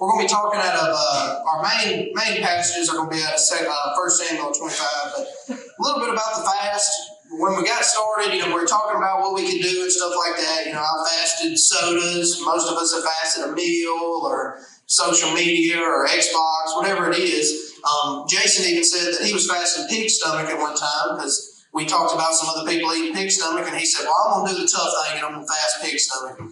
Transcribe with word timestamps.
We're 0.00 0.10
going 0.10 0.26
to 0.26 0.26
be 0.26 0.32
talking 0.34 0.58
out 0.58 0.74
of 0.74 0.90
uh, 0.90 1.44
our 1.46 1.62
main 1.62 2.10
main 2.10 2.42
passages 2.42 2.90
are 2.90 2.96
going 2.96 3.10
to 3.10 3.16
be 3.16 3.22
out 3.22 3.38
of 3.38 3.38
uh, 3.38 3.94
First 3.94 4.18
Samuel 4.18 4.50
25, 4.50 4.88
but 5.14 5.54
a 5.54 5.78
little 5.78 6.00
bit 6.00 6.10
about 6.10 6.34
the 6.34 6.42
fast. 6.42 6.90
When 7.30 7.56
we 7.56 7.62
got 7.62 7.84
started, 7.84 8.34
you 8.34 8.40
know, 8.40 8.48
we 8.48 8.54
were 8.54 8.66
talking 8.66 8.98
about 8.98 9.20
what 9.20 9.34
we 9.34 9.46
could 9.46 9.62
do 9.62 9.82
and 9.82 9.92
stuff 9.92 10.12
like 10.18 10.42
that. 10.42 10.66
You 10.66 10.72
know, 10.72 10.82
I 10.82 11.06
fasted 11.06 11.56
sodas. 11.56 12.42
Most 12.44 12.66
of 12.66 12.76
us 12.78 12.92
have 12.92 13.04
fasted 13.04 13.44
a 13.44 13.52
meal 13.54 14.26
or 14.26 14.58
social 14.86 15.32
media 15.32 15.78
or 15.78 16.08
Xbox, 16.08 16.74
whatever 16.74 17.08
it 17.08 17.18
is. 17.18 17.78
Um, 17.86 18.24
Jason 18.28 18.66
even 18.66 18.82
said 18.82 19.14
that 19.14 19.24
he 19.24 19.32
was 19.32 19.48
fasting 19.48 19.86
pig 19.86 20.10
stomach 20.10 20.50
at 20.50 20.58
one 20.58 20.74
time 20.74 21.14
because 21.14 21.64
we 21.72 21.86
talked 21.86 22.12
about 22.12 22.34
some 22.34 22.48
other 22.48 22.68
people 22.68 22.92
eating 22.92 23.14
pig 23.14 23.30
stomach, 23.30 23.68
and 23.68 23.76
he 23.76 23.86
said, 23.86 24.04
"Well, 24.04 24.34
I'm 24.34 24.44
going 24.44 24.50
to 24.50 24.56
do 24.56 24.66
the 24.66 24.68
tough 24.68 24.90
thing 25.06 25.18
and 25.18 25.26
I'm 25.26 25.34
going 25.34 25.46
to 25.46 25.52
fast 25.52 25.82
pig 25.84 25.98
stomach." 26.00 26.50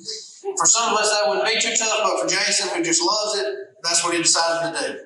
For 0.57 0.67
some 0.67 0.93
of 0.93 0.99
us, 0.99 1.11
that 1.11 1.29
wouldn't 1.29 1.47
be 1.47 1.61
too 1.61 1.75
tough, 1.77 2.01
but 2.03 2.21
for 2.21 2.29
Jason, 2.29 2.69
who 2.71 2.83
just 2.83 3.03
loves 3.03 3.39
it, 3.39 3.55
that's 3.83 4.05
what 4.05 4.15
he 4.15 4.23
decided 4.23 4.75
to 4.75 4.93
do. 4.93 4.99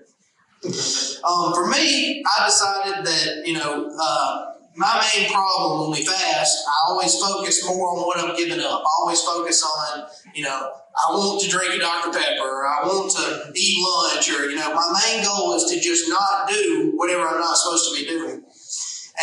Um, 1.22 1.54
for 1.54 1.68
me, 1.68 2.20
I 2.26 2.46
decided 2.46 3.06
that 3.06 3.46
you 3.46 3.54
know 3.54 3.88
uh, 3.96 4.54
my 4.74 5.08
main 5.14 5.30
problem 5.30 5.82
when 5.82 5.98
we 6.00 6.04
fast, 6.04 6.66
I 6.66 6.90
always 6.90 7.16
focus 7.16 7.64
more 7.64 7.90
on 7.90 8.06
what 8.06 8.18
I'm 8.18 8.36
giving 8.36 8.58
up. 8.58 8.82
I 8.82 8.90
always 8.98 9.22
focus 9.22 9.62
on 9.62 10.06
you 10.34 10.42
know 10.42 10.72
I 10.92 11.12
want 11.12 11.40
to 11.40 11.48
drink 11.48 11.74
a 11.74 11.78
Dr. 11.78 12.18
Pepper, 12.18 12.44
or 12.44 12.66
I 12.66 12.84
want 12.84 13.10
to 13.16 13.52
eat 13.56 13.78
lunch, 13.80 14.30
or, 14.30 14.50
you 14.50 14.56
know, 14.56 14.74
my 14.74 15.00
main 15.06 15.24
goal 15.24 15.54
is 15.54 15.64
to 15.64 15.80
just 15.80 16.08
not 16.08 16.48
do 16.48 16.92
whatever 16.96 17.26
I'm 17.26 17.40
not 17.40 17.56
supposed 17.56 17.88
to 17.88 18.00
be 18.00 18.06
doing. 18.06 18.41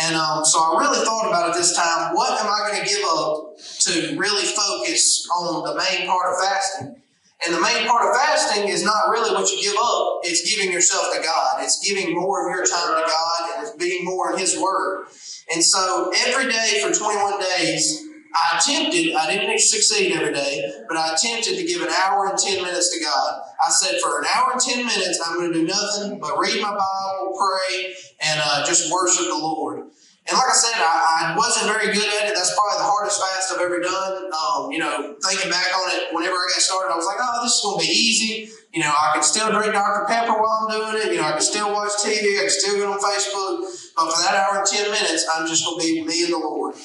And 0.02 0.16
um, 0.16 0.44
so 0.44 0.58
I 0.58 0.80
really 0.80 1.04
thought 1.04 1.28
about 1.28 1.50
it 1.50 1.54
this 1.56 1.76
time 1.76 2.14
what 2.14 2.40
am 2.40 2.46
I 2.46 2.70
going 2.70 2.82
to 2.82 2.88
give 2.88 3.04
up 3.04 3.56
to 3.80 4.16
really 4.16 4.46
focus 4.46 5.28
on 5.28 5.64
the 5.64 5.74
main 5.74 6.06
part 6.06 6.32
of 6.32 6.40
fasting? 6.40 6.96
And 7.44 7.54
the 7.54 7.60
main 7.60 7.86
part 7.86 8.08
of 8.08 8.16
fasting 8.16 8.68
is 8.68 8.84
not 8.84 9.08
really 9.08 9.34
what 9.34 9.50
you 9.50 9.62
give 9.62 9.76
up, 9.80 10.20
it's 10.24 10.48
giving 10.48 10.72
yourself 10.72 11.06
to 11.14 11.22
God. 11.22 11.62
It's 11.62 11.80
giving 11.86 12.14
more 12.14 12.50
of 12.50 12.54
your 12.54 12.66
time 12.66 12.96
to 12.96 13.08
God 13.08 13.56
and 13.56 13.66
it's 13.66 13.76
being 13.76 14.04
more 14.04 14.32
in 14.32 14.38
His 14.38 14.58
Word. 14.58 15.06
And 15.52 15.64
so 15.64 16.12
every 16.26 16.50
day 16.50 16.80
for 16.82 16.92
21 16.92 17.40
days, 17.40 18.09
I 18.34 18.58
attempted, 18.58 19.14
I 19.14 19.30
didn't 19.30 19.58
succeed 19.58 20.14
every 20.14 20.32
day, 20.32 20.62
but 20.88 20.96
I 20.96 21.14
attempted 21.14 21.56
to 21.56 21.64
give 21.64 21.82
an 21.82 21.88
hour 21.88 22.28
and 22.28 22.38
10 22.38 22.62
minutes 22.62 22.96
to 22.96 23.04
God. 23.04 23.42
I 23.66 23.70
said, 23.70 23.98
for 24.00 24.20
an 24.20 24.26
hour 24.34 24.52
and 24.52 24.60
10 24.60 24.86
minutes, 24.86 25.20
I'm 25.26 25.38
going 25.38 25.52
to 25.52 25.58
do 25.60 25.66
nothing 25.66 26.18
but 26.20 26.38
read 26.38 26.62
my 26.62 26.70
Bible, 26.70 27.34
pray, 27.34 27.94
and 28.22 28.40
uh, 28.42 28.64
just 28.64 28.92
worship 28.92 29.26
the 29.26 29.34
Lord. 29.34 29.90
And 30.28 30.38
like 30.38 30.46
I 30.46 30.54
said, 30.54 30.78
I, 30.78 31.32
I, 31.32 31.36
wasn't 31.36 31.74
very 31.74 31.90
good 31.90 32.06
at 32.06 32.30
it. 32.30 32.34
That's 32.36 32.54
probably 32.54 32.78
the 32.78 32.86
hardest 32.86 33.18
fast 33.18 33.50
I've 33.50 33.64
ever 33.66 33.80
done. 33.80 34.30
Um, 34.30 34.70
you 34.70 34.78
know, 34.78 35.16
thinking 35.26 35.50
back 35.50 35.74
on 35.74 35.90
it, 35.96 36.14
whenever 36.14 36.36
I 36.36 36.46
got 36.54 36.62
started, 36.62 36.92
I 36.92 36.96
was 36.96 37.06
like, 37.06 37.18
oh, 37.18 37.42
this 37.42 37.58
is 37.58 37.62
going 37.64 37.80
to 37.80 37.86
be 37.88 37.90
easy. 37.90 38.52
You 38.70 38.84
know, 38.84 38.92
I 38.92 39.10
can 39.14 39.24
still 39.24 39.50
drink 39.50 39.72
Dr. 39.72 40.06
Pepper 40.06 40.38
while 40.38 40.68
I'm 40.68 40.70
doing 40.70 41.02
it. 41.02 41.10
You 41.10 41.18
know, 41.18 41.26
I 41.26 41.32
can 41.32 41.42
still 41.42 41.72
watch 41.72 41.98
TV. 42.04 42.38
I 42.38 42.46
can 42.46 42.54
still 42.54 42.78
get 42.78 42.86
on 42.86 43.00
Facebook. 43.00 43.66
But 43.96 44.06
for 44.12 44.22
that 44.22 44.38
hour 44.38 44.62
and 44.62 44.66
10 44.68 44.92
minutes, 44.92 45.26
I'm 45.26 45.48
just 45.48 45.64
going 45.64 45.80
to 45.80 45.82
be 45.82 46.06
me 46.06 46.24
and 46.24 46.32
the 46.32 46.38
Lord. 46.38 46.76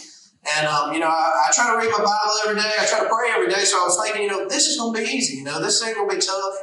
And, 0.46 0.68
um, 0.68 0.94
you 0.94 1.00
know, 1.00 1.10
I, 1.10 1.50
I, 1.50 1.52
try 1.54 1.74
to 1.74 1.78
read 1.78 1.90
my 1.90 2.06
Bible 2.06 2.38
every 2.46 2.62
day. 2.62 2.70
I 2.78 2.86
try 2.86 3.02
to 3.02 3.10
pray 3.10 3.34
every 3.34 3.50
day. 3.50 3.66
So 3.66 3.82
I 3.82 3.86
was 3.90 3.98
thinking, 3.98 4.24
you 4.24 4.30
know, 4.30 4.48
this 4.48 4.68
is 4.68 4.78
going 4.78 4.94
to 4.94 5.02
be 5.02 5.10
easy. 5.10 5.38
You 5.38 5.44
know, 5.44 5.60
this 5.60 5.82
ain't 5.82 5.96
going 5.96 6.10
to 6.10 6.16
be 6.16 6.22
tough. 6.22 6.56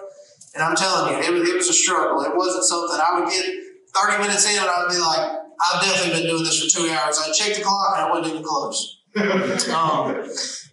And 0.55 0.63
I'm 0.63 0.77
telling 0.77 1.13
you, 1.13 1.19
it 1.19 1.33
was, 1.33 1.49
it 1.49 1.57
was 1.57 1.69
a 1.69 1.73
struggle. 1.73 2.23
It 2.23 2.37
wasn't 2.37 2.65
something 2.65 3.01
I 3.01 3.19
would 3.19 3.29
get 3.29 3.47
30 3.95 4.23
minutes 4.23 4.47
in 4.47 4.61
and 4.61 4.71
I'd 4.71 4.87
be 4.89 4.99
like, 4.99 5.43
I've 5.59 5.83
definitely 5.83 6.21
been 6.21 6.31
doing 6.31 6.45
this 6.45 6.63
for 6.63 6.69
two 6.71 6.91
hours. 6.91 7.19
I 7.19 7.33
checked 7.33 7.57
the 7.57 7.65
clock 7.65 7.99
and 7.99 8.07
I 8.07 8.11
wasn't 8.11 8.35
even 8.35 8.45
close. 8.45 9.03
um, 9.17 10.15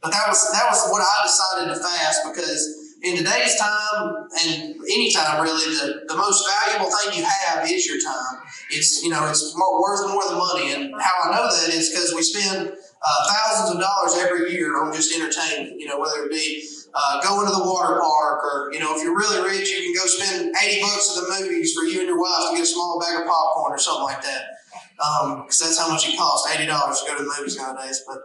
but 0.02 0.12
that 0.12 0.26
was, 0.28 0.40
that 0.52 0.66
was 0.70 0.88
what 0.92 1.02
I 1.02 1.18
decided 1.26 1.74
to 1.74 1.80
fast 1.80 2.24
because 2.30 2.90
in 3.04 3.18
today's 3.18 3.56
time 3.56 4.28
and 4.46 4.76
any 4.92 5.12
time 5.12 5.42
really, 5.42 5.76
the, 5.76 6.06
the 6.08 6.16
most 6.16 6.48
valuable 6.48 6.92
thing 6.92 7.20
you 7.20 7.26
have 7.26 7.70
is 7.70 7.86
your 7.88 8.00
time. 8.00 8.44
It's, 8.70 9.04
you 9.04 9.10
know, 9.10 9.28
it's 9.30 9.56
more, 9.56 9.82
worth 9.82 10.08
more 10.12 10.24
than 10.28 10.38
money. 10.38 10.74
And 10.74 10.94
how 11.02 11.30
I 11.30 11.36
know 11.36 11.48
that 11.48 11.74
is 11.74 11.90
because 11.90 12.14
we 12.14 12.22
spend 12.22 12.74
uh, 13.02 13.34
thousands 13.34 13.76
of 13.76 13.82
dollars 13.82 14.16
every 14.18 14.52
year 14.52 14.84
on 14.84 14.94
just 14.94 15.16
entertainment, 15.16 15.80
you 15.80 15.88
know, 15.88 16.00
whether 16.00 16.26
it 16.26 16.32
be 16.32 16.68
uh, 16.94 17.22
going 17.22 17.48
to 17.48 17.54
the 17.56 17.64
water 17.64 18.00
park 18.00 18.44
or, 18.44 18.74
you 18.74 18.80
know, 18.80 18.96
if 18.96 19.04
you're 19.04 19.16
really 19.16 19.48
rich, 19.48 19.70
you 19.70 19.94
can 19.94 19.94
go 19.96 20.08
spend 20.08 20.56
80 20.56 20.82
bucks 20.82 21.18
at 21.18 21.24
the 21.24 21.42
movies 21.42 21.74
for 21.74 21.84
you 21.84 22.00
and 22.00 22.08
your 22.08 22.20
wife 22.20 22.50
to 22.50 22.56
get 22.56 22.64
a 22.64 22.68
small 22.68 23.00
bag 23.00 23.22
of 23.22 23.28
popcorn 23.28 23.74
or 23.74 23.78
something 23.78 24.04
like 24.04 24.22
that 24.24 24.60
because 25.00 25.62
um, 25.62 25.64
that's 25.64 25.80
how 25.80 25.88
much 25.88 26.04
it 26.04 26.20
costs 26.20 26.44
eighty 26.52 26.68
dollars 26.68 27.00
to 27.00 27.08
go 27.08 27.16
to 27.16 27.24
the 27.24 27.32
movies 27.32 27.56
nowadays. 27.56 28.04
But 28.04 28.20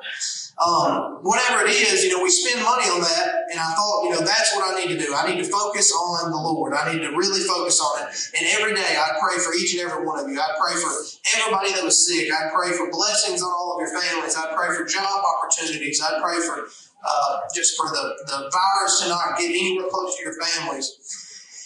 um, 0.59 1.23
whatever 1.23 1.63
it 1.63 1.71
is, 1.71 2.03
you 2.03 2.11
know, 2.11 2.23
we 2.23 2.31
spend 2.31 2.63
money 2.67 2.91
on 2.91 2.99
that, 2.99 3.47
and 3.51 3.59
I 3.63 3.75
thought, 3.79 4.03
you 4.03 4.11
know, 4.11 4.27
that's 4.27 4.55
what 4.55 4.67
I 4.67 4.83
need 4.83 4.91
to 4.91 4.99
do. 4.99 5.15
I 5.15 5.31
need 5.31 5.39
to 5.39 5.47
focus 5.47 5.95
on 5.95 6.31
the 6.31 6.37
Lord. 6.37 6.75
I 6.75 6.93
need 6.93 7.03
to 7.07 7.15
really 7.15 7.47
focus 7.47 7.79
on 7.79 8.03
it. 8.03 8.11
And 8.39 8.43
every 8.59 8.75
day, 8.75 8.99
I 8.99 9.15
pray 9.23 9.39
for 9.39 9.55
each 9.55 9.79
and 9.79 9.87
every 9.87 10.05
one 10.05 10.19
of 10.19 10.27
you. 10.27 10.35
I 10.35 10.51
pray 10.59 10.75
for 10.75 10.91
everybody 11.39 11.71
that 11.79 11.85
was 11.85 11.95
sick. 12.03 12.27
I 12.35 12.51
pray 12.51 12.75
for 12.75 12.91
blessings 12.91 13.43
on 13.43 13.51
all 13.51 13.79
of 13.79 13.79
your 13.79 13.95
families. 13.95 14.35
I 14.35 14.51
pray 14.55 14.75
for 14.75 14.85
job 14.85 15.23
opportunities. 15.23 16.03
I 16.03 16.19
pray 16.19 16.43
for 16.43 16.67
uh, 17.07 17.39
just 17.55 17.77
for 17.77 17.87
the, 17.87 18.19
the 18.27 18.51
virus 18.51 19.03
to 19.03 19.09
not 19.09 19.39
get 19.39 19.51
anywhere 19.51 19.87
close 19.91 20.17
to 20.17 20.23
your 20.23 20.35
families. 20.43 21.24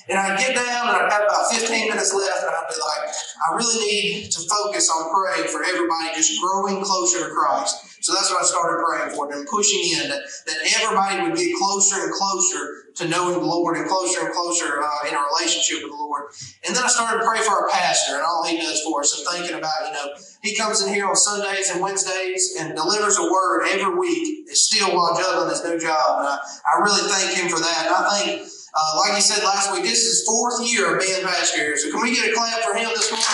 And 0.09 0.19
I'd 0.19 0.39
get 0.39 0.57
down 0.57 0.89
and 0.89 0.97
I'd 0.97 1.13
have 1.13 1.25
about 1.25 1.53
15 1.53 1.69
minutes 1.69 2.15
left 2.15 2.41
and 2.41 2.49
I'd 2.49 2.69
be 2.69 2.81
like, 2.81 3.13
I 3.13 3.55
really 3.57 3.79
need 3.85 4.31
to 4.33 4.41
focus 4.49 4.89
on 4.89 5.13
praying 5.13 5.49
for 5.49 5.63
everybody 5.63 6.17
just 6.17 6.41
growing 6.41 6.83
closer 6.83 7.29
to 7.29 7.35
Christ. 7.35 8.01
So 8.01 8.15
that's 8.15 8.31
what 8.31 8.41
I 8.41 8.47
started 8.47 8.83
praying 8.85 9.15
for 9.15 9.31
and 9.31 9.47
pushing 9.47 10.01
in 10.01 10.09
that, 10.09 10.23
that 10.47 10.59
everybody 10.81 11.23
would 11.23 11.37
get 11.37 11.53
closer 11.59 12.05
and 12.05 12.13
closer 12.15 12.89
to 12.97 13.09
knowing 13.09 13.39
the 13.39 13.45
Lord 13.45 13.77
and 13.77 13.87
closer 13.87 14.25
and 14.25 14.35
closer 14.35 14.81
uh, 14.81 15.09
in 15.09 15.15
a 15.15 15.23
relationship 15.35 15.83
with 15.83 15.93
the 15.93 15.99
Lord. 15.99 16.33
And 16.67 16.75
then 16.75 16.85
I 16.85 16.89
started 16.89 17.21
to 17.21 17.27
pray 17.27 17.41
for 17.41 17.53
our 17.53 17.69
pastor 17.69 18.17
and 18.17 18.25
all 18.25 18.47
he 18.47 18.57
does 18.57 18.81
for 18.83 19.01
us 19.01 19.13
and 19.13 19.29
thinking 19.29 19.59
about, 19.59 19.87
you 19.87 19.93
know, 19.93 20.15
he 20.43 20.57
comes 20.57 20.83
in 20.83 20.95
here 20.95 21.07
on 21.07 21.17
Sundays 21.17 21.71
and 21.71 21.83
Wednesdays 21.83 22.57
and 22.59 22.75
delivers 22.75 23.19
a 23.19 23.31
word 23.31 23.67
every 23.71 23.95
week, 23.99 24.49
still 24.51 24.95
while 24.95 25.17
juggling 25.17 25.51
his 25.51 25.63
new 25.65 25.79
job. 25.79 26.21
And 26.21 26.29
I, 26.29 26.39
I 26.39 26.81
really 26.81 27.11
thank 27.11 27.37
him 27.37 27.49
for 27.51 27.61
that. 27.61 27.87
And 27.87 27.95
I 27.95 28.19
think 28.19 28.49
uh, 28.75 28.99
like 29.01 29.15
he 29.15 29.21
said 29.21 29.43
last 29.45 29.73
week, 29.73 29.83
this 29.83 30.05
is 30.05 30.25
fourth 30.25 30.61
year 30.67 30.97
of 30.97 31.01
being 31.01 31.25
pastor 31.25 31.59
here. 31.59 31.77
So 31.77 31.91
can 31.91 32.03
we 32.03 32.15
get 32.15 32.31
a 32.31 32.35
clap 32.35 32.61
for 32.63 32.75
him 32.75 32.89
this 32.95 33.11
morning? 33.11 33.27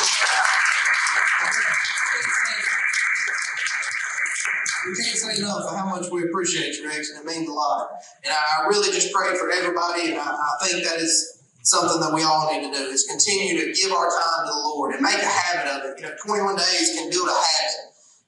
We 4.84 5.02
can't 5.02 5.16
say 5.16 5.42
enough 5.42 5.64
for 5.68 5.76
how 5.76 5.88
much 5.88 6.10
we 6.10 6.24
appreciate 6.24 6.76
you, 6.76 6.86
Rex, 6.86 7.10
and 7.10 7.20
it 7.20 7.26
means 7.26 7.48
a 7.48 7.52
lot. 7.52 7.88
And 8.22 8.32
I 8.32 8.68
really 8.68 8.92
just 8.92 9.12
pray 9.12 9.34
for 9.34 9.50
everybody, 9.50 10.10
and 10.10 10.20
I, 10.20 10.28
I 10.28 10.66
think 10.66 10.84
that 10.84 11.00
is 11.00 11.40
something 11.62 12.00
that 12.00 12.12
we 12.12 12.22
all 12.22 12.52
need 12.52 12.70
to 12.70 12.78
do 12.78 12.84
is 12.92 13.04
continue 13.08 13.58
to 13.58 13.72
give 13.72 13.90
our 13.92 14.04
time 14.04 14.46
to 14.46 14.52
the 14.52 14.60
Lord 14.60 14.94
and 14.94 15.02
make 15.02 15.16
a 15.16 15.26
habit 15.26 15.72
of 15.72 15.90
it. 15.90 16.00
You 16.00 16.06
know, 16.06 16.14
21 16.22 16.56
days 16.56 16.92
can 16.94 17.10
build 17.10 17.28
a 17.28 17.32
habit, 17.32 17.74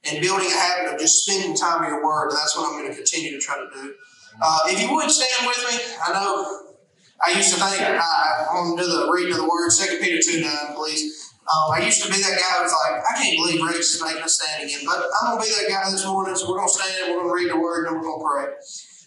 and 0.09 0.21
building 0.21 0.47
a 0.47 0.57
habit 0.57 0.93
of 0.93 0.99
just 0.99 1.23
spending 1.23 1.55
time 1.55 1.83
in 1.83 1.89
your 1.89 2.03
Word. 2.03 2.31
That's 2.31 2.57
what 2.57 2.67
I'm 2.67 2.79
going 2.81 2.89
to 2.89 2.95
continue 2.95 3.31
to 3.31 3.39
try 3.39 3.55
to 3.57 3.69
do. 3.71 3.93
Uh, 4.41 4.59
if 4.65 4.81
you 4.81 4.93
would 4.93 5.09
stand 5.09 5.47
with 5.47 5.61
me, 5.69 5.77
I 6.05 6.13
know 6.13 6.66
I 7.25 7.31
used 7.33 7.53
to 7.53 7.59
think, 7.59 7.81
I, 7.81 7.97
I 7.97 8.53
want 8.53 8.77
to 8.77 8.85
do 8.85 8.89
the 8.89 9.09
reading 9.11 9.33
of 9.33 9.39
the 9.41 9.49
word, 9.49 9.69
2 9.73 9.97
Peter 10.01 10.21
2 10.21 10.41
9, 10.41 10.75
please. 10.75 11.33
Um, 11.47 11.71
I 11.71 11.85
used 11.85 12.03
to 12.03 12.11
be 12.11 12.19
that 12.19 12.35
guy 12.35 12.57
who 12.59 12.63
was 12.63 12.75
like, 12.75 13.01
I 13.01 13.23
can't 13.23 13.37
believe 13.39 13.63
Rex 13.63 13.95
is 13.95 14.03
making 14.03 14.21
us 14.21 14.35
stand 14.35 14.67
again, 14.67 14.83
but 14.85 14.99
I'm 14.99 15.35
going 15.35 15.41
to 15.41 15.47
be 15.47 15.55
that 15.55 15.69
guy 15.71 15.89
this 15.89 16.05
morning, 16.05 16.35
so 16.35 16.49
we're 16.49 16.59
going 16.59 16.67
to 16.67 16.73
stand, 16.73 17.15
we're 17.15 17.23
going 17.23 17.29
to 17.29 17.33
read 17.33 17.51
the 17.51 17.59
word, 17.59 17.87
and 17.87 17.95
we're 17.95 18.03
going 18.03 18.19
to 18.19 18.25
pray. 18.27 18.45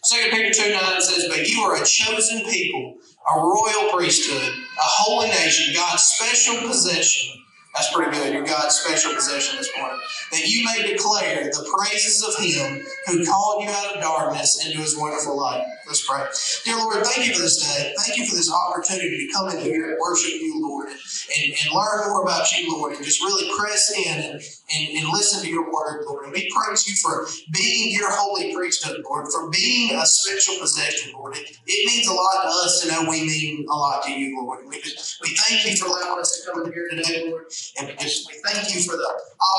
2 0.09 0.31
Peter 0.33 0.51
2 0.51 0.73
9 0.73 1.01
says, 1.01 1.29
But 1.29 1.47
you 1.47 1.61
are 1.61 1.77
a 1.77 1.85
chosen 1.85 2.43
people, 2.49 2.97
a 3.29 3.39
royal 3.39 3.93
priesthood, 3.93 4.49
a 4.49 4.89
holy 5.05 5.29
nation, 5.29 5.75
God's 5.75 6.03
special 6.03 6.67
possession 6.67 7.41
that's 7.75 7.95
pretty 7.95 8.11
good. 8.11 8.35
You're 8.35 8.45
God's 8.45 8.75
special 8.75 9.15
possession 9.15 9.57
this 9.57 9.71
morning. 9.79 9.99
That 10.33 10.47
you 10.47 10.65
may 10.65 10.91
declare 10.91 11.45
the 11.45 11.79
praises 11.79 12.23
of 12.25 12.35
Him 12.43 12.85
who 13.07 13.25
called 13.25 13.63
you 13.63 13.71
out 13.71 13.95
of 13.95 14.03
darkness 14.03 14.65
into 14.67 14.79
His 14.79 14.97
wonderful 14.99 15.37
light. 15.37 15.65
Let's 15.87 16.07
pray. 16.07 16.25
Dear 16.65 16.77
Lord, 16.77 17.05
thank 17.07 17.27
you 17.27 17.35
for 17.35 17.43
this 17.43 17.59
day. 17.59 17.93
Thank 17.99 18.19
you 18.19 18.27
for 18.27 18.37
this 18.37 18.53
opportunity 18.53 19.27
to 19.27 19.33
come 19.33 19.49
in 19.51 19.59
here 19.59 19.91
and 19.91 19.99
worship 20.01 20.31
you, 20.41 20.63
Lord, 20.63 20.89
and, 20.89 21.53
and, 21.53 21.75
learn 21.75 22.09
more 22.09 22.23
about 22.23 22.51
you, 22.53 22.73
Lord, 22.73 22.95
and 22.95 23.05
just 23.05 23.21
really 23.21 23.51
press 23.59 23.93
in 23.97 24.15
and, 24.15 24.35
and, 24.35 24.99
and 24.99 25.09
listen 25.09 25.43
to 25.43 25.51
your 25.51 25.65
word, 25.65 26.05
Lord. 26.07 26.25
And 26.25 26.33
we 26.33 26.49
praise 26.55 26.87
you 26.87 26.95
for 26.95 27.27
being 27.53 27.93
your 27.93 28.11
holy 28.11 28.55
priesthood, 28.55 29.03
Lord, 29.05 29.27
for 29.33 29.51
being 29.51 29.97
a 29.97 30.07
special 30.07 30.61
possession, 30.61 31.13
Lord. 31.13 31.37
It, 31.37 31.57
it 31.67 31.87
means 31.87 32.07
a 32.07 32.13
lot 32.13 32.43
to 32.43 32.49
us 32.49 32.83
to 32.83 32.93
know 32.93 33.11
we 33.11 33.23
mean 33.23 33.67
a 33.69 33.75
lot 33.75 34.05
to 34.05 34.13
you, 34.13 34.41
Lord. 34.41 34.67
We, 34.69 34.81
just, 34.81 35.21
we 35.23 35.35
thank 35.35 35.67
you 35.67 35.77
for 35.77 35.87
allowing 35.87 36.21
us 36.21 36.41
to 36.41 36.53
come 36.53 36.67
in 36.67 36.73
here 36.73 36.89
today, 36.89 37.31
Lord. 37.31 37.47
And 37.79 37.89
we 37.89 37.95
just 37.97 38.29
we 38.29 38.35
thank 38.45 38.75
you 38.75 38.81
for 38.81 38.97
the 38.97 39.09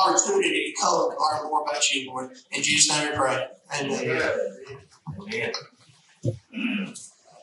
opportunity 0.00 0.72
to 0.72 0.80
come 0.80 1.10
and 1.10 1.18
learn 1.18 1.50
more 1.50 1.62
about 1.62 1.90
you, 1.90 2.10
Lord. 2.10 2.30
In 2.50 2.62
Jesus' 2.62 2.90
name 2.90 3.10
we 3.10 3.16
pray. 3.16 3.46
Amen. 3.80 4.32
Amen. 5.20 5.52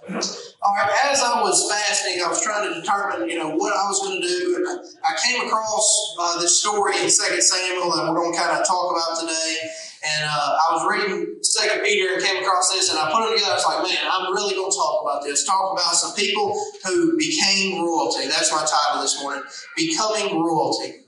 All 0.10 0.74
right, 0.76 0.92
as 1.06 1.22
I 1.22 1.42
was 1.42 1.70
fasting, 1.70 2.22
I 2.24 2.28
was 2.28 2.42
trying 2.42 2.68
to 2.68 2.82
determine, 2.82 3.30
you 3.30 3.38
know, 3.38 3.56
what 3.56 3.74
I 3.74 3.88
was 3.88 4.00
going 4.02 4.20
to 4.22 4.28
do, 4.28 4.56
and 4.58 4.66
I, 5.06 5.16
came 5.24 5.46
across 5.48 6.16
uh, 6.20 6.42
this 6.42 6.60
story 6.62 7.00
in 7.02 7.10
Second 7.10 7.42
Samuel 7.42 7.92
that 7.92 8.10
we're 8.10 8.16
going 8.16 8.34
to 8.34 8.38
kind 8.38 8.60
of 8.60 8.68
talk 8.68 8.92
about 8.92 9.20
today. 9.20 9.58
And 10.00 10.24
uh, 10.26 10.56
I 10.56 10.74
was 10.74 10.88
reading 10.88 11.36
Second 11.42 11.84
Peter 11.84 12.14
and 12.14 12.24
came 12.24 12.42
across 12.42 12.72
this, 12.72 12.90
and 12.90 13.00
I 13.00 13.12
put 13.12 13.28
it 13.28 13.36
together. 13.36 13.52
I 13.52 13.56
was 13.56 13.66
like, 13.66 13.84
man, 13.84 14.04
I'm 14.08 14.32
really 14.32 14.56
going 14.56 14.72
to 14.72 14.78
talk 14.78 15.04
about 15.04 15.24
this. 15.24 15.44
Talk 15.44 15.74
about 15.74 15.94
some 15.94 16.16
people 16.16 16.56
who 16.86 17.18
became 17.18 17.84
royalty. 17.84 18.28
That's 18.28 18.52
my 18.52 18.64
title 18.64 19.02
this 19.02 19.22
morning: 19.22 19.44
becoming 19.76 20.40
royalty. 20.40 21.04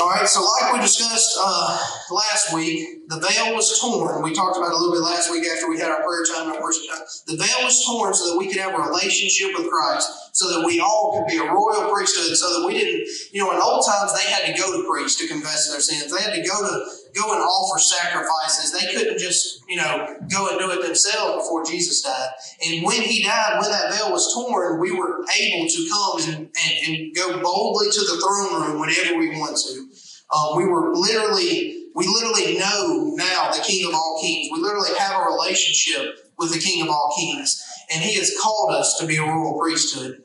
All 0.00 0.10
right, 0.10 0.28
so 0.28 0.44
like 0.44 0.72
we 0.74 0.80
discussed 0.80 1.38
uh, 1.40 1.78
last 2.10 2.54
week, 2.54 3.08
the 3.08 3.18
veil 3.18 3.54
was 3.54 3.80
torn. 3.80 4.22
We 4.22 4.34
talked 4.34 4.56
about 4.56 4.68
it 4.68 4.74
a 4.74 4.76
little 4.76 4.92
bit 4.92 5.00
last 5.00 5.30
week 5.30 5.44
after 5.48 5.68
we 5.68 5.80
had 5.80 5.90
our 5.90 6.04
prayer 6.04 6.24
time 6.28 6.52
and 6.52 6.60
worship 6.62 6.84
time. 6.92 7.02
The 7.26 7.36
veil 7.36 7.64
was 7.64 7.84
torn 7.86 8.12
so 8.12 8.30
that 8.30 8.38
we 8.38 8.46
could 8.48 8.60
have 8.60 8.78
a 8.78 8.82
relationship 8.82 9.56
with 9.56 9.66
Christ, 9.68 10.36
so 10.36 10.52
that 10.52 10.66
we 10.66 10.78
all 10.78 11.16
could 11.16 11.26
be 11.26 11.38
a 11.38 11.50
royal 11.50 11.90
priesthood, 11.90 12.36
so 12.36 12.60
that 12.60 12.66
we 12.66 12.74
didn't, 12.74 13.08
you 13.32 13.42
know, 13.42 13.50
in 13.50 13.58
old 13.60 13.84
times 13.88 14.12
they 14.12 14.30
had 14.30 14.44
to 14.46 14.60
go 14.60 14.70
to 14.76 14.86
priests 14.86 15.18
to 15.20 15.26
confess 15.26 15.72
their 15.72 15.80
sins. 15.80 16.12
They 16.12 16.22
had 16.22 16.36
to 16.36 16.46
go 16.46 16.60
to 16.60 16.84
go 17.14 17.32
and 17.32 17.42
offer 17.42 17.78
sacrifices. 17.78 18.72
They 18.72 18.92
couldn't 18.92 19.18
just, 19.18 19.62
you 19.68 19.76
know, 19.76 20.16
go 20.30 20.48
and 20.48 20.58
do 20.58 20.70
it 20.70 20.86
themselves 20.86 21.44
before 21.44 21.64
Jesus 21.64 22.02
died. 22.02 22.28
And 22.66 22.84
when 22.84 23.02
he 23.02 23.22
died, 23.22 23.60
when 23.60 23.70
that 23.70 23.92
veil 23.92 24.12
was 24.12 24.32
torn, 24.34 24.80
we 24.80 24.92
were 24.92 25.24
able 25.38 25.68
to 25.68 25.88
come 25.88 26.20
and, 26.28 26.50
and, 26.50 26.86
and 26.86 27.14
go 27.14 27.40
boldly 27.42 27.90
to 27.90 28.00
the 28.00 28.20
throne 28.20 28.62
room 28.62 28.80
whenever 28.80 29.18
we 29.18 29.30
want 29.38 29.56
to. 29.56 29.88
Um, 30.36 30.58
we 30.58 30.66
were 30.66 30.94
literally, 30.94 31.86
we 31.94 32.06
literally 32.06 32.58
know 32.58 33.14
now 33.14 33.50
the 33.50 33.62
King 33.62 33.88
of 33.88 33.94
all 33.94 34.18
kings. 34.20 34.50
We 34.52 34.60
literally 34.60 34.90
have 34.98 35.20
a 35.20 35.24
relationship 35.24 36.16
with 36.38 36.52
the 36.52 36.60
King 36.60 36.82
of 36.82 36.88
all 36.88 37.14
kings. 37.18 37.64
And 37.90 38.02
he 38.02 38.18
has 38.18 38.36
called 38.40 38.74
us 38.74 38.98
to 38.98 39.06
be 39.06 39.16
a 39.16 39.22
royal 39.22 39.58
priesthood. 39.58 40.22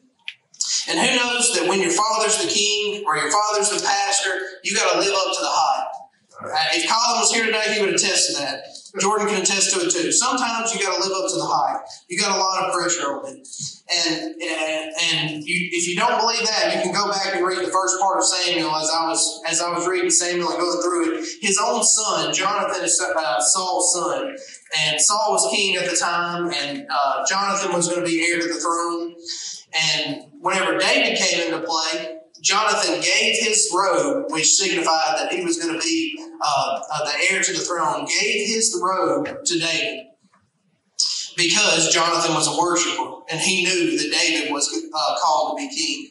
And 0.88 1.00
who 1.00 1.16
knows 1.16 1.54
that 1.56 1.68
when 1.68 1.80
your 1.80 1.92
father's 1.92 2.44
the 2.44 2.50
king 2.50 3.04
or 3.06 3.16
your 3.16 3.32
father's 3.32 3.70
the 3.70 3.86
pastor, 3.86 4.32
you 4.64 4.76
got 4.76 4.92
to 4.94 5.00
live 5.00 5.14
up 5.14 5.34
to 5.34 5.42
the 5.42 5.50
hype. 5.50 5.93
If 6.42 6.90
Colin 6.90 7.20
was 7.20 7.32
here 7.32 7.46
today, 7.46 7.76
he 7.76 7.82
would 7.82 7.94
attest 7.94 8.32
to 8.32 8.42
that. 8.42 8.64
Jordan 9.00 9.28
can 9.28 9.42
attest 9.42 9.74
to 9.74 9.86
it 9.86 9.92
too. 9.92 10.12
Sometimes 10.12 10.74
you 10.74 10.82
got 10.82 10.96
to 10.96 11.02
live 11.02 11.18
up 11.18 11.30
to 11.32 11.38
the 11.38 11.46
hype. 11.46 11.82
You 12.10 12.20
got 12.20 12.36
a 12.36 12.40
lot 12.40 12.64
of 12.64 12.74
pressure 12.74 13.10
on 13.10 13.26
it, 13.26 13.48
and 13.90 14.42
and, 14.42 14.94
and 15.02 15.44
you, 15.44 15.70
if 15.72 15.88
you 15.88 15.96
don't 15.96 16.20
believe 16.20 16.46
that, 16.46 16.76
you 16.76 16.82
can 16.84 16.94
go 16.94 17.10
back 17.10 17.36
and 17.36 17.44
read 17.44 17.66
the 17.66 17.72
first 17.72 18.00
part 18.00 18.20
of 18.20 18.26
Samuel. 18.26 18.70
As 18.76 18.92
I 18.92 19.08
was 19.08 19.42
as 19.48 19.62
I 19.62 19.72
was 19.72 19.88
reading 19.88 20.12
Samuel 20.12 20.50
and 20.50 20.60
going 20.60 20.82
through 20.84 21.18
it, 21.18 21.28
his 21.42 21.60
own 21.64 21.84
son 21.84 22.34
Jonathan 22.34 22.84
is 22.84 23.02
uh, 23.02 23.42
Saul's 23.42 23.94
son, 23.94 24.36
and 24.86 25.02
Saul 25.02 25.32
was 25.32 25.52
king 25.52 25.76
at 25.76 25.90
the 25.90 25.98
time, 25.98 26.52
and 26.52 26.86
uh, 26.90 27.26
Jonathan 27.28 27.74
was 27.74 27.88
going 27.88 28.02
to 28.02 28.06
be 28.06 28.28
heir 28.28 28.40
to 28.40 28.48
the 28.48 28.60
throne. 28.60 29.16
And 29.74 30.26
whenever 30.40 30.78
David 30.78 31.18
came 31.18 31.52
into 31.52 31.66
play, 31.66 32.20
Jonathan 32.44 33.02
gave 33.02 33.38
his 33.40 33.72
robe, 33.74 34.26
which 34.30 34.54
signified 34.54 35.18
that 35.18 35.34
he 35.34 35.44
was 35.44 35.58
going 35.58 35.74
to 35.74 35.80
be 35.80 36.23
uh, 36.44 36.80
uh, 36.94 37.06
the 37.06 37.13
heir 37.31 37.42
to 37.42 37.54
the 37.54 37.60
throne, 37.60 38.06
gave 38.06 38.48
his 38.48 38.80
robe 38.84 39.28
to 39.45 39.60
David 39.60 40.07
because 41.36 41.94
Jonathan 41.94 42.36
was 42.36 42.48
a 42.48 42.60
worshiper 42.60 43.22
and 43.31 43.40
he 43.40 43.63
knew 43.63 43.98
that 43.98 44.12
David 44.12 44.51
was 44.51 44.69
uh, 44.94 45.16
called 45.22 45.57
to 45.57 45.68
be 45.68 45.75
king. 45.75 46.10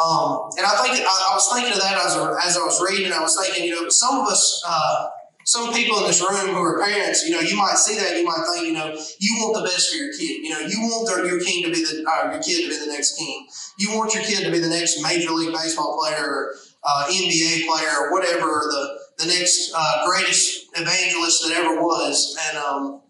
Um, 0.00 0.50
and 0.56 0.64
I 0.64 0.76
think 0.82 1.04
I, 1.04 1.30
I, 1.30 1.34
was 1.34 1.52
thinking 1.52 1.72
of 1.72 1.80
that 1.80 1.98
as, 1.98 2.14
as 2.46 2.56
I 2.56 2.62
was 2.64 2.80
reading. 2.80 3.12
I 3.12 3.20
was 3.20 3.36
thinking, 3.36 3.64
you 3.64 3.82
know, 3.82 3.88
some 3.88 4.20
of 4.20 4.28
us 4.28 4.62
uh, 4.66 5.08
some 5.44 5.72
people 5.72 5.98
in 5.98 6.04
this 6.04 6.20
room 6.20 6.54
who 6.54 6.62
are 6.62 6.78
parents, 6.78 7.26
you 7.26 7.32
know, 7.32 7.40
you 7.40 7.56
might 7.56 7.76
see 7.76 7.98
that, 7.98 8.16
you 8.16 8.24
might 8.24 8.44
think, 8.54 8.68
you 8.68 8.72
know, 8.72 8.94
you 9.18 9.34
want 9.40 9.56
the 9.56 9.62
best 9.62 9.90
for 9.90 9.96
your 9.96 10.12
kid. 10.12 10.44
You 10.44 10.50
know, 10.50 10.60
you 10.60 10.78
want 10.80 11.08
their, 11.08 11.26
your 11.26 11.40
king 11.40 11.64
to 11.64 11.72
be 11.72 11.82
the, 11.82 12.04
uh, 12.08 12.30
your 12.30 12.40
kid 12.40 12.62
to 12.62 12.68
be 12.68 12.78
the 12.78 12.92
next 12.92 13.18
king. 13.18 13.48
You 13.76 13.96
want 13.96 14.14
your 14.14 14.22
kid 14.22 14.44
to 14.44 14.52
be 14.52 14.60
the 14.60 14.68
next 14.68 15.02
Major 15.02 15.30
League 15.30 15.52
Baseball 15.52 15.98
player 15.98 16.24
or 16.24 16.54
uh, 16.84 17.06
NBA 17.10 17.66
player 17.66 17.90
or 17.98 18.12
whatever, 18.12 18.46
the, 18.46 18.99
the 19.20 19.28
next 19.28 19.72
uh, 19.74 20.06
greatest 20.06 20.68
evangelist 20.74 21.44
that 21.44 21.52
ever 21.56 21.80
was. 21.80 22.36
And, 22.48 22.58
um, 22.58 23.02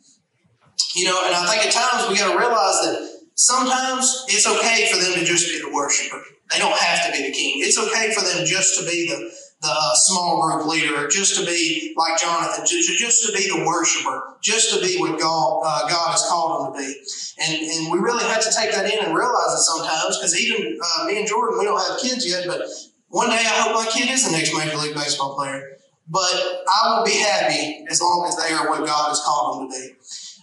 you 0.95 1.05
know, 1.05 1.23
and 1.27 1.35
I 1.35 1.47
think 1.47 1.67
at 1.67 1.73
times 1.73 2.09
we 2.09 2.19
got 2.19 2.33
to 2.33 2.39
realize 2.39 2.81
that 2.83 3.21
sometimes 3.35 4.27
it's 4.29 4.47
okay 4.47 4.91
for 4.91 4.99
them 4.99 5.15
to 5.19 5.25
just 5.25 5.49
be 5.49 5.61
the 5.61 5.73
worshiper. 5.75 6.21
They 6.51 6.59
don't 6.59 6.77
have 6.77 7.07
to 7.07 7.12
be 7.12 7.29
the 7.29 7.33
king. 7.33 7.62
It's 7.62 7.79
okay 7.79 8.12
for 8.12 8.23
them 8.23 8.45
just 8.45 8.79
to 8.81 8.85
be 8.85 9.07
the, 9.07 9.17
the 9.62 9.71
uh, 9.71 9.95
small 9.95 10.43
group 10.43 10.67
leader, 10.67 11.07
just 11.07 11.39
to 11.39 11.47
be 11.47 11.95
like 11.97 12.19
Jonathan, 12.19 12.67
just, 12.67 12.99
just 12.99 13.27
to 13.27 13.33
be 13.33 13.47
the 13.47 13.65
worshiper, 13.65 14.35
just 14.43 14.75
to 14.75 14.85
be 14.85 14.99
what 14.99 15.21
God, 15.21 15.62
uh, 15.65 15.89
God 15.89 16.11
has 16.11 16.27
called 16.29 16.75
them 16.75 16.75
to 16.75 16.79
be. 16.81 16.95
And, 17.39 17.62
and 17.62 17.93
we 17.93 18.01
really 18.01 18.25
have 18.25 18.43
to 18.43 18.51
take 18.51 18.73
that 18.73 18.93
in 18.93 19.05
and 19.05 19.15
realize 19.15 19.55
it 19.55 19.62
sometimes 19.62 20.19
because 20.19 20.35
even 20.41 20.77
uh, 20.83 21.05
me 21.05 21.21
and 21.21 21.29
Jordan, 21.29 21.57
we 21.59 21.65
don't 21.65 21.79
have 21.79 22.01
kids 22.01 22.29
yet, 22.29 22.47
but 22.49 22.67
one 23.09 23.31
day 23.31 23.43
I 23.43 23.62
hope 23.62 23.75
my 23.75 23.91
kid 23.91 24.11
is 24.11 24.25
the 24.27 24.37
next 24.37 24.55
Major 24.57 24.77
League 24.77 24.95
Baseball 24.95 25.37
player. 25.37 25.70
But 26.11 26.65
I 26.67 26.97
will 26.97 27.05
be 27.05 27.17
happy 27.17 27.87
as 27.89 28.01
long 28.01 28.27
as 28.29 28.37
they 28.37 28.53
are 28.53 28.69
what 28.69 28.85
God 28.85 29.09
has 29.09 29.23
called 29.25 29.62
them 29.62 29.71
to 29.71 29.79
be. 29.79 29.95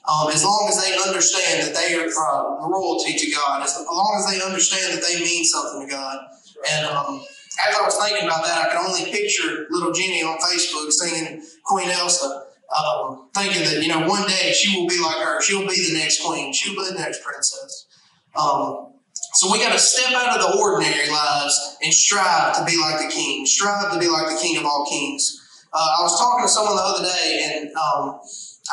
Um, 0.08 0.31
as 0.31 0.46
long 0.46 0.68
as 0.69 0.81
they 0.81 0.96
understand 0.96 1.68
that 1.68 1.75
they 1.75 1.96
are 2.00 2.08
uh, 2.08 2.66
royalty 2.66 3.18
to 3.18 3.31
God, 3.36 3.62
as 3.62 3.78
long 3.78 4.16
as 4.18 4.31
they 4.31 4.42
understand 4.42 4.94
that 4.94 5.04
they 5.04 5.19
mean 5.19 5.44
something 5.44 5.86
to 5.86 5.92
God. 5.92 6.18
And 6.72 6.86
um, 6.86 7.22
as 7.68 7.75
I 7.75 7.81
was 7.84 7.98
thinking 7.98 8.25
about 8.25 8.46
that, 8.46 8.58
I 8.58 8.69
could 8.72 8.88
only 8.88 9.12
picture 9.12 9.68
little 9.69 9.92
Jenny 9.92 10.24
on 10.24 10.38
Facebook 10.38 10.92
singing 10.92 11.44
Queen 11.66 11.90
Elsa, 11.90 12.46
um, 12.72 13.28
thinking 13.36 13.64
that, 13.64 13.84
you 13.84 13.90
know, 13.90 14.08
one 14.08 14.25
day 14.28 14.54
she 14.54 14.80
will 14.80 14.88
be 14.88 15.02
like 15.02 15.18
her. 15.18 15.42
She'll 15.42 15.68
be 15.68 15.92
the 15.92 16.00
next 16.00 16.24
queen. 16.24 16.54
She'll 16.54 16.81
be 16.81 16.90
the 16.90 17.00
next 17.00 17.22
princess. 17.22 17.88
Um, 18.40 18.94
so 19.34 19.52
we 19.52 19.60
got 19.60 19.74
to 19.74 19.80
step 19.80 20.14
out 20.14 20.40
of 20.40 20.42
the 20.42 20.58
ordinary 20.58 21.10
lives 21.10 21.78
and 21.84 21.94
strive 21.94 22.56
to 22.56 22.66
be 22.66 22.80
like 22.80 23.00
the 23.00 23.14
king. 23.14 23.46
Strive 23.46 23.92
to 23.92 24.00
be 24.00 24.08
like 24.08 24.28
the 24.28 24.40
king 24.42 24.58
of 24.58 24.66
all 24.66 24.88
kings. 24.90 25.44
Uh, 25.74 25.88
I 26.00 26.02
was 26.02 26.18
talking 26.18 26.46
to 26.46 26.50
someone 26.50 26.75
the 26.75 26.81
other 26.81 27.04
day, 27.04 27.58
and 27.58 27.69
um, 27.75 28.19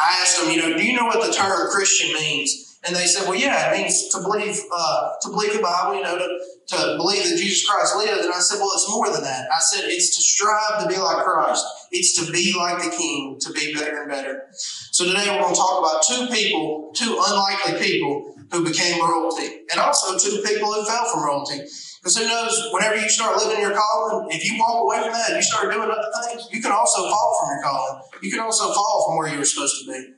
I 0.00 0.20
asked 0.22 0.40
them, 0.40 0.50
you 0.50 0.58
know, 0.58 0.76
do 0.76 0.84
you 0.84 0.96
know 0.96 1.06
what 1.06 1.24
the 1.24 1.32
term 1.32 1.70
Christian 1.70 2.12
means? 2.14 2.78
And 2.86 2.94
they 2.94 3.06
said, 3.06 3.26
well, 3.26 3.38
yeah, 3.38 3.72
it 3.72 3.78
means 3.78 4.08
to 4.08 4.18
believe 4.20 4.60
uh, 4.70 5.12
to 5.22 5.30
believe 5.30 5.54
the 5.54 5.62
Bible, 5.62 5.96
you 5.96 6.02
know, 6.02 6.18
to 6.18 6.28
to 6.68 6.96
believe 6.96 7.24
that 7.24 7.36
Jesus 7.38 7.66
Christ 7.66 7.96
lives. 7.96 8.24
And 8.24 8.32
I 8.32 8.40
said, 8.40 8.58
well, 8.58 8.70
it's 8.74 8.90
more 8.90 9.10
than 9.10 9.22
that. 9.22 9.48
I 9.50 9.60
said, 9.60 9.84
it's 9.86 10.14
to 10.16 10.22
strive 10.22 10.82
to 10.82 10.88
be 10.88 11.00
like 11.00 11.24
Christ. 11.24 11.64
It's 11.92 12.12
to 12.24 12.30
be 12.30 12.54
like 12.56 12.82
the 12.82 12.90
King, 12.90 13.38
to 13.40 13.52
be 13.52 13.72
better 13.72 14.02
and 14.02 14.10
better. 14.10 14.48
So 14.52 15.04
today 15.04 15.24
we're 15.28 15.40
going 15.40 15.54
to 15.54 15.58
talk 15.58 15.78
about 15.78 16.02
two 16.02 16.26
people, 16.34 16.90
two 16.94 17.18
unlikely 17.26 17.80
people 17.80 18.34
who 18.52 18.64
became 18.64 19.00
royalty, 19.00 19.62
and 19.72 19.80
also 19.80 20.18
two 20.18 20.42
people 20.42 20.72
who 20.72 20.84
fell 20.84 21.06
from 21.06 21.24
royalty. 21.24 21.62
Because 22.04 22.18
who 22.18 22.28
knows, 22.28 22.68
whenever 22.70 22.96
you 22.96 23.08
start 23.08 23.38
living 23.38 23.62
your 23.62 23.72
calling, 23.72 24.28
if 24.30 24.44
you 24.44 24.58
walk 24.58 24.84
away 24.84 25.00
from 25.00 25.12
that 25.12 25.30
and 25.30 25.36
you 25.36 25.42
start 25.42 25.72
doing 25.72 25.88
other 25.88 26.12
things, 26.28 26.46
you 26.52 26.60
can 26.60 26.70
also 26.70 27.08
fall 27.08 27.38
from 27.40 27.56
your 27.56 27.62
calling. 27.64 28.02
You 28.20 28.30
can 28.30 28.40
also 28.40 28.74
fall 28.74 29.06
from 29.08 29.16
where 29.16 29.32
you 29.32 29.38
were 29.38 29.44
supposed 29.46 29.86
to 29.86 29.90
be. 29.90 30.12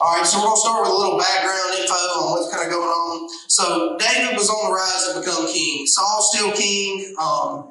All 0.00 0.16
right, 0.16 0.26
so 0.26 0.38
we're 0.38 0.46
going 0.46 0.56
to 0.56 0.60
start 0.60 0.82
with 0.82 0.90
a 0.90 0.92
little 0.92 1.16
background 1.16 1.78
info 1.78 1.94
on 1.94 2.32
what's 2.32 2.52
kind 2.52 2.66
of 2.66 2.74
going 2.74 2.82
on. 2.82 3.28
So 3.46 3.96
David 3.96 4.36
was 4.36 4.50
on 4.50 4.66
the 4.66 4.74
rise 4.74 5.14
to 5.14 5.20
become 5.20 5.46
king. 5.46 5.86
Saul's 5.86 6.34
still 6.34 6.50
king. 6.50 7.14
Um, 7.14 7.70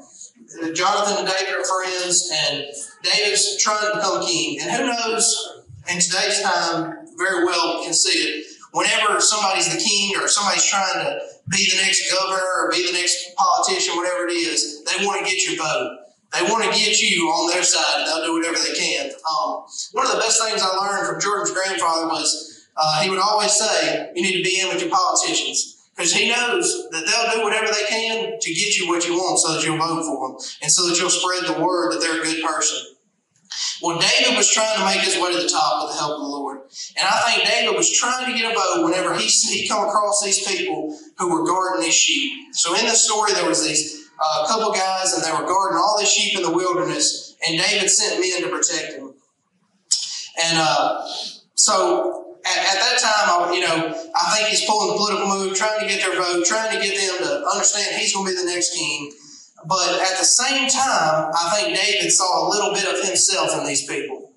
Jonathan 0.73 1.17
and 1.17 1.27
David 1.27 1.59
are 1.59 1.65
friends, 1.67 2.31
and 2.47 2.63
David's 3.03 3.61
trying 3.61 3.91
to 3.91 3.97
become 3.97 4.25
king. 4.25 4.61
And 4.61 4.71
who 4.71 4.87
knows, 4.87 5.65
in 5.91 5.99
today's 5.99 6.41
time, 6.41 6.95
very 7.17 7.43
well 7.43 7.83
can 7.83 7.91
see 7.91 8.19
it. 8.19 8.52
Whenever 8.73 9.21
somebody's 9.21 9.71
the 9.71 9.81
king 9.81 10.15
or 10.17 10.27
somebody's 10.27 10.65
trying 10.65 11.05
to 11.05 11.19
be 11.49 11.69
the 11.69 11.81
next 11.81 12.11
governor 12.11 12.41
or 12.41 12.71
be 12.71 12.85
the 12.85 12.93
next 12.93 13.35
politician, 13.35 13.95
whatever 13.95 14.27
it 14.27 14.33
is, 14.33 14.83
they 14.83 15.05
want 15.05 15.23
to 15.23 15.29
get 15.29 15.45
your 15.45 15.57
vote. 15.57 15.99
They 16.33 16.41
want 16.49 16.63
to 16.63 16.71
get 16.71 16.99
you 16.99 17.29
on 17.29 17.51
their 17.51 17.61
side, 17.61 18.01
and 18.01 18.07
they'll 18.07 18.25
do 18.25 18.33
whatever 18.33 18.57
they 18.57 18.73
can. 18.73 19.11
Um, 19.29 19.65
one 19.91 20.05
of 20.07 20.13
the 20.13 20.17
best 20.17 20.41
things 20.41 20.61
I 20.63 20.73
learned 20.73 21.07
from 21.07 21.21
Jordan's 21.21 21.51
grandfather 21.51 22.07
was 22.07 22.67
uh, 22.75 23.03
he 23.03 23.09
would 23.11 23.19
always 23.19 23.51
say, 23.51 24.11
"You 24.15 24.23
need 24.23 24.37
to 24.37 24.43
be 24.43 24.59
in 24.59 24.69
with 24.69 24.81
your 24.81 24.89
politicians." 24.89 25.77
Because 25.95 26.11
he 26.11 26.27
knows 26.27 26.87
that 26.89 27.05
they'll 27.05 27.37
do 27.37 27.43
whatever 27.43 27.67
they 27.67 27.85
can 27.87 28.39
to 28.39 28.53
get 28.53 28.77
you 28.77 28.87
what 28.87 29.07
you 29.07 29.13
want 29.13 29.37
so 29.37 29.53
that 29.53 29.63
you'll 29.63 29.77
vote 29.77 30.03
for 30.03 30.27
them 30.27 30.37
and 30.63 30.71
so 30.71 30.87
that 30.89 30.99
you'll 30.99 31.11
spread 31.11 31.45
the 31.45 31.61
word 31.61 31.93
that 31.93 32.01
they're 32.01 32.19
a 32.19 32.23
good 32.23 32.43
person. 32.43 32.92
Well, 33.83 33.99
David 33.99 34.37
was 34.37 34.49
trying 34.49 34.79
to 34.79 34.85
make 34.85 35.01
his 35.01 35.19
way 35.19 35.35
to 35.35 35.41
the 35.43 35.49
top 35.49 35.83
with 35.83 35.93
the 35.93 35.99
help 35.99 36.13
of 36.13 36.21
the 36.21 36.31
Lord. 36.31 36.59
And 36.95 37.05
I 37.05 37.19
think 37.27 37.47
David 37.47 37.75
was 37.75 37.91
trying 37.91 38.31
to 38.31 38.37
get 38.37 38.49
a 38.49 38.55
vote 38.55 38.85
whenever 38.85 39.13
he, 39.13 39.27
he 39.27 39.67
come 39.67 39.85
across 39.85 40.23
these 40.23 40.47
people 40.47 40.97
who 41.17 41.29
were 41.29 41.45
guarding 41.45 41.85
his 41.85 41.93
sheep. 41.93 42.31
So 42.53 42.73
in 42.75 42.85
the 42.85 42.95
story, 42.95 43.33
there 43.33 43.45
was 43.45 43.67
these 43.67 44.03
a 44.23 44.47
couple 44.47 44.71
guys, 44.71 45.13
and 45.13 45.23
they 45.23 45.31
were 45.31 45.45
guarding 45.45 45.77
all 45.77 45.97
these 45.99 46.11
sheep 46.11 46.37
in 46.37 46.43
the 46.43 46.51
wilderness, 46.51 47.35
and 47.45 47.59
David 47.59 47.89
sent 47.89 48.21
men 48.21 48.43
to 48.43 48.49
protect 48.49 48.97
them. 48.97 49.15
And 50.41 50.57
uh, 50.57 51.05
so 51.55 52.37
at, 52.45 52.57
at, 52.57 52.79
that 52.79 52.99
time, 52.99 53.27
I, 53.27 53.53
you 53.53 53.61
know, 53.61 54.09
I 54.15 54.37
think 54.37 54.49
he's 54.49 54.65
pulling 54.65 54.91
the 54.91 54.97
political 54.97 55.27
move, 55.27 55.57
trying 55.57 55.81
to 55.81 55.87
get 55.87 55.99
their 55.99 56.15
vote, 56.15 56.45
trying 56.45 56.71
to 56.77 56.83
get 56.83 56.95
them 56.95 57.27
to 57.27 57.45
understand 57.51 57.95
he's 57.95 58.15
going 58.15 58.27
to 58.27 58.31
be 58.31 58.41
the 58.41 58.47
next 58.47 58.73
king. 58.73 59.11
But 59.67 60.01
at 60.01 60.17
the 60.17 60.25
same 60.25 60.67
time, 60.69 61.31
I 61.33 61.51
think 61.55 61.77
David 61.77 62.11
saw 62.11 62.47
a 62.47 62.49
little 62.49 62.73
bit 62.73 62.85
of 62.85 63.05
himself 63.05 63.57
in 63.57 63.65
these 63.65 63.87
people. 63.87 64.33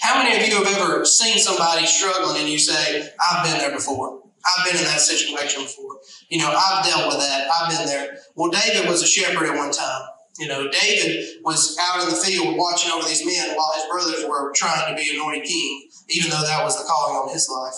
How 0.00 0.22
many 0.22 0.36
of 0.36 0.46
you 0.46 0.62
have 0.62 0.78
ever 0.78 1.04
seen 1.04 1.38
somebody 1.38 1.86
struggling 1.86 2.40
and 2.40 2.48
you 2.48 2.58
say, 2.58 3.08
I've 3.30 3.44
been 3.44 3.58
there 3.58 3.72
before? 3.72 4.20
I've 4.44 4.66
been 4.66 4.78
in 4.78 4.84
that 4.84 5.00
situation 5.00 5.62
before. 5.62 5.96
You 6.28 6.38
know, 6.38 6.54
I've 6.54 6.84
dealt 6.84 7.08
with 7.08 7.18
that. 7.18 7.48
I've 7.50 7.70
been 7.70 7.86
there. 7.86 8.18
Well, 8.34 8.50
David 8.50 8.88
was 8.88 9.02
a 9.02 9.06
shepherd 9.06 9.48
at 9.48 9.56
one 9.56 9.72
time. 9.72 10.02
You 10.38 10.48
know, 10.48 10.68
David 10.68 11.24
was 11.44 11.78
out 11.80 12.02
in 12.02 12.10
the 12.10 12.16
field 12.16 12.56
watching 12.58 12.92
over 12.92 13.06
these 13.08 13.24
men 13.24 13.56
while 13.56 13.72
his 13.74 13.84
brothers 13.90 14.26
were 14.28 14.52
trying 14.52 14.94
to 14.94 15.00
be 15.00 15.14
anointed 15.14 15.44
king, 15.44 15.88
even 16.10 16.30
though 16.30 16.42
that 16.42 16.64
was 16.64 16.76
the 16.76 16.84
calling 16.84 17.16
on 17.16 17.32
his 17.32 17.48
life. 17.48 17.74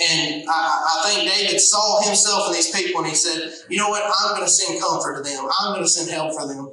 And 0.00 0.44
I, 0.48 0.52
I, 0.52 1.08
think 1.08 1.32
David 1.32 1.58
saw 1.58 2.02
himself 2.02 2.48
in 2.48 2.54
these 2.54 2.70
people 2.70 3.00
and 3.00 3.08
he 3.08 3.14
said, 3.14 3.50
you 3.70 3.78
know 3.78 3.88
what, 3.88 4.02
I'm 4.04 4.34
going 4.36 4.44
to 4.44 4.50
send 4.50 4.80
comfort 4.80 5.16
to 5.16 5.22
them. 5.22 5.48
I'm 5.60 5.72
going 5.72 5.84
to 5.84 5.88
send 5.88 6.10
help 6.10 6.34
for 6.34 6.46
them. 6.46 6.70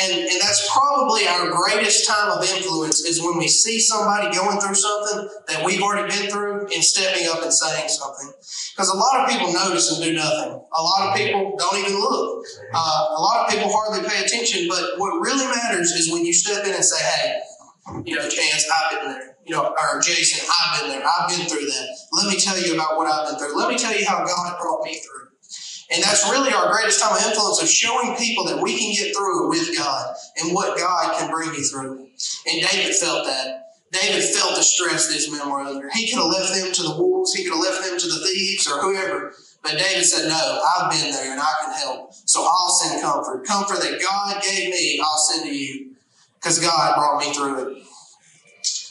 And, 0.00 0.12
and 0.12 0.40
that's 0.40 0.70
probably 0.70 1.26
our 1.26 1.50
greatest 1.50 2.06
time 2.06 2.30
of 2.30 2.44
influence 2.44 3.00
is 3.00 3.20
when 3.20 3.36
we 3.36 3.48
see 3.48 3.80
somebody 3.80 4.30
going 4.30 4.60
through 4.60 4.76
something 4.76 5.28
that 5.48 5.64
we've 5.64 5.82
already 5.82 6.06
been 6.06 6.30
through 6.30 6.68
and 6.72 6.84
stepping 6.84 7.26
up 7.26 7.42
and 7.42 7.52
saying 7.52 7.88
something. 7.88 8.30
Because 8.76 8.90
a 8.90 8.96
lot 8.96 9.20
of 9.20 9.28
people 9.28 9.52
notice 9.52 9.90
and 9.90 10.04
do 10.04 10.12
nothing. 10.12 10.52
A 10.52 10.82
lot 10.82 11.08
of 11.08 11.16
people 11.16 11.56
don't 11.58 11.78
even 11.80 11.98
look. 11.98 12.44
Uh, 12.72 13.06
a 13.16 13.20
lot 13.20 13.44
of 13.44 13.52
people 13.52 13.72
hardly 13.72 14.08
pay 14.08 14.22
attention. 14.22 14.68
But 14.68 14.98
what 14.98 15.18
really 15.18 15.46
matters 15.46 15.90
is 15.90 16.12
when 16.12 16.24
you 16.24 16.32
step 16.32 16.64
in 16.64 16.74
and 16.74 16.84
say, 16.84 17.02
hey, 17.02 17.40
you 18.04 18.14
know, 18.14 18.28
Chance, 18.28 18.66
I've 18.70 19.00
been 19.00 19.10
there. 19.10 19.37
You 19.48 19.56
know, 19.56 19.74
or 19.74 20.00
Jason, 20.00 20.46
I've 20.46 20.82
been 20.82 20.90
there. 20.90 21.02
I've 21.08 21.28
been 21.28 21.46
through 21.46 21.64
that. 21.64 21.88
Let 22.12 22.28
me 22.28 22.38
tell 22.38 22.60
you 22.60 22.74
about 22.74 22.98
what 22.98 23.06
I've 23.06 23.30
been 23.30 23.38
through. 23.38 23.58
Let 23.58 23.70
me 23.70 23.78
tell 23.78 23.96
you 23.96 24.06
how 24.06 24.24
God 24.26 24.58
brought 24.60 24.84
me 24.84 25.00
through. 25.00 25.28
And 25.90 26.02
that's 26.02 26.28
really 26.28 26.52
our 26.52 26.70
greatest 26.70 27.00
time 27.00 27.16
of 27.16 27.24
influence 27.24 27.62
of 27.62 27.68
showing 27.68 28.14
people 28.16 28.44
that 28.44 28.62
we 28.62 28.76
can 28.78 28.92
get 28.92 29.16
through 29.16 29.48
with 29.48 29.74
God 29.74 30.14
and 30.36 30.54
what 30.54 30.78
God 30.78 31.16
can 31.18 31.30
bring 31.30 31.54
you 31.54 31.64
through. 31.64 32.08
And 32.46 32.68
David 32.70 32.94
felt 32.94 33.24
that. 33.26 33.64
David 33.90 34.22
felt 34.22 34.54
the 34.54 34.62
stress 34.62 35.08
these 35.08 35.32
men 35.32 35.50
were 35.50 35.62
under. 35.62 35.88
He 35.88 36.10
could 36.10 36.18
have 36.18 36.30
left 36.30 36.52
them 36.52 36.72
to 36.72 36.82
the 36.82 36.94
wolves, 36.94 37.32
he 37.32 37.44
could 37.44 37.54
have 37.54 37.62
left 37.62 37.88
them 37.88 37.98
to 37.98 38.06
the 38.06 38.26
thieves 38.26 38.70
or 38.70 38.82
whoever. 38.82 39.32
But 39.62 39.78
David 39.78 40.04
said, 40.04 40.28
No, 40.28 40.62
I've 40.76 40.90
been 40.90 41.10
there 41.10 41.32
and 41.32 41.40
I 41.40 41.52
can 41.62 41.72
help. 41.72 42.12
So 42.26 42.42
I'll 42.44 42.68
send 42.68 43.00
comfort. 43.00 43.46
Comfort 43.46 43.80
that 43.80 43.98
God 44.02 44.42
gave 44.42 44.68
me, 44.68 45.00
I'll 45.02 45.16
send 45.16 45.44
to 45.44 45.56
you. 45.56 45.94
Because 46.34 46.58
God 46.58 46.96
brought 46.96 47.18
me 47.18 47.32
through 47.32 47.76
it. 47.76 47.82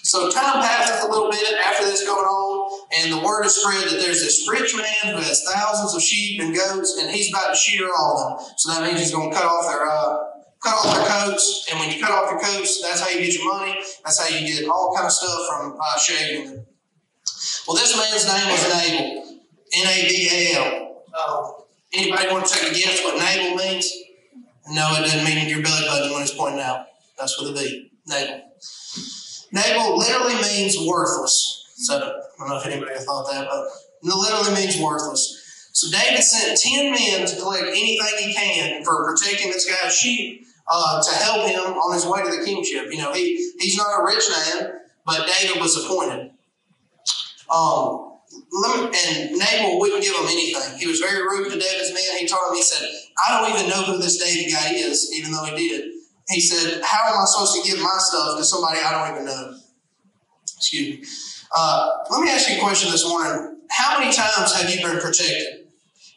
So 0.07 0.31
time 0.31 0.63
passes 0.63 1.03
a 1.03 1.09
little 1.11 1.29
bit 1.29 1.59
after 1.65 1.83
this 1.83 2.05
going 2.05 2.23
on, 2.23 2.87
and 2.95 3.11
the 3.11 3.19
word 3.19 3.45
is 3.45 3.59
spread 3.59 3.83
that 3.91 3.99
there's 3.99 4.23
this 4.23 4.47
rich 4.49 4.73
man 4.73 5.13
who 5.13 5.19
has 5.19 5.43
thousands 5.43 5.93
of 5.93 6.01
sheep 6.01 6.39
and 6.39 6.55
goats, 6.55 6.97
and 6.97 7.11
he's 7.11 7.29
about 7.29 7.49
to 7.49 7.55
shear 7.55 7.89
all 7.91 8.15
of 8.15 8.39
them. 8.39 8.55
So 8.55 8.71
that 8.71 8.87
means 8.87 9.01
he's 9.01 9.11
going 9.11 9.29
to 9.29 9.35
cut 9.35 9.43
off 9.43 9.67
their 9.67 9.85
uh, 9.85 10.17
cut 10.63 10.79
off 10.79 10.95
their 10.95 11.07
coats, 11.11 11.67
and 11.69 11.79
when 11.81 11.91
you 11.91 12.01
cut 12.01 12.11
off 12.11 12.31
your 12.31 12.39
coats, 12.39 12.81
that's 12.81 13.01
how 13.01 13.09
you 13.09 13.19
get 13.19 13.33
your 13.35 13.53
money. 13.53 13.75
That's 14.05 14.17
how 14.17 14.33
you 14.33 14.47
get 14.47 14.69
all 14.69 14.95
kind 14.95 15.07
of 15.07 15.11
stuff 15.11 15.39
from 15.51 15.75
uh, 15.75 15.99
shaving 15.99 16.55
them. 16.55 16.65
Well, 17.67 17.75
this 17.75 17.91
man's 17.91 18.25
name 18.31 18.47
was 18.47 18.63
Nabal, 18.63 19.39
N 19.75 19.87
A 19.87 20.07
B 20.07 20.29
A 20.31 20.55
L. 20.55 21.03
Uh, 21.13 21.51
anybody 21.91 22.31
want 22.31 22.45
to 22.45 22.53
take 22.53 22.71
a 22.71 22.73
guess 22.73 23.03
what 23.03 23.19
Nabal 23.19 23.57
means? 23.57 23.91
No, 24.69 24.87
it 24.95 25.01
doesn't 25.01 25.25
mean 25.25 25.49
your 25.49 25.61
belly 25.61 25.85
button 25.85 26.13
when 26.13 26.21
it's 26.21 26.33
pointing 26.33 26.61
out. 26.61 26.85
That's 27.19 27.37
with 27.41 27.51
a 27.51 27.53
B. 27.53 27.91
Nabal. 28.07 28.46
Nabal 29.51 29.97
literally 29.97 30.35
means 30.35 30.77
worthless. 30.79 31.65
So 31.75 31.95
I 31.95 31.99
don't 31.99 32.49
know 32.49 32.57
if 32.57 32.65
anybody 32.65 32.95
thought 32.99 33.29
that, 33.31 33.47
but 33.49 33.67
it 34.03 34.15
literally 34.15 34.55
means 34.55 34.79
worthless. 34.79 35.69
So 35.73 35.95
David 35.95 36.23
sent 36.23 36.59
10 36.59 36.91
men 36.91 37.27
to 37.27 37.35
collect 37.35 37.63
anything 37.67 38.07
he 38.17 38.33
can 38.33 38.83
for 38.83 39.05
protecting 39.05 39.51
this 39.51 39.69
guy's 39.69 39.95
sheep 39.95 40.45
uh, 40.67 41.01
to 41.03 41.15
help 41.15 41.47
him 41.47 41.73
on 41.73 41.93
his 41.93 42.05
way 42.05 42.23
to 42.23 42.35
the 42.35 42.43
kingship. 42.43 42.91
You 42.91 42.97
know, 42.97 43.13
he, 43.13 43.51
he's 43.59 43.77
not 43.77 43.99
a 43.99 44.03
rich 44.03 44.23
man, 44.29 44.71
but 45.05 45.29
David 45.39 45.61
was 45.61 45.83
appointed. 45.83 46.31
Um, 47.49 48.17
and 48.65 49.37
Nabal 49.37 49.79
wouldn't 49.79 50.01
give 50.01 50.15
him 50.15 50.25
anything. 50.25 50.79
He 50.79 50.87
was 50.87 50.99
very 50.99 51.21
rude 51.21 51.51
to 51.51 51.59
David's 51.59 51.93
men. 51.93 52.17
He 52.19 52.27
told 52.27 52.49
him, 52.49 52.55
he 52.55 52.63
said, 52.63 52.89
I 53.27 53.39
don't 53.39 53.55
even 53.55 53.69
know 53.69 53.83
who 53.83 53.97
this 53.99 54.17
David 54.17 54.51
guy 54.51 54.73
is, 54.73 55.13
even 55.13 55.31
though 55.31 55.45
he 55.45 55.69
did 55.69 55.96
he 56.29 56.41
said, 56.41 56.81
How 56.83 57.07
am 57.07 57.19
I 57.21 57.25
supposed 57.25 57.55
to 57.55 57.69
give 57.69 57.81
my 57.81 57.95
stuff 57.97 58.37
to 58.37 58.43
somebody 58.43 58.79
I 58.79 58.91
don't 58.91 59.15
even 59.15 59.25
know? 59.25 59.57
Excuse 60.57 60.99
me. 60.99 61.05
Uh, 61.55 61.89
let 62.11 62.21
me 62.21 62.29
ask 62.29 62.49
you 62.49 62.57
a 62.57 62.61
question 62.61 62.91
this 62.91 63.07
morning. 63.07 63.61
How 63.69 63.99
many 63.99 64.11
times 64.11 64.53
have 64.53 64.69
you 64.69 64.85
been 64.85 64.99
protected? 64.99 65.67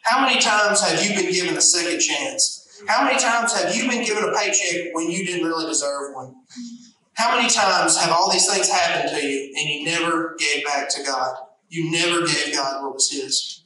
How 0.01 0.25
many 0.25 0.39
times 0.39 0.81
have 0.81 1.03
you 1.03 1.15
been 1.15 1.31
given 1.31 1.55
a 1.55 1.61
second 1.61 1.99
chance? 1.99 2.81
How 2.87 3.05
many 3.05 3.19
times 3.19 3.53
have 3.53 3.75
you 3.75 3.89
been 3.89 4.03
given 4.03 4.23
a 4.23 4.33
paycheck 4.35 4.93
when 4.93 5.09
you 5.09 5.25
didn't 5.25 5.45
really 5.45 5.67
deserve 5.67 6.15
one? 6.15 6.35
How 7.13 7.37
many 7.37 7.49
times 7.49 7.97
have 7.97 8.11
all 8.11 8.31
these 8.31 8.51
things 8.51 8.69
happened 8.69 9.09
to 9.15 9.25
you 9.25 9.53
and 9.55 9.69
you 9.69 9.85
never 9.85 10.35
gave 10.39 10.65
back 10.65 10.89
to 10.89 11.03
God? 11.03 11.35
You 11.69 11.91
never 11.91 12.25
gave 12.25 12.53
God 12.53 12.83
what 12.83 12.95
was 12.95 13.11
His. 13.11 13.60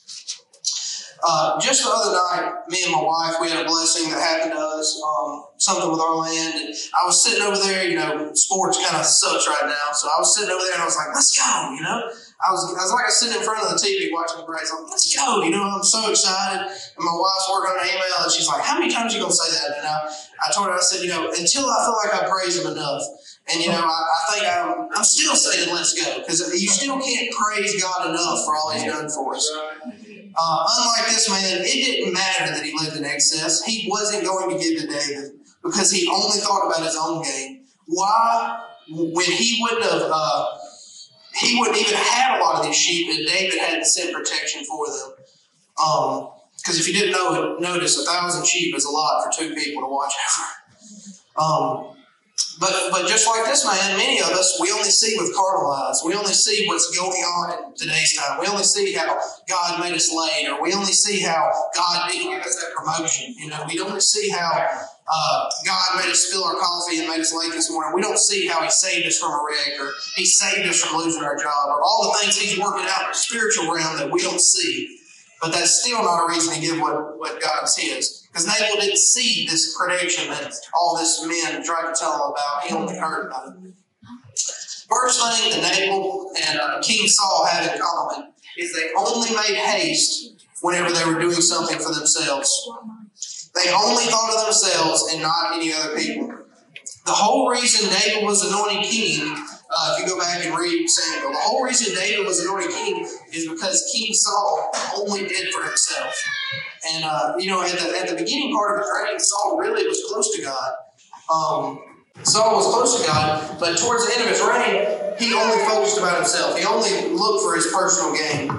Uh, 1.25 1.57
just 1.57 1.81
the 1.81 1.89
other 1.89 2.13
night, 2.13 2.53
me 2.69 2.85
and 2.85 2.93
my 2.93 3.01
wife, 3.01 3.41
we 3.41 3.49
had 3.49 3.65
a 3.65 3.67
blessing 3.67 4.13
that 4.13 4.21
happened 4.21 4.53
to 4.53 4.61
us, 4.61 5.01
um, 5.01 5.49
something 5.57 5.89
with 5.89 5.97
our 5.97 6.21
land. 6.21 6.53
And 6.53 6.69
I 6.69 7.01
was 7.01 7.17
sitting 7.17 7.41
over 7.41 7.57
there, 7.57 7.81
you 7.81 7.97
know, 7.97 8.29
sports 8.37 8.77
kind 8.77 8.93
of 8.93 9.05
sucks 9.09 9.49
right 9.49 9.65
now. 9.65 9.89
So 9.97 10.05
I 10.05 10.21
was 10.21 10.37
sitting 10.37 10.53
over 10.53 10.61
there 10.61 10.77
and 10.77 10.85
I 10.85 10.85
was 10.85 10.93
like, 10.93 11.09
let's 11.17 11.33
go, 11.33 11.73
you 11.73 11.81
know. 11.81 12.13
I 12.45 12.53
was, 12.53 12.61
I 12.77 12.85
was 12.85 12.93
like 12.93 13.09
sitting 13.09 13.41
in 13.41 13.41
front 13.41 13.65
of 13.65 13.73
the 13.73 13.81
TV 13.81 14.13
watching 14.13 14.37
the 14.37 14.45
Braves. 14.45 14.69
I'm 14.69 14.85
like, 14.85 14.93
let's 14.93 15.09
go, 15.09 15.41
you 15.41 15.49
know. 15.49 15.65
I'm 15.65 15.81
so 15.81 16.13
excited. 16.13 16.61
And 16.61 17.01
my 17.01 17.15
wife's 17.17 17.49
working 17.49 17.73
on 17.73 17.81
an 17.81 17.89
email 17.89 18.21
and 18.21 18.29
she's 18.29 18.45
like, 18.45 18.61
how 18.61 18.77
many 18.77 18.93
times 18.93 19.09
are 19.09 19.17
you 19.17 19.25
going 19.25 19.33
to 19.33 19.41
say 19.41 19.49
that? 19.49 19.81
And 19.81 19.87
I, 19.89 20.05
I 20.45 20.53
told 20.53 20.69
her, 20.69 20.77
I 20.77 20.83
said, 20.85 21.01
you 21.01 21.09
know, 21.09 21.33
until 21.33 21.65
I 21.65 21.81
feel 21.89 21.97
like 22.05 22.13
I 22.13 22.29
praise 22.29 22.61
him 22.61 22.69
enough. 22.69 23.01
And 23.47 23.61
you 23.61 23.69
know, 23.69 23.81
I, 23.81 24.01
I 24.05 24.33
think 24.33 24.43
I'm, 24.45 24.89
I'm 24.93 25.03
still 25.03 25.35
saying 25.35 25.69
let's 25.73 25.93
go 25.93 26.19
because 26.19 26.41
you 26.59 26.67
still 26.67 26.99
can't 26.99 27.29
praise 27.31 27.81
God 27.81 28.09
enough 28.09 28.43
for 28.43 28.55
all 28.55 28.71
He's 28.73 28.83
done 28.83 29.07
for 29.07 29.35
us. 29.35 29.45
Uh, 30.37 30.67
unlike 30.77 31.07
this 31.07 31.29
man, 31.29 31.61
it 31.61 31.85
didn't 31.85 32.13
matter 32.13 32.53
that 32.53 32.63
he 32.63 32.73
lived 32.77 32.97
in 32.97 33.05
excess. 33.05 33.63
He 33.63 33.87
wasn't 33.89 34.25
going 34.25 34.49
to 34.49 34.63
give 34.63 34.81
to 34.81 34.87
David 34.87 35.39
because 35.63 35.91
he 35.91 36.07
only 36.07 36.37
thought 36.39 36.67
about 36.67 36.85
his 36.85 36.97
own 36.99 37.23
gain. 37.23 37.65
Why? 37.87 38.65
When 38.89 39.25
he 39.25 39.59
wouldn't 39.61 39.83
have, 39.83 40.03
uh, 40.05 40.45
he 41.35 41.59
wouldn't 41.59 41.77
even 41.77 41.95
have 41.95 42.39
a 42.39 42.43
lot 42.43 42.59
of 42.59 42.65
these 42.65 42.75
sheep, 42.75 43.09
and 43.15 43.27
David 43.27 43.59
had 43.59 43.79
to 43.79 43.85
send 43.85 44.13
protection 44.13 44.63
for 44.65 44.87
them. 44.87 45.11
Because 45.75 46.75
um, 46.75 46.79
if 46.79 46.87
you 46.87 46.93
didn't 46.93 47.11
know 47.11 47.57
notice 47.59 47.99
a 47.99 48.05
thousand 48.05 48.45
sheep 48.45 48.75
is 48.75 48.85
a 48.85 48.91
lot 48.91 49.23
for 49.23 49.31
two 49.31 49.55
people 49.55 49.81
to 49.83 49.87
watch 49.87 50.13
over. 51.37 51.43
Um, 51.43 51.94
but 52.59 52.71
but 52.91 53.07
just 53.07 53.27
like 53.27 53.45
this 53.45 53.65
man, 53.65 53.97
many 53.97 54.19
of 54.19 54.29
us 54.29 54.57
we 54.61 54.71
only 54.71 54.89
see 54.89 55.17
with 55.17 55.35
carnal 55.35 55.71
eyes. 55.71 56.01
We 56.05 56.13
only 56.13 56.33
see 56.33 56.67
what's 56.67 56.95
going 56.95 57.21
on 57.21 57.69
in 57.69 57.75
today's 57.75 58.15
time. 58.15 58.39
We 58.39 58.47
only 58.47 58.63
see 58.63 58.93
how 58.93 59.19
God 59.47 59.79
made 59.79 59.93
us 59.93 60.13
late, 60.13 60.47
or 60.49 60.61
we 60.61 60.73
only 60.73 60.91
see 60.91 61.19
how 61.21 61.51
God 61.75 62.09
didn't 62.11 62.31
give 62.31 62.41
us 62.41 62.55
that 62.61 62.71
promotion. 62.75 63.35
You 63.37 63.49
know, 63.49 63.65
we 63.67 63.75
don't 63.75 64.01
see 64.01 64.29
how 64.29 64.51
uh, 65.07 65.49
God 65.65 65.97
made 65.97 66.11
us 66.11 66.25
spill 66.25 66.43
our 66.43 66.55
coffee 66.55 66.99
and 66.99 67.09
made 67.09 67.19
us 67.19 67.33
late 67.33 67.51
this 67.51 67.69
morning. 67.69 67.93
We 67.93 68.01
don't 68.01 68.19
see 68.19 68.47
how 68.47 68.61
He 68.63 68.69
saved 68.69 69.05
us 69.05 69.19
from 69.19 69.31
a 69.31 69.39
wreck, 69.45 69.79
or 69.79 69.91
He 70.15 70.25
saved 70.25 70.67
us 70.67 70.81
from 70.81 70.97
losing 70.97 71.23
our 71.23 71.37
job, 71.37 71.67
or 71.67 71.81
all 71.83 72.11
the 72.11 72.19
things 72.19 72.37
He's 72.37 72.59
working 72.59 72.85
out 72.89 73.03
in 73.03 73.07
the 73.09 73.13
spiritual 73.13 73.73
realm 73.73 73.97
that 73.97 74.11
we 74.11 74.21
don't 74.21 74.41
see. 74.41 74.99
But 75.45 75.53
that's 75.53 75.83
still 75.83 76.01
not 76.01 76.25
a 76.25 76.27
reason 76.27 76.55
to 76.55 76.59
give 76.59 76.81
what, 76.81 77.19
what 77.19 77.39
God's 77.39 77.77
His. 77.77 78.27
Because 78.27 78.47
Nabal 78.47 78.81
didn't 78.81 78.97
see 78.97 79.45
this 79.45 79.77
prediction 79.77 80.27
that 80.31 80.51
all 80.73 80.97
this 80.97 81.23
men 81.23 81.63
tried 81.63 81.93
to 81.93 81.99
tell 81.99 82.15
him 82.15 82.31
about. 82.31 82.63
He 82.63 82.73
only 82.73 82.97
heard 82.97 83.27
about 83.27 83.49
it. 83.49 83.73
First 84.89 85.21
thing 85.21 85.51
that 85.51 85.77
Nabal 85.77 86.31
and 86.47 86.59
uh, 86.59 86.81
King 86.81 87.07
Saul 87.07 87.45
had 87.45 87.75
in 87.75 87.79
common 87.79 88.33
is 88.57 88.73
they 88.73 88.89
only 88.97 89.29
made 89.35 89.55
haste 89.55 90.33
whenever 90.63 90.91
they 90.91 91.05
were 91.05 91.19
doing 91.19 91.33
something 91.33 91.77
for 91.77 91.93
themselves. 91.93 92.49
They 93.53 93.71
only 93.71 94.05
thought 94.05 94.33
of 94.35 94.45
themselves 94.45 95.13
and 95.13 95.21
not 95.21 95.53
any 95.53 95.71
other 95.71 95.95
people. 95.95 96.39
The 97.05 97.11
whole 97.11 97.51
reason 97.51 97.87
David 97.99 98.23
was 98.23 98.51
anointed 98.51 98.83
king 98.89 99.37
uh, 99.77 99.95
if 99.97 100.03
you 100.03 100.07
go 100.07 100.19
back 100.19 100.45
and 100.45 100.57
read 100.57 100.87
Samuel, 100.87 101.31
the 101.31 101.39
whole 101.39 101.63
reason 101.63 101.93
David 101.95 102.25
was 102.25 102.39
anointed 102.39 102.71
king 102.71 103.07
is 103.33 103.49
because 103.49 103.89
King 103.93 104.13
Saul 104.13 104.71
only 104.97 105.27
did 105.27 105.53
for 105.53 105.63
himself. 105.63 106.15
And 106.93 107.03
uh, 107.03 107.33
you 107.37 107.49
know, 107.49 107.61
at 107.61 107.71
the 107.71 107.99
at 107.99 108.09
the 108.09 108.15
beginning 108.15 108.53
part 108.53 108.77
of 108.77 108.85
his 108.85 108.91
reign, 108.95 109.19
Saul 109.19 109.57
really 109.57 109.85
was 109.87 110.01
close 110.07 110.35
to 110.35 110.41
God. 110.41 110.73
Um, 111.31 111.79
Saul 112.23 112.55
was 112.55 112.73
close 112.73 113.01
to 113.01 113.07
God, 113.07 113.59
but 113.59 113.77
towards 113.77 114.07
the 114.07 114.13
end 114.13 114.23
of 114.23 114.29
his 114.29 114.41
reign, 114.41 115.15
he 115.19 115.33
only 115.33 115.57
focused 115.65 115.97
about 115.97 116.17
himself. 116.17 116.57
He 116.57 116.65
only 116.65 117.13
looked 117.13 117.43
for 117.43 117.55
his 117.55 117.67
personal 117.67 118.13
gain. 118.15 118.49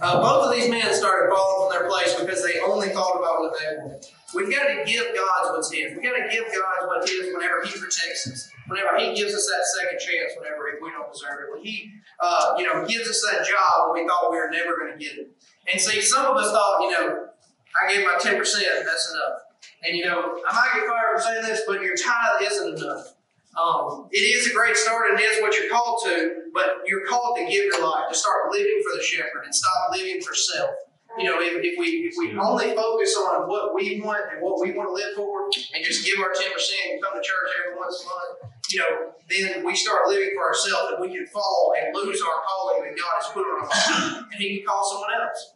Uh, 0.00 0.20
both 0.20 0.46
of 0.46 0.54
these 0.54 0.68
men 0.68 0.92
started 0.92 1.30
falling 1.30 1.70
from 1.70 1.78
their 1.78 1.88
place 1.88 2.14
because 2.18 2.42
they 2.42 2.58
only 2.60 2.88
thought 2.88 3.16
about 3.16 3.40
what 3.40 3.54
they 3.58 3.76
wanted. 3.78 4.04
We've 4.34 4.50
got 4.50 4.66
to 4.66 4.84
give 4.84 5.14
God 5.14 5.54
what's 5.54 5.72
His. 5.72 5.94
We've 5.94 6.02
got 6.02 6.16
to 6.18 6.28
give 6.28 6.44
God 6.50 6.88
what 6.88 7.08
His 7.08 7.32
whenever 7.32 7.62
He 7.64 7.72
protects 7.72 8.28
us, 8.28 8.50
whenever 8.66 8.98
He 8.98 9.14
gives 9.14 9.34
us 9.34 9.46
that 9.46 9.62
second 9.78 9.98
chance, 9.98 10.32
whenever 10.36 10.66
we 10.82 10.90
don't 10.90 11.12
deserve 11.12 11.46
it, 11.46 11.52
when 11.52 11.62
He, 11.62 11.92
uh, 12.20 12.54
you 12.58 12.64
know, 12.64 12.84
gives 12.86 13.08
us 13.08 13.24
that 13.30 13.46
job 13.46 13.90
when 13.90 14.02
we 14.02 14.08
thought 14.08 14.30
we 14.30 14.36
were 14.36 14.50
never 14.50 14.76
going 14.76 14.92
to 14.92 14.98
get 14.98 15.16
it. 15.18 15.30
And 15.70 15.80
see, 15.80 16.00
some 16.00 16.26
of 16.26 16.36
us 16.36 16.50
thought, 16.50 16.82
you 16.82 16.90
know, 16.90 17.28
I 17.74 17.92
gave 17.92 18.04
my 18.04 18.18
10%, 18.20 18.38
that's 18.38 19.10
enough. 19.12 19.40
And 19.82 19.96
you 19.96 20.04
know, 20.04 20.40
I 20.46 20.54
might 20.54 20.70
get 20.74 20.88
fired 20.88 21.16
for 21.16 21.22
saying 21.22 21.44
this, 21.44 21.62
but 21.66 21.82
your 21.82 21.96
tithe 21.96 22.42
isn't 22.42 22.78
enough. 22.78 23.14
Um, 23.54 24.08
it 24.10 24.18
is 24.18 24.50
a 24.50 24.52
great 24.52 24.76
start 24.76 25.10
and 25.10 25.20
it 25.20 25.22
is 25.22 25.40
what 25.40 25.56
you're 25.56 25.70
called 25.70 26.00
to, 26.06 26.50
but 26.52 26.82
you're 26.86 27.06
called 27.06 27.36
to 27.36 27.44
give 27.44 27.66
your 27.66 27.84
life, 27.84 28.10
to 28.10 28.14
start 28.14 28.50
living 28.50 28.82
for 28.82 28.96
the 28.96 29.02
shepherd 29.02 29.44
and 29.44 29.54
stop 29.54 29.92
living 29.92 30.20
for 30.20 30.34
self. 30.34 30.70
You 31.18 31.24
know, 31.24 31.38
if, 31.40 31.62
if 31.62 31.78
we 31.78 32.10
if 32.10 32.14
we 32.18 32.36
only 32.38 32.74
focus 32.74 33.16
on 33.16 33.48
what 33.48 33.74
we 33.74 34.00
want 34.00 34.32
and 34.32 34.42
what 34.42 34.60
we 34.60 34.72
want 34.72 34.88
to 34.88 34.94
live 34.94 35.14
for, 35.14 35.46
and 35.46 35.84
just 35.84 36.04
give 36.04 36.18
our 36.18 36.32
ten 36.34 36.52
percent 36.52 36.80
and 36.92 37.02
come 37.02 37.14
to 37.14 37.22
church 37.22 37.50
every 37.62 37.78
once 37.78 38.02
a 38.02 38.06
month, 38.06 38.54
you 38.70 38.80
know, 38.80 39.12
then 39.30 39.64
we 39.64 39.74
start 39.74 40.08
living 40.08 40.30
for 40.34 40.42
ourselves, 40.42 40.92
and 40.92 41.00
we 41.00 41.14
can 41.14 41.26
fall 41.26 41.74
and 41.78 41.94
lose 41.94 42.20
our 42.22 42.42
calling 42.42 42.82
that 42.84 42.98
God 42.98 43.14
has 43.20 43.30
put 43.32 43.42
on 43.42 43.62
our 43.62 43.68
life, 43.68 44.26
and 44.32 44.40
He 44.40 44.58
can 44.58 44.66
call 44.66 44.82
someone 44.82 45.10
else. 45.14 45.54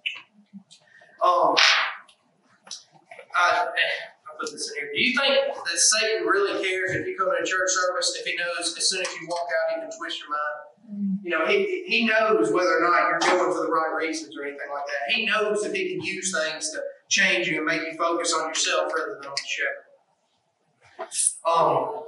Um, 1.18 1.56
I, 3.34 3.66
I 3.66 4.30
put 4.38 4.52
this 4.52 4.70
in 4.70 4.82
here. 4.82 4.90
Do 4.94 5.00
you 5.00 5.18
think 5.18 5.54
that 5.54 5.78
Satan 5.78 6.26
really 6.26 6.62
cares 6.62 6.94
if 6.94 7.06
you 7.06 7.16
come 7.18 7.30
to 7.30 7.42
a 7.42 7.46
church 7.46 7.70
service 7.70 8.16
if 8.18 8.26
he 8.26 8.36
knows 8.36 8.74
as 8.76 8.88
soon 8.88 9.02
as 9.02 9.08
you 9.14 9.26
walk 9.28 9.46
out 9.50 9.74
he 9.74 9.80
can 9.80 9.90
twist 9.98 10.20
your 10.20 10.30
mind? 10.30 10.67
You 11.22 11.30
know, 11.30 11.46
he, 11.46 11.84
he 11.86 12.06
knows 12.06 12.50
whether 12.50 12.78
or 12.78 12.80
not 12.80 13.08
you're 13.08 13.18
going 13.18 13.52
for 13.52 13.60
the 13.66 13.70
right 13.70 13.94
reasons 13.98 14.34
or 14.38 14.44
anything 14.44 14.68
like 14.72 14.86
that. 14.86 15.14
He 15.14 15.26
knows 15.26 15.62
that 15.62 15.74
he 15.76 15.90
can 15.90 16.00
use 16.02 16.32
things 16.32 16.70
to 16.70 16.80
change 17.10 17.46
you 17.46 17.58
and 17.58 17.66
make 17.66 17.82
you 17.82 17.96
focus 17.98 18.32
on 18.32 18.48
yourself 18.48 18.90
rather 18.96 19.18
than 19.20 19.28
on 19.28 19.36
the 19.36 19.42
shepherd. 19.46 19.84
Um, 21.46 22.04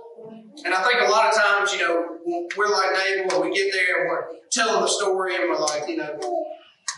and 0.65 0.75
I 0.75 0.83
think 0.83 1.01
a 1.07 1.11
lot 1.11 1.29
of 1.29 1.35
times, 1.39 1.73
you 1.75 1.81
know, 1.81 2.19
we're 2.57 2.69
like 2.69 2.93
Nabal 2.93 3.43
and 3.43 3.51
we 3.51 3.57
get 3.57 3.73
there 3.73 4.01
and 4.01 4.09
we're 4.09 4.25
telling 4.51 4.81
the 4.81 4.89
story 4.89 5.37
and 5.37 5.45
we're 5.51 5.59
like, 5.61 5.89
you 5.89 5.97
know, 5.99 6.47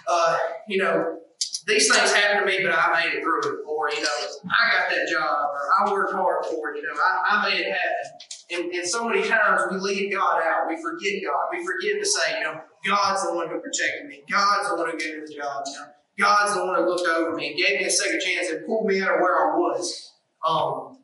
uh, 0.09 0.39
you 0.69 0.79
know, 0.79 1.19
these 1.67 1.93
things 1.93 2.13
happened 2.13 2.47
to 2.49 2.59
me, 2.59 2.65
but 2.65 2.73
I 2.73 3.05
made 3.05 3.15
it 3.15 3.23
through 3.23 3.41
it. 3.41 3.59
Or, 3.67 3.91
you 3.91 4.03
know, 4.03 4.09
I 4.47 4.77
got 4.77 4.91
that 4.91 5.09
job, 5.09 5.51
or 5.53 5.61
I 5.79 5.93
worked 5.93 6.13
hard 6.13 6.47
for 6.47 6.71
it, 6.71 6.77
you 6.79 6.83
know, 6.83 6.95
I, 6.95 7.37
I 7.37 7.51
made 7.51 7.61
it 7.61 7.73
happen. 7.73 8.11
And, 8.53 8.71
and 8.71 8.87
so 8.87 9.09
many 9.09 9.27
times 9.27 9.63
we 9.71 9.79
leave 9.79 10.13
God 10.13 10.43
out. 10.43 10.69
We 10.69 10.77
forget 10.77 11.23
God. 11.25 11.49
We 11.51 11.65
forget 11.65 12.01
to 12.01 12.07
say, 12.07 12.39
you 12.39 12.45
know, 12.45 12.61
God's 12.87 13.27
the 13.27 13.35
one 13.35 13.49
who 13.49 13.59
protected 13.61 14.07
me. 14.09 14.23
God's 14.31 14.69
the 14.69 14.77
one 14.77 14.91
who 14.91 14.99
gave 14.99 15.15
me 15.15 15.23
the 15.27 15.35
job. 15.35 15.63
You 15.67 15.73
know, 15.73 15.87
God's 16.19 16.55
the 16.55 16.65
one 16.65 16.77
who 16.77 16.89
looked 16.89 17.09
over 17.09 17.35
me 17.35 17.49
and 17.49 17.57
gave 17.57 17.81
me 17.81 17.87
a 17.87 17.91
second 17.91 18.21
chance 18.21 18.51
and 18.51 18.67
pulled 18.67 18.87
me 18.87 19.01
out 19.01 19.15
of 19.15 19.21
where 19.21 19.35
I 19.35 19.57
was. 19.57 20.13
Um, 20.47 20.99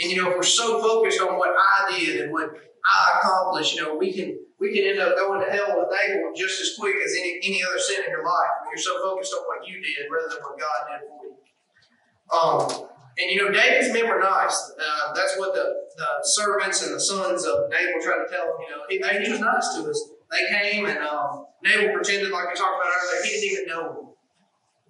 and 0.00 0.10
you 0.10 0.22
know, 0.22 0.30
if 0.30 0.36
we're 0.36 0.42
so 0.42 0.80
focused 0.80 1.20
on 1.20 1.38
what 1.38 1.50
I 1.50 1.98
did 1.98 2.20
and 2.20 2.32
what 2.32 2.50
I 2.50 3.18
accomplished, 3.18 3.76
you 3.76 3.82
know, 3.82 3.96
we 3.96 4.12
can 4.12 4.38
we 4.60 4.74
can 4.74 4.84
end 4.84 4.98
up 4.98 5.16
going 5.16 5.40
to 5.40 5.50
hell 5.50 5.78
with 5.78 5.88
Nabal 5.90 6.32
just 6.36 6.60
as 6.60 6.76
quick 6.78 6.96
as 7.04 7.12
any, 7.18 7.40
any 7.42 7.62
other 7.64 7.78
sin 7.78 8.04
in 8.04 8.10
your 8.10 8.24
life. 8.24 8.50
You're 8.68 8.82
so 8.82 9.00
focused 9.02 9.32
on 9.34 9.44
what 9.46 9.66
you 9.66 9.80
did 9.80 10.06
rather 10.10 10.28
than 10.28 10.42
what 10.42 10.58
God 10.58 10.80
did 10.90 11.00
for 11.08 11.24
you. 11.24 11.34
Um, 12.84 12.88
and 13.16 13.30
you 13.30 13.44
know, 13.44 13.50
David's 13.50 13.92
men 13.92 14.08
were 14.08 14.18
nice. 14.18 14.72
Uh, 14.78 15.12
that's 15.14 15.38
what 15.38 15.54
the, 15.54 15.72
the 15.96 16.06
servants 16.22 16.84
and 16.84 16.94
the 16.94 17.00
sons 17.00 17.44
of 17.44 17.70
Nabal 17.70 18.02
tried 18.02 18.24
to 18.24 18.30
tell 18.30 18.46
him. 18.46 18.54
You 18.60 18.70
know, 18.70 18.82
he, 18.88 19.24
he 19.24 19.30
was 19.30 19.40
nice 19.40 19.74
to 19.76 19.88
us. 19.88 20.10
They 20.32 20.48
came 20.48 20.86
and 20.86 20.98
um, 20.98 21.46
Nabal 21.62 21.94
pretended, 21.94 22.32
like 22.32 22.48
we 22.48 22.54
talked 22.54 22.74
about 22.74 22.92
earlier, 22.92 23.24
he 23.24 23.30
didn't 23.30 23.52
even 23.52 23.66
know 23.68 23.88
him. 23.88 24.08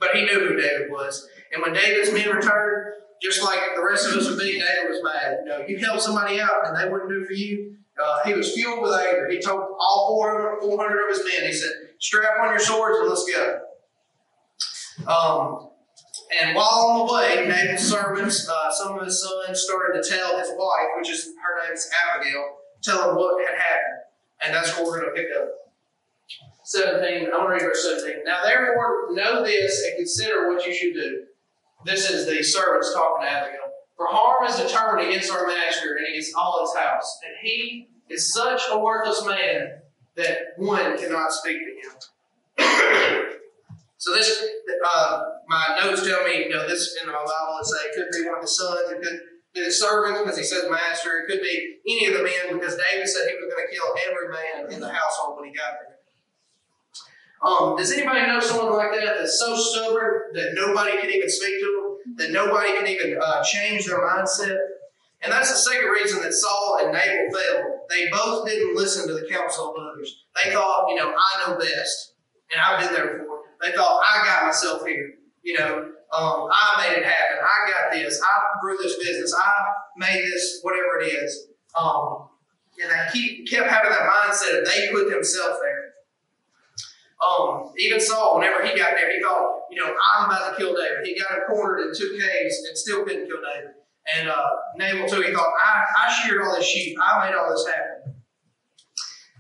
But 0.01 0.17
he 0.17 0.25
knew 0.25 0.49
who 0.49 0.57
David 0.57 0.91
was. 0.91 1.29
And 1.53 1.63
when 1.63 1.75
David's 1.75 2.13
men 2.13 2.29
returned, 2.35 2.95
just 3.23 3.43
like 3.43 3.61
the 3.77 3.83
rest 3.83 4.09
of 4.09 4.15
us 4.15 4.29
would 4.29 4.39
be, 4.39 4.53
David 4.53 4.89
was 4.89 5.01
mad. 5.05 5.39
You 5.45 5.51
know, 5.51 5.65
you 5.69 5.79
help 5.79 6.01
somebody 6.01 6.41
out 6.41 6.67
and 6.67 6.77
they 6.77 6.91
wouldn't 6.91 7.11
do 7.11 7.25
for 7.25 7.33
you. 7.33 7.77
Uh, 8.03 8.25
he 8.25 8.35
was 8.35 8.55
fueled 8.55 8.83
with 8.83 8.93
anger. 8.93 9.29
He 9.31 9.41
told 9.41 9.61
all 9.61 10.09
four, 10.09 10.59
400 10.61 11.03
of 11.05 11.17
his 11.17 11.25
men, 11.25 11.47
he 11.47 11.53
said, 11.53 11.71
strap 12.01 12.41
on 12.43 12.51
your 12.51 12.59
swords 12.59 12.99
and 12.99 13.09
let's 13.09 13.31
go. 13.31 13.61
Um, 15.07 15.71
and 16.41 16.57
while 16.57 16.89
on 16.89 17.07
the 17.07 17.13
way, 17.13 17.47
Nabal's 17.47 17.81
servants, 17.81 18.49
uh, 18.49 18.71
some 18.71 18.99
of 18.99 19.05
his 19.05 19.23
sons, 19.23 19.61
started 19.61 20.03
to 20.03 20.09
tell 20.09 20.39
his 20.39 20.49
wife, 20.57 20.89
which 20.97 21.11
is 21.11 21.27
her 21.27 21.65
name 21.65 21.75
is 21.75 21.91
Abigail, 22.09 22.57
tell 22.83 23.11
him 23.11 23.17
what 23.17 23.45
had 23.49 23.59
happened. 23.59 24.01
And 24.43 24.55
that's 24.55 24.77
what 24.77 24.87
we're 24.87 25.01
going 25.01 25.15
to 25.15 25.21
pick 25.21 25.31
up. 25.39 25.49
17, 26.65 27.27
I 27.27 27.37
want 27.37 27.49
to 27.49 27.53
read 27.53 27.63
verse 27.63 27.85
17. 27.85 28.25
Now 28.25 28.43
therefore 28.43 29.09
know 29.11 29.45
this 29.45 29.85
and 29.87 29.97
consider 29.97 30.49
what 30.49 30.67
you 30.67 30.75
should 30.75 30.95
do. 30.95 31.25
This 31.85 32.11
is 32.11 32.27
the 32.27 32.43
servants 32.43 32.93
talking 32.95 33.27
to 33.27 33.31
Abigail. 33.31 33.61
For 33.97 34.07
harm 34.09 34.47
is 34.49 34.57
determined 34.57 35.09
against 35.09 35.31
our 35.31 35.47
master 35.47 35.95
and 35.97 36.07
against 36.09 36.35
all 36.35 36.61
his 36.63 36.75
house. 36.83 37.21
And 37.25 37.35
he 37.43 37.89
is 38.09 38.33
such 38.33 38.63
a 38.71 38.79
worthless 38.79 39.25
man 39.25 39.83
that 40.17 40.39
one 40.57 40.99
cannot 40.99 41.33
speak 41.33 41.59
to 41.59 42.67
him. 42.67 43.24
So 44.05 44.13
this, 44.13 44.45
uh, 44.85 45.23
my 45.49 45.81
notes 45.81 46.07
tell 46.07 46.23
me, 46.25 46.45
you 46.45 46.51
know, 46.51 46.69
this 46.69 46.95
in 47.01 47.09
my 47.09 47.15
Bible, 47.15 47.57
it 47.59 47.65
say 47.65 47.89
it 47.89 47.95
could 47.97 48.13
be 48.13 48.29
one 48.29 48.37
of 48.37 48.43
the 48.43 48.49
sons, 48.49 48.93
it 48.93 49.01
could 49.01 49.19
be 49.55 49.65
the 49.65 49.73
servants 49.73 50.21
because 50.21 50.37
he 50.37 50.45
says 50.45 50.69
master, 50.69 51.25
it 51.25 51.27
could 51.27 51.41
be 51.41 51.81
any 51.89 52.13
of 52.13 52.13
the 52.13 52.23
men 52.23 52.53
because 52.53 52.77
David 52.77 53.09
said 53.09 53.33
he 53.33 53.35
was 53.41 53.49
going 53.49 53.65
to 53.65 53.73
kill 53.73 53.89
every 54.05 54.29
man 54.29 54.75
in 54.75 54.81
the 54.81 54.93
household 54.93 55.41
when 55.41 55.49
he 55.49 55.57
got 55.57 55.73
there. 55.81 55.97
Um, 57.49 57.77
does 57.77 57.93
anybody 57.93 58.27
know 58.27 58.41
someone 58.41 58.77
like 58.77 58.93
that 58.93 59.17
that's 59.17 59.41
so 59.41 59.57
stubborn 59.57 60.35
that 60.35 60.53
nobody 60.53 61.01
can 61.01 61.09
even 61.09 61.31
speak 61.31 61.61
to 61.61 61.97
them, 62.05 62.17
that 62.19 62.31
nobody 62.31 62.77
can 62.77 62.87
even 62.87 63.17
uh, 63.19 63.43
change 63.43 63.87
their 63.87 64.05
mindset? 64.05 64.59
And 65.23 65.33
that's 65.33 65.49
the 65.49 65.57
second 65.57 65.89
reason 65.89 66.21
that 66.21 66.35
Saul 66.35 66.81
and 66.83 66.93
Nabal 66.93 67.33
failed. 67.33 67.89
They 67.89 68.11
both 68.13 68.47
didn't 68.47 68.77
listen 68.77 69.09
to 69.09 69.15
the 69.15 69.27
counsel 69.33 69.71
of 69.71 69.77
others. 69.81 70.25
They 70.37 70.53
thought, 70.53 70.91
you 70.91 70.97
know, 70.97 71.09
I 71.09 71.49
know 71.49 71.57
best, 71.57 72.13
and 72.53 72.61
I've 72.61 72.85
been 72.85 72.93
there 72.93 73.17
before. 73.17 73.34
They 73.65 73.73
thought, 73.73 74.01
I 74.05 74.25
got 74.25 74.47
myself 74.47 74.87
here. 74.87 75.15
You 75.43 75.59
know, 75.59 75.91
um, 76.13 76.49
I 76.53 76.85
made 76.87 76.99
it 76.99 77.05
happen. 77.05 77.39
I 77.43 77.71
got 77.71 77.93
this. 77.93 78.21
I 78.21 78.61
grew 78.61 78.77
this 78.77 78.97
business. 78.99 79.35
I 79.35 79.51
made 79.97 80.23
this, 80.23 80.61
whatever 80.63 81.01
it 81.01 81.07
is. 81.07 81.49
Um, 81.81 82.29
and 82.83 82.91
they 82.91 83.13
keep, 83.13 83.49
kept 83.49 83.71
having 83.71 83.91
that 83.91 84.09
mindset 84.09 84.61
of 84.61 84.67
they 84.67 84.89
put 84.93 85.11
themselves 85.11 85.59
there. 85.63 85.95
Um, 87.25 87.73
even 87.79 88.01
Saul, 88.01 88.39
whenever 88.39 88.65
he 88.65 88.77
got 88.77 88.93
there, 88.97 89.11
he 89.11 89.23
thought, 89.23 89.63
you 89.71 89.81
know, 89.81 89.95
I'm 90.17 90.27
about 90.27 90.51
to 90.51 90.57
kill 90.57 90.75
David. 90.75 91.07
He 91.07 91.19
got 91.19 91.39
him 91.39 91.45
cornered 91.49 91.87
in 91.87 91.95
two 91.97 92.19
caves 92.21 92.57
and 92.69 92.77
still 92.77 93.05
couldn't 93.05 93.27
kill 93.27 93.41
David. 93.41 93.71
And 94.19 94.29
uh, 94.29 94.49
Nabal 94.77 95.09
too, 95.09 95.23
he 95.23 95.33
thought, 95.33 95.49
I, 95.65 95.85
I 96.07 96.13
sheared 96.13 96.43
all 96.43 96.55
this 96.55 96.67
sheep. 96.67 96.99
I 97.03 97.27
made 97.27 97.35
all 97.35 97.51
this 97.51 97.67
happen. 97.67 97.84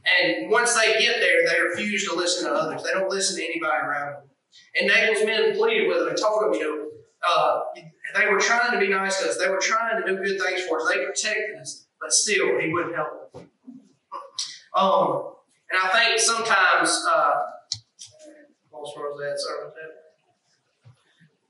And 0.05 0.51
once 0.51 0.75
they 0.75 0.99
get 0.99 1.21
there, 1.21 1.47
they 1.49 1.61
refuse 1.61 2.07
to 2.09 2.14
listen 2.14 2.49
to 2.49 2.55
others. 2.55 2.83
They 2.83 2.90
don't 2.90 3.11
listen 3.11 3.37
to 3.37 3.45
anybody 3.45 3.87
around 3.87 4.12
them. 4.12 4.23
And 4.79 4.88
Nabal's 4.88 5.25
men 5.25 5.57
pleaded 5.57 5.88
with 5.88 6.03
him 6.03 6.09
and 6.09 6.17
told 6.17 6.45
him, 6.45 6.61
you 6.61 6.61
know, 6.61 6.88
uh, 7.27 7.61
they 8.14 8.29
were 8.31 8.38
trying 8.38 8.73
to 8.73 8.79
be 8.79 8.88
nice 8.88 9.21
to 9.23 9.29
us. 9.29 9.38
They 9.38 9.49
were 9.49 9.61
trying 9.61 10.03
to 10.03 10.07
do 10.07 10.23
good 10.23 10.40
things 10.40 10.62
for 10.67 10.81
us. 10.81 10.88
They 10.93 11.05
protected 11.05 11.57
us, 11.61 11.87
but 12.01 12.12
still, 12.12 12.61
he 12.61 12.71
wouldn't 12.71 12.95
help 12.95 13.33
them. 13.33 13.49
Um, 14.77 15.33
and 15.71 15.81
I 15.83 15.88
think 15.88 16.21
sometimes 16.21 17.05
uh, 17.11 17.35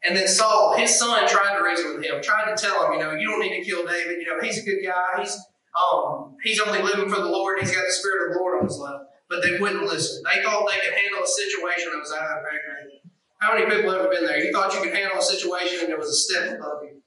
And 0.06 0.16
then 0.16 0.28
Saul, 0.28 0.76
his 0.76 0.98
son, 0.98 1.26
tried 1.26 1.56
to 1.56 1.64
reason 1.64 1.96
with 1.96 2.04
him, 2.04 2.22
tried 2.22 2.54
to 2.54 2.62
tell 2.62 2.86
him, 2.86 2.92
you 2.92 2.98
know, 2.98 3.14
you 3.14 3.30
don't 3.30 3.40
need 3.40 3.58
to 3.58 3.64
kill 3.64 3.86
David. 3.86 4.18
You 4.20 4.26
know, 4.26 4.40
he's 4.40 4.58
a 4.58 4.62
good 4.62 4.84
guy. 4.84 5.22
He's 5.22 5.38
um, 5.74 6.36
he's 6.42 6.60
only 6.60 6.82
living 6.82 7.08
for 7.08 7.20
the 7.20 7.28
Lord. 7.28 7.58
He's 7.58 7.74
got 7.74 7.84
the 7.84 7.92
Spirit 7.92 8.28
of 8.28 8.34
the 8.34 8.40
Lord 8.40 8.58
on 8.60 8.66
his 8.66 8.78
life. 8.78 9.02
But 9.28 9.42
they 9.42 9.58
wouldn't 9.58 9.84
listen. 9.84 10.22
They 10.22 10.42
thought 10.42 10.68
they 10.70 10.78
could 10.84 10.94
handle 10.94 11.24
a 11.24 11.26
situation 11.26 11.92
that 11.92 11.98
was 11.98 12.12
out 12.12 12.38
of 12.38 12.44
their 12.44 12.60
grade. 12.62 13.00
How 13.38 13.54
many 13.54 13.66
people 13.66 13.90
have 13.90 14.00
ever 14.00 14.10
been 14.10 14.24
there? 14.24 14.38
You 14.38 14.52
thought 14.52 14.72
you 14.74 14.80
could 14.80 14.94
handle 14.94 15.18
a 15.18 15.22
situation 15.22 15.80
and 15.80 15.88
there 15.88 15.98
was 15.98 16.08
a 16.08 16.14
step 16.14 16.58
above 16.58 16.84
you. 16.84 17.02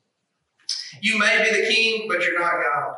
You 1.02 1.18
may 1.20 1.44
be 1.44 1.62
the 1.62 1.68
king, 1.68 2.08
but 2.08 2.24
you're 2.24 2.40
not 2.40 2.52
God. 2.52 2.96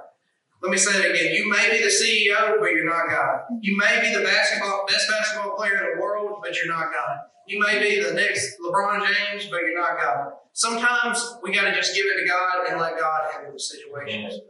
Let 0.61 0.71
me 0.71 0.77
say 0.77 0.91
it 0.99 1.11
again. 1.11 1.33
You 1.33 1.49
may 1.49 1.71
be 1.71 1.83
the 1.83 1.91
CEO, 1.91 2.59
but 2.59 2.71
you're 2.71 2.85
not 2.85 3.09
God. 3.09 3.41
You 3.61 3.77
may 3.77 4.01
be 4.01 4.13
the 4.13 4.23
basketball 4.23 4.85
best 4.87 5.09
basketball 5.09 5.55
player 5.55 5.77
in 5.77 5.95
the 5.95 6.01
world, 6.01 6.39
but 6.43 6.55
you're 6.57 6.73
not 6.73 6.91
God. 6.91 7.19
You 7.47 7.59
may 7.59 7.79
be 7.79 8.03
the 8.03 8.13
next 8.13 8.57
LeBron 8.59 9.05
James, 9.07 9.45
but 9.49 9.61
you're 9.61 9.79
not 9.79 9.97
God. 9.97 10.33
Sometimes 10.53 11.37
we 11.41 11.53
got 11.53 11.63
to 11.63 11.73
just 11.73 11.95
give 11.95 12.05
it 12.05 12.21
to 12.21 12.27
God 12.27 12.69
and 12.69 12.81
let 12.81 12.99
God 12.99 13.31
handle 13.31 13.53
the 13.53 13.59
situations. 13.59 14.41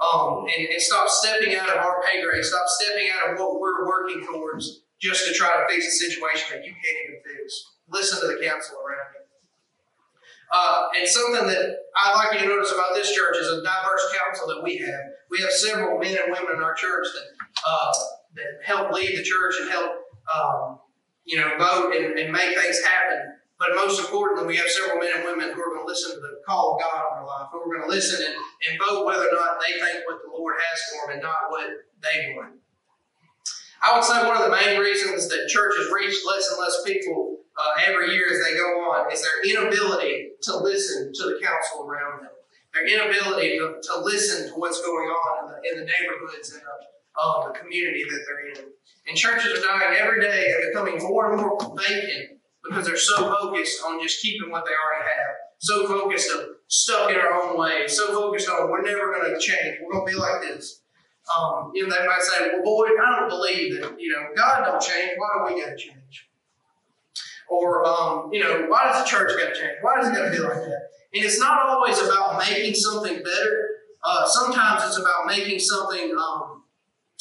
Um, 0.00 0.46
and, 0.48 0.68
and 0.68 0.82
stop 0.82 1.08
stepping 1.08 1.54
out 1.54 1.68
of 1.68 1.76
our 1.76 2.02
pay 2.02 2.22
grade. 2.22 2.44
Stop 2.44 2.66
stepping 2.66 3.08
out 3.10 3.32
of 3.32 3.38
what 3.38 3.60
we're 3.60 3.86
working 3.86 4.24
towards 4.26 4.82
just 5.00 5.26
to 5.26 5.34
try 5.34 5.48
to 5.48 5.72
fix 5.72 5.86
a 5.86 5.90
situation 5.90 6.56
that 6.56 6.64
you 6.64 6.72
can't 6.72 6.98
even 7.08 7.20
fix. 7.22 7.70
Listen 7.88 8.20
to 8.20 8.26
the 8.26 8.44
counsel 8.44 8.78
around 8.78 9.14
you. 9.14 9.22
Uh, 10.52 10.88
and 10.98 11.08
something 11.08 11.46
that 11.46 11.76
I'd 11.96 12.14
like 12.14 12.34
you 12.34 12.46
to 12.46 12.54
notice 12.54 12.72
about 12.72 12.94
this 12.94 13.10
church 13.14 13.36
is 13.40 13.48
a 13.48 13.62
diverse 13.62 14.14
council 14.20 14.46
that 14.48 14.62
we 14.62 14.76
have. 14.78 15.00
We 15.30 15.40
have 15.40 15.50
several 15.50 15.98
men 15.98 16.12
and 16.12 16.30
women 16.30 16.56
in 16.56 16.62
our 16.62 16.74
church 16.74 17.06
that 17.14 17.46
uh, 17.66 17.92
that 18.36 18.60
help 18.64 18.92
lead 18.92 19.16
the 19.16 19.22
church 19.22 19.54
and 19.60 19.70
help 19.70 19.92
um, 20.28 20.78
you 21.24 21.38
know 21.38 21.56
vote 21.58 21.94
and, 21.96 22.18
and, 22.18 22.30
make 22.30 22.54
things 22.54 22.84
happen. 22.84 23.32
But 23.62 23.78
most 23.78 24.02
importantly, 24.02 24.42
we 24.42 24.56
have 24.58 24.66
several 24.66 24.98
men 24.98 25.14
and 25.14 25.22
women 25.22 25.54
who 25.54 25.62
are 25.62 25.70
going 25.70 25.86
to 25.86 25.86
listen 25.86 26.18
to 26.18 26.20
the 26.20 26.42
call 26.42 26.74
of 26.74 26.82
God 26.82 26.98
on 26.98 27.22
their 27.22 27.28
life, 27.30 27.46
who 27.54 27.62
are 27.62 27.70
going 27.70 27.86
to 27.86 27.94
listen 27.94 28.18
and, 28.18 28.34
and 28.34 28.74
vote 28.74 29.06
whether 29.06 29.30
or 29.30 29.38
not 29.38 29.62
they 29.62 29.78
think 29.78 30.02
what 30.02 30.18
the 30.18 30.34
Lord 30.34 30.58
has 30.58 30.78
for 30.90 31.06
them 31.06 31.14
and 31.14 31.22
not 31.22 31.46
what 31.46 31.70
they 32.02 32.34
want. 32.34 32.58
I 33.78 33.94
would 33.94 34.02
say 34.02 34.18
one 34.26 34.34
of 34.34 34.42
the 34.42 34.50
main 34.50 34.82
reasons 34.82 35.30
that 35.30 35.46
churches 35.46 35.94
reach 35.94 36.10
less 36.26 36.50
and 36.50 36.58
less 36.58 36.82
people 36.82 37.38
uh, 37.54 37.86
every 37.86 38.10
year 38.10 38.26
as 38.34 38.42
they 38.42 38.58
go 38.58 38.90
on 38.90 39.12
is 39.14 39.22
their 39.22 39.38
inability 39.46 40.34
to 40.42 40.56
listen 40.58 41.12
to 41.14 41.22
the 41.30 41.38
counsel 41.38 41.86
around 41.86 42.26
them. 42.26 42.34
Their 42.74 42.82
inability 42.82 43.62
to, 43.62 43.78
to 43.78 44.00
listen 44.02 44.50
to 44.50 44.54
what's 44.58 44.82
going 44.82 45.06
on 45.06 45.38
in 45.38 45.54
the, 45.54 45.58
in 45.70 45.74
the 45.78 45.86
neighborhoods 45.86 46.50
and 46.50 46.62
um, 47.14 47.52
the 47.52 47.54
community 47.56 48.02
that 48.10 48.26
they're 48.26 48.58
in. 48.58 48.74
And 49.06 49.16
churches 49.16 49.54
are 49.54 49.62
dying 49.62 49.94
every 50.02 50.20
day 50.20 50.50
and 50.50 50.66
becoming 50.66 50.98
more 50.98 51.30
and 51.30 51.40
more 51.40 51.58
vacant 51.78 52.31
because 52.64 52.86
they're 52.86 52.96
so 52.96 53.16
focused 53.16 53.82
on 53.84 54.00
just 54.02 54.20
keeping 54.22 54.50
what 54.50 54.64
they 54.64 54.72
already 54.72 55.10
have. 55.10 55.34
So 55.58 55.86
focused 55.86 56.30
on 56.36 56.54
stuck 56.68 57.10
in 57.10 57.16
our 57.16 57.42
own 57.42 57.58
ways. 57.58 57.96
So 57.96 58.08
focused 58.08 58.48
on 58.48 58.70
we're 58.70 58.82
never 58.82 59.12
going 59.12 59.32
to 59.32 59.38
change. 59.38 59.78
We're 59.82 59.92
going 59.92 60.06
to 60.06 60.12
be 60.12 60.18
like 60.18 60.42
this. 60.42 60.80
Um, 61.36 61.70
you 61.74 61.86
know, 61.86 61.96
they 61.96 62.06
might 62.06 62.20
say, 62.20 62.50
well, 62.52 62.64
boy, 62.64 62.86
I 62.86 63.20
don't 63.20 63.28
believe 63.28 63.80
that, 63.80 64.00
you 64.00 64.10
know, 64.10 64.26
God 64.36 64.64
don't 64.64 64.82
change. 64.82 65.12
Why 65.16 65.48
do 65.48 65.54
we 65.54 65.60
got 65.60 65.70
to 65.70 65.76
change? 65.76 66.28
Or, 67.48 67.86
um, 67.86 68.30
you 68.32 68.42
know, 68.42 68.66
why 68.68 68.84
does 68.84 69.04
the 69.04 69.08
church 69.08 69.30
got 69.38 69.54
to 69.54 69.60
change? 69.60 69.76
Why 69.82 70.00
does 70.00 70.08
it 70.08 70.14
got 70.14 70.24
to 70.24 70.30
be 70.30 70.38
like 70.38 70.54
that? 70.54 70.88
And 71.14 71.24
it's 71.24 71.38
not 71.38 71.68
always 71.68 72.00
about 72.00 72.38
making 72.38 72.74
something 72.74 73.22
better. 73.22 73.68
Uh, 74.02 74.26
sometimes 74.26 74.82
it's 74.84 74.98
about 74.98 75.26
making 75.26 75.60
something, 75.60 76.16
um, 76.16 76.61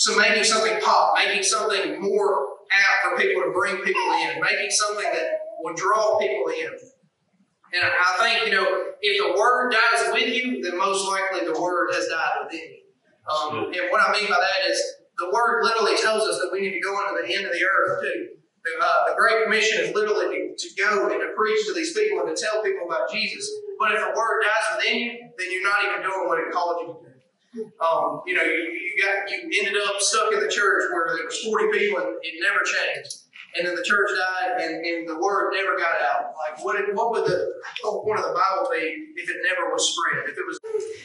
so 0.01 0.17
making 0.17 0.43
something 0.43 0.81
pop, 0.81 1.13
making 1.13 1.43
something 1.43 2.01
more 2.01 2.57
apt 2.73 3.05
for 3.05 3.21
people 3.21 3.43
to 3.43 3.51
bring 3.53 3.77
people 3.85 4.01
in, 4.25 4.41
making 4.41 4.71
something 4.71 5.05
that 5.13 5.45
will 5.61 5.75
draw 5.75 6.17
people 6.17 6.49
in. 6.49 6.73
And 6.73 7.85
I 7.85 8.17
think, 8.17 8.49
you 8.49 8.57
know, 8.57 8.65
if 8.99 9.21
the 9.21 9.39
word 9.39 9.69
dies 9.69 10.09
with 10.11 10.25
you, 10.25 10.59
then 10.63 10.75
most 10.79 11.07
likely 11.07 11.45
the 11.45 11.53
word 11.53 11.93
has 11.93 12.07
died 12.07 12.33
within 12.41 12.65
you. 12.65 12.81
Um, 13.29 13.69
and 13.69 13.93
what 13.93 14.01
I 14.01 14.11
mean 14.11 14.25
by 14.25 14.41
that 14.41 14.71
is 14.71 14.81
the 15.19 15.29
word 15.29 15.61
literally 15.61 15.93
tells 16.01 16.23
us 16.25 16.41
that 16.41 16.49
we 16.51 16.61
need 16.61 16.73
to 16.73 16.81
go 16.81 16.97
into 16.97 17.21
the 17.21 17.35
end 17.37 17.45
of 17.45 17.53
the 17.53 17.61
earth 17.61 18.01
too. 18.01 18.41
The, 18.65 18.83
uh, 18.83 19.13
the 19.13 19.15
Great 19.21 19.43
Commission 19.43 19.85
is 19.85 19.93
literally 19.93 20.49
to, 20.57 20.65
to 20.65 20.69
go 20.81 21.13
and 21.13 21.21
to 21.21 21.29
preach 21.37 21.61
to 21.67 21.73
these 21.73 21.93
people 21.93 22.25
and 22.25 22.35
to 22.35 22.41
tell 22.41 22.63
people 22.63 22.89
about 22.89 23.11
Jesus. 23.13 23.45
But 23.77 23.93
if 23.93 24.01
the 24.01 24.17
word 24.17 24.41
dies 24.49 24.81
within 24.81 24.97
you, 24.97 25.11
then 25.37 25.47
you're 25.53 25.69
not 25.69 25.85
even 25.85 26.01
doing 26.01 26.25
what 26.25 26.41
it 26.41 26.49
called 26.49 26.81
you 26.81 26.87
to 26.89 26.93
do. 27.05 27.10
Um, 27.53 28.21
you 28.25 28.33
know, 28.35 28.43
you, 28.43 28.63
you 28.71 28.95
got 29.03 29.29
you 29.29 29.63
ended 29.65 29.81
up 29.85 29.99
stuck 29.99 30.31
in 30.33 30.39
the 30.39 30.47
church 30.47 30.83
where 30.93 31.15
there 31.15 31.25
was 31.25 31.37
40 31.43 31.77
people 31.77 31.99
and 31.99 32.15
it 32.21 32.39
never 32.41 32.63
changed 32.63 33.21
and 33.55 33.67
then 33.67 33.75
the 33.75 33.83
church 33.83 34.09
died, 34.15 34.61
and, 34.61 34.85
and 34.85 35.07
the 35.07 35.19
word 35.19 35.51
never 35.53 35.77
got 35.77 35.95
out. 36.01 36.33
Like, 36.39 36.63
what, 36.63 36.77
what 36.93 37.11
would 37.11 37.25
the 37.25 37.53
whole 37.83 38.03
point 38.03 38.19
of 38.19 38.25
the 38.25 38.33
Bible 38.33 38.69
be 38.71 39.11
if 39.15 39.29
it 39.29 39.37
never 39.47 39.69
was 39.71 39.91
spread? 39.91 40.29
If 40.29 40.37
it 40.37 40.45
was, 40.47 40.59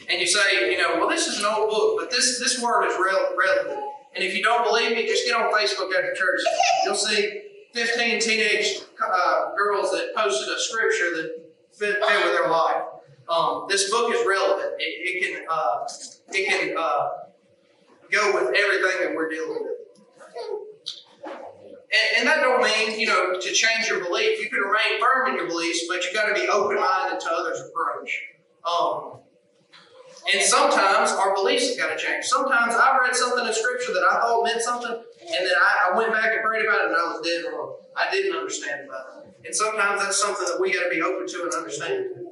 and 0.09 0.19
you 0.19 0.27
say, 0.27 0.71
you 0.71 0.77
know, 0.77 0.95
well, 0.95 1.09
this 1.09 1.27
is 1.27 1.39
an 1.39 1.45
old 1.45 1.69
book, 1.69 1.97
but 1.99 2.09
this 2.09 2.39
this 2.39 2.61
word 2.61 2.87
is 2.87 2.95
relevant. 2.97 3.83
And 4.15 4.23
if 4.23 4.35
you 4.35 4.43
don't 4.43 4.63
believe 4.63 4.95
me, 4.95 5.05
just 5.05 5.25
get 5.25 5.35
on 5.35 5.53
Facebook 5.53 5.93
after 5.93 6.13
church. 6.15 6.39
You'll 6.85 6.95
see 6.95 7.41
15 7.73 8.19
teenage 8.19 8.79
uh, 9.03 9.53
girls 9.55 9.91
that 9.91 10.15
posted 10.15 10.47
a 10.47 10.59
scripture 10.59 11.15
that 11.17 11.51
fit, 11.77 12.03
fit 12.03 12.25
with 12.25 12.33
their 12.33 12.49
life. 12.49 12.83
Um, 13.29 13.65
this 13.67 13.89
book 13.89 14.13
is 14.13 14.25
relevant. 14.25 14.73
It, 14.79 14.83
it 14.83 15.35
can 15.35 15.45
uh, 15.49 15.87
it 16.29 16.47
can 16.47 16.75
uh, 16.77 17.09
go 18.11 18.33
with 18.33 18.55
everything 18.55 19.05
that 19.05 19.13
we're 19.15 19.29
dealing 19.29 19.63
with. 19.63 19.77
And, 21.89 22.19
and, 22.19 22.27
that 22.27 22.41
don't 22.41 22.61
mean, 22.61 22.99
you 22.99 23.07
know, 23.07 23.39
to 23.39 23.53
change 23.53 23.87
your 23.87 24.03
belief. 24.03 24.41
You 24.41 24.49
can 24.49 24.59
remain 24.59 24.99
firm 24.99 25.29
in 25.29 25.35
your 25.35 25.47
beliefs, 25.47 25.85
but 25.87 26.03
you 26.03 26.13
got 26.13 26.27
to 26.27 26.33
be 26.33 26.47
open-minded 26.47 27.19
to 27.21 27.29
others' 27.31 27.61
approach. 27.61 28.23
Um, 28.67 29.19
and 30.33 30.43
sometimes 30.43 31.11
our 31.11 31.33
beliefs 31.33 31.69
have 31.69 31.77
got 31.77 31.97
to 31.97 32.05
change. 32.05 32.25
Sometimes 32.25 32.75
I 32.75 32.97
read 33.01 33.15
something 33.15 33.45
in 33.45 33.53
Scripture 33.53 33.93
that 33.93 34.03
I 34.11 34.19
thought 34.19 34.43
meant 34.43 34.61
something, 34.61 34.91
and 34.91 35.47
then 35.47 35.55
I, 35.61 35.89
I 35.91 35.97
went 35.97 36.11
back 36.11 36.33
and 36.33 36.43
prayed 36.43 36.65
about 36.65 36.81
it, 36.81 36.87
and 36.87 36.95
I 36.95 37.03
was 37.07 37.25
dead 37.25 37.45
wrong. 37.53 37.77
I 37.95 38.11
didn't 38.11 38.35
understand 38.35 38.89
about 38.89 39.23
it. 39.23 39.45
And 39.45 39.55
sometimes 39.55 40.01
that's 40.01 40.19
something 40.19 40.45
that 40.45 40.59
we 40.59 40.73
got 40.73 40.83
to 40.83 40.89
be 40.89 41.01
open 41.01 41.25
to 41.25 41.43
and 41.43 41.53
understand. 41.53 42.26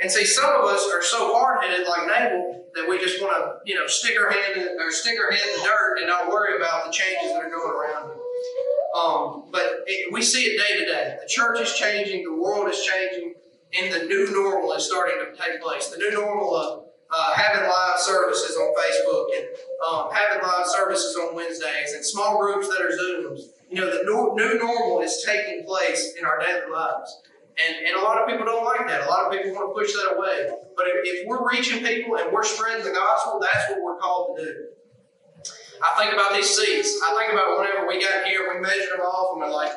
And 0.00 0.10
see, 0.10 0.24
some 0.24 0.54
of 0.54 0.64
us 0.64 0.88
are 0.92 1.02
so 1.02 1.34
hard-headed, 1.34 1.86
like 1.88 2.06
Nabal, 2.06 2.66
that 2.74 2.88
we 2.88 2.98
just 2.98 3.20
want 3.20 3.34
to, 3.36 3.70
you 3.70 3.74
know, 3.76 3.86
stick 3.88 4.16
our 4.20 4.30
hand 4.30 4.56
in, 4.56 4.80
or 4.80 4.92
stick 4.92 5.18
our 5.18 5.30
head 5.30 5.48
in 5.48 5.60
the 5.60 5.66
dirt 5.66 5.98
and 5.98 6.06
not 6.06 6.28
worry 6.28 6.56
about 6.56 6.86
the 6.86 6.92
changes 6.92 7.32
that 7.32 7.42
are 7.42 7.50
going 7.50 7.74
around. 7.74 8.10
Um, 8.96 9.50
but 9.50 9.82
it, 9.86 10.12
we 10.12 10.22
see 10.22 10.42
it 10.42 10.56
day 10.56 10.78
to 10.78 10.84
day. 10.86 11.16
The 11.20 11.28
church 11.28 11.60
is 11.60 11.74
changing, 11.74 12.22
the 12.24 12.32
world 12.32 12.68
is 12.68 12.80
changing, 12.84 13.34
and 13.76 13.92
the 13.92 14.06
new 14.06 14.30
normal 14.32 14.72
is 14.72 14.86
starting 14.86 15.18
to 15.18 15.36
take 15.36 15.60
place. 15.60 15.88
The 15.88 15.98
new 15.98 16.12
normal 16.12 16.54
of 16.54 16.84
uh, 17.10 17.34
having 17.34 17.68
live 17.68 17.98
services 17.98 18.56
on 18.56 18.74
Facebook 18.76 19.26
and 19.36 19.46
um, 19.86 20.10
having 20.12 20.42
live 20.42 20.66
services 20.66 21.16
on 21.16 21.34
Wednesdays 21.34 21.92
and 21.94 22.04
small 22.04 22.38
groups 22.38 22.68
that 22.68 22.80
are 22.80 22.90
Zooms. 22.90 23.40
You 23.70 23.80
know, 23.80 23.90
the 23.90 24.04
new 24.04 24.58
normal 24.58 25.00
is 25.00 25.22
taking 25.26 25.64
place 25.66 26.14
in 26.18 26.24
our 26.24 26.38
daily 26.38 26.70
lives. 26.70 27.22
And, 27.58 27.86
and 27.86 27.96
a 27.96 28.02
lot 28.02 28.18
of 28.22 28.28
people 28.28 28.46
don't 28.46 28.64
like 28.64 28.86
that. 28.86 29.02
A 29.02 29.10
lot 29.10 29.26
of 29.26 29.32
people 29.32 29.50
want 29.50 29.74
to 29.74 29.74
push 29.74 29.92
that 29.92 30.14
away. 30.14 30.46
But 30.76 30.86
if, 30.86 30.94
if 31.02 31.26
we're 31.26 31.42
reaching 31.50 31.82
people 31.82 32.16
and 32.16 32.32
we're 32.32 32.46
spreading 32.46 32.84
the 32.84 32.92
gospel, 32.92 33.40
that's 33.42 33.70
what 33.70 33.82
we're 33.82 33.98
called 33.98 34.38
to 34.38 34.44
do. 34.44 34.54
I 35.82 35.98
think 35.98 36.12
about 36.12 36.34
these 36.34 36.50
seats. 36.50 37.00
I 37.02 37.14
think 37.18 37.32
about 37.32 37.58
whenever 37.58 37.86
we 37.86 38.02
got 38.02 38.26
here, 38.26 38.50
we 38.52 38.60
measured 38.60 38.98
them 38.98 39.02
off, 39.02 39.34
and 39.34 39.42
we're 39.42 39.54
like, 39.54 39.72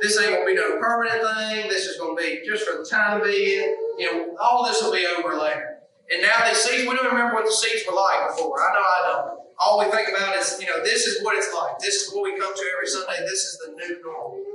this 0.00 0.18
ain't 0.18 0.32
gonna 0.32 0.46
be 0.46 0.54
no 0.54 0.80
permanent 0.80 1.20
thing. 1.20 1.68
This 1.68 1.86
is 1.86 2.00
gonna 2.00 2.16
be 2.16 2.42
just 2.44 2.66
for 2.68 2.82
the 2.82 2.84
time 2.84 3.22
being. 3.22 3.76
You 3.98 4.12
know, 4.12 4.36
all 4.40 4.64
this 4.64 4.82
will 4.82 4.92
be 4.92 5.06
over 5.06 5.36
later. 5.36 5.78
And 6.12 6.22
now 6.22 6.44
these 6.44 6.58
seats, 6.58 6.88
we 6.88 6.96
don't 6.96 7.06
remember 7.06 7.34
what 7.34 7.44
the 7.44 7.52
seats 7.52 7.84
were 7.86 7.96
like 7.96 8.34
before. 8.34 8.60
I 8.60 8.74
know 8.74 8.80
I 8.80 9.00
don't. 9.08 9.40
All 9.58 9.78
we 9.78 9.86
think 9.90 10.08
about 10.08 10.36
is, 10.36 10.58
you 10.60 10.66
know, 10.66 10.82
this 10.82 11.06
is 11.06 11.22
what 11.22 11.36
it's 11.36 11.52
like. 11.54 11.78
This 11.78 12.02
is 12.02 12.12
what 12.12 12.24
we 12.24 12.38
come 12.38 12.52
to 12.52 12.64
every 12.74 12.88
Sunday. 12.88 13.20
This 13.20 13.44
is 13.44 13.58
the 13.64 13.72
new 13.76 14.02
normal. 14.02 14.51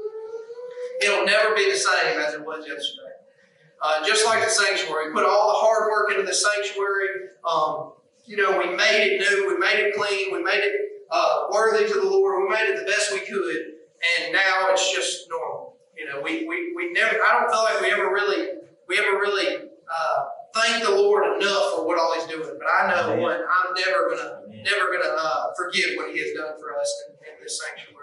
It'll 1.02 1.26
never 1.26 1.56
be 1.56 1.70
the 1.72 1.78
same 1.78 2.20
as 2.20 2.34
it 2.34 2.46
was 2.46 2.66
yesterday. 2.68 3.16
Uh, 3.82 4.06
just 4.06 4.26
like 4.26 4.44
the 4.44 4.50
sanctuary, 4.50 5.10
we 5.10 5.14
put 5.14 5.24
all 5.24 5.50
the 5.50 5.60
hard 5.60 5.92
work 5.92 6.12
into 6.12 6.24
the 6.24 6.34
sanctuary. 6.34 7.30
Um, 7.48 7.94
you 8.26 8.36
know, 8.36 8.58
we 8.58 8.76
made 8.76 9.06
it 9.06 9.20
new, 9.20 9.48
we 9.48 9.58
made 9.58 9.80
it 9.80 9.96
clean, 9.96 10.34
we 10.34 10.42
made 10.44 10.64
it 10.64 10.74
uh, 11.12 11.46
worthy 11.52 11.88
to 11.88 11.94
the 11.94 12.06
Lord. 12.10 12.44
We 12.44 12.50
made 12.50 12.70
it 12.70 12.80
the 12.80 12.86
best 12.86 13.14
we 13.14 13.20
could, 13.20 13.78
and 14.20 14.34
now 14.34 14.70
it's 14.72 14.94
just 14.94 15.30
normal. 15.30 15.78
You 15.96 16.06
know, 16.06 16.22
we, 16.22 16.46
we, 16.48 16.74
we 16.76 16.92
never. 16.92 17.18
I 17.24 17.40
don't 17.40 17.52
feel 17.52 17.64
like 17.64 17.82
we 17.82 17.92
ever 17.92 18.12
really 18.12 18.58
we 18.88 18.98
ever 18.98 19.18
really 19.18 19.70
uh, 19.70 20.18
thank 20.54 20.84
the 20.84 20.92
Lord 20.92 21.38
enough 21.38 21.76
for 21.76 21.86
what 21.86 22.00
all 22.00 22.14
He's 22.16 22.26
doing. 22.28 22.58
But 22.58 22.68
I 22.68 22.92
know 22.92 23.14
Amen. 23.14 23.22
what 23.22 23.40
I'm 23.40 23.74
never 23.74 24.10
gonna 24.10 24.42
Amen. 24.46 24.64
never 24.64 24.92
gonna 24.92 25.16
uh, 25.18 25.54
forget 25.56 25.98
what 25.98 26.14
He 26.14 26.20
has 26.20 26.32
done 26.34 26.60
for 26.60 26.78
us 26.80 26.90
in, 27.08 27.34
in 27.34 27.44
this 27.44 27.62
sanctuary. 27.62 27.97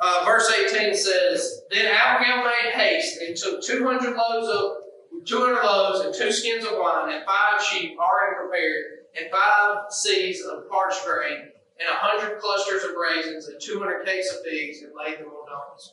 Uh, 0.00 0.22
verse 0.24 0.50
18 0.50 0.94
says, 0.94 1.62
Then 1.70 1.86
Abigail 1.86 2.44
made 2.44 2.72
haste 2.74 3.20
and 3.20 3.36
took 3.36 3.62
200 3.62 4.16
loaves 4.16 4.48
of 4.48 4.84
200 5.24 5.62
loaves 5.62 6.00
and 6.00 6.14
two 6.14 6.30
skins 6.30 6.64
of 6.64 6.72
wine 6.74 7.14
and 7.14 7.24
five 7.24 7.62
sheep 7.62 7.96
already 7.98 8.36
prepared 8.36 9.04
and 9.16 9.30
five 9.30 9.88
seahs 9.90 10.42
of 10.42 10.68
parched 10.68 11.04
grain, 11.04 11.50
and 11.78 11.88
a 11.88 11.94
hundred 11.94 12.40
clusters 12.40 12.82
of 12.84 12.90
raisins, 12.96 13.48
and 13.48 13.60
two 13.60 13.78
hundred 13.78 14.04
cakes 14.04 14.30
of 14.34 14.44
figs, 14.44 14.82
and 14.82 14.92
laid 14.96 15.18
them 15.18 15.28
on 15.28 15.46
donkeys. 15.48 15.92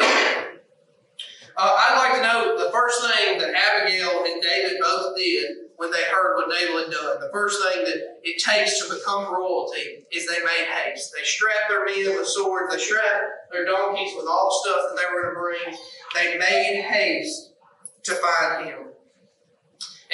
uh, 0.00 1.76
I'd 1.78 1.96
like 1.96 2.16
to 2.16 2.22
know 2.22 2.64
the 2.64 2.70
first 2.70 3.00
thing 3.00 3.38
that 3.38 3.54
Abigail 3.54 4.24
and 4.26 4.42
David 4.42 4.78
both 4.80 5.16
did 5.16 5.48
when 5.82 5.90
they 5.90 6.06
heard 6.06 6.38
what 6.38 6.46
Nabal 6.46 6.78
had 6.78 6.94
done. 6.94 7.18
The 7.18 7.34
first 7.34 7.58
thing 7.58 7.82
that 7.82 8.22
it 8.22 8.38
takes 8.38 8.78
to 8.78 8.94
become 8.94 9.34
royalty 9.34 10.06
is 10.14 10.30
they 10.30 10.38
made 10.38 10.70
haste. 10.70 11.10
They 11.10 11.26
strapped 11.26 11.66
their 11.66 11.84
men 11.84 12.14
with 12.14 12.28
swords. 12.30 12.72
They 12.72 12.78
strapped 12.78 13.50
their 13.50 13.66
donkeys 13.66 14.14
with 14.14 14.30
all 14.30 14.46
the 14.46 14.58
stuff 14.62 14.82
that 14.86 14.94
they 14.94 15.10
were 15.10 15.26
going 15.26 15.34
to 15.34 15.42
bring. 15.42 15.74
They 16.14 16.38
made 16.38 16.86
haste 16.86 17.58
to 18.04 18.14
find 18.14 18.70
him. 18.70 18.78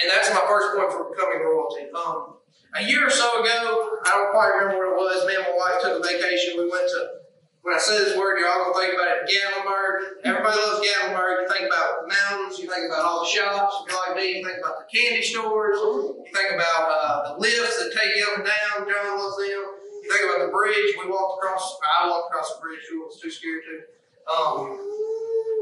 And 0.00 0.06
that's 0.08 0.32
my 0.32 0.40
first 0.48 0.72
point 0.72 0.88
for 0.88 1.12
becoming 1.12 1.44
royalty. 1.44 1.92
Um, 1.92 2.40
a 2.72 2.88
year 2.88 3.06
or 3.06 3.10
so 3.10 3.44
ago, 3.44 4.00
I 4.06 4.10
don't 4.16 4.32
quite 4.32 4.48
remember 4.56 4.96
what 4.96 5.12
it 5.12 5.20
was. 5.20 5.28
Me 5.28 5.36
and 5.36 5.44
my 5.44 5.52
wife 5.52 5.84
took 5.84 6.00
a 6.00 6.02
vacation. 6.02 6.56
We 6.56 6.70
went 6.72 6.88
to, 6.88 7.27
when 7.62 7.74
I 7.74 7.78
say 7.78 7.98
this 7.98 8.16
word, 8.16 8.38
you're 8.38 8.48
all 8.48 8.72
to 8.72 8.78
think 8.78 8.94
about 8.94 9.10
it, 9.12 9.26
Gatlinburg. 9.26 10.22
Everybody 10.24 10.56
loves 10.56 10.80
Gatlinburg. 10.80 11.42
You 11.42 11.48
think 11.50 11.66
about 11.66 11.90
the 12.00 12.08
mountains. 12.08 12.58
You 12.58 12.70
think 12.70 12.86
about 12.86 13.04
all 13.04 13.24
the 13.24 13.30
shops. 13.30 13.82
If 13.82 13.90
you're 13.90 14.00
like 14.06 14.16
me, 14.16 14.38
you 14.38 14.44
think 14.46 14.58
about 14.62 14.78
the 14.78 14.86
candy 14.88 15.22
stores. 15.22 15.76
You 15.76 16.24
think 16.32 16.54
about 16.54 16.82
uh, 16.86 17.34
the 17.34 17.40
lifts 17.40 17.76
that 17.82 17.90
take 17.92 18.16
you 18.16 18.24
up 18.30 18.38
and 18.38 18.46
down. 18.46 18.86
John 18.86 19.18
loves 19.18 19.36
them. 19.36 19.48
You 19.50 20.08
think 20.08 20.22
about 20.24 20.46
the 20.46 20.52
bridge. 20.52 20.94
We 21.02 21.10
walked 21.10 21.42
across, 21.42 21.76
I 21.82 22.08
walked 22.08 22.30
across 22.30 22.54
the 22.54 22.60
bridge. 22.62 22.80
She 22.88 22.96
was 22.96 23.18
too 23.20 23.30
scared 23.30 23.62
to. 23.66 23.74
Um, 24.28 24.78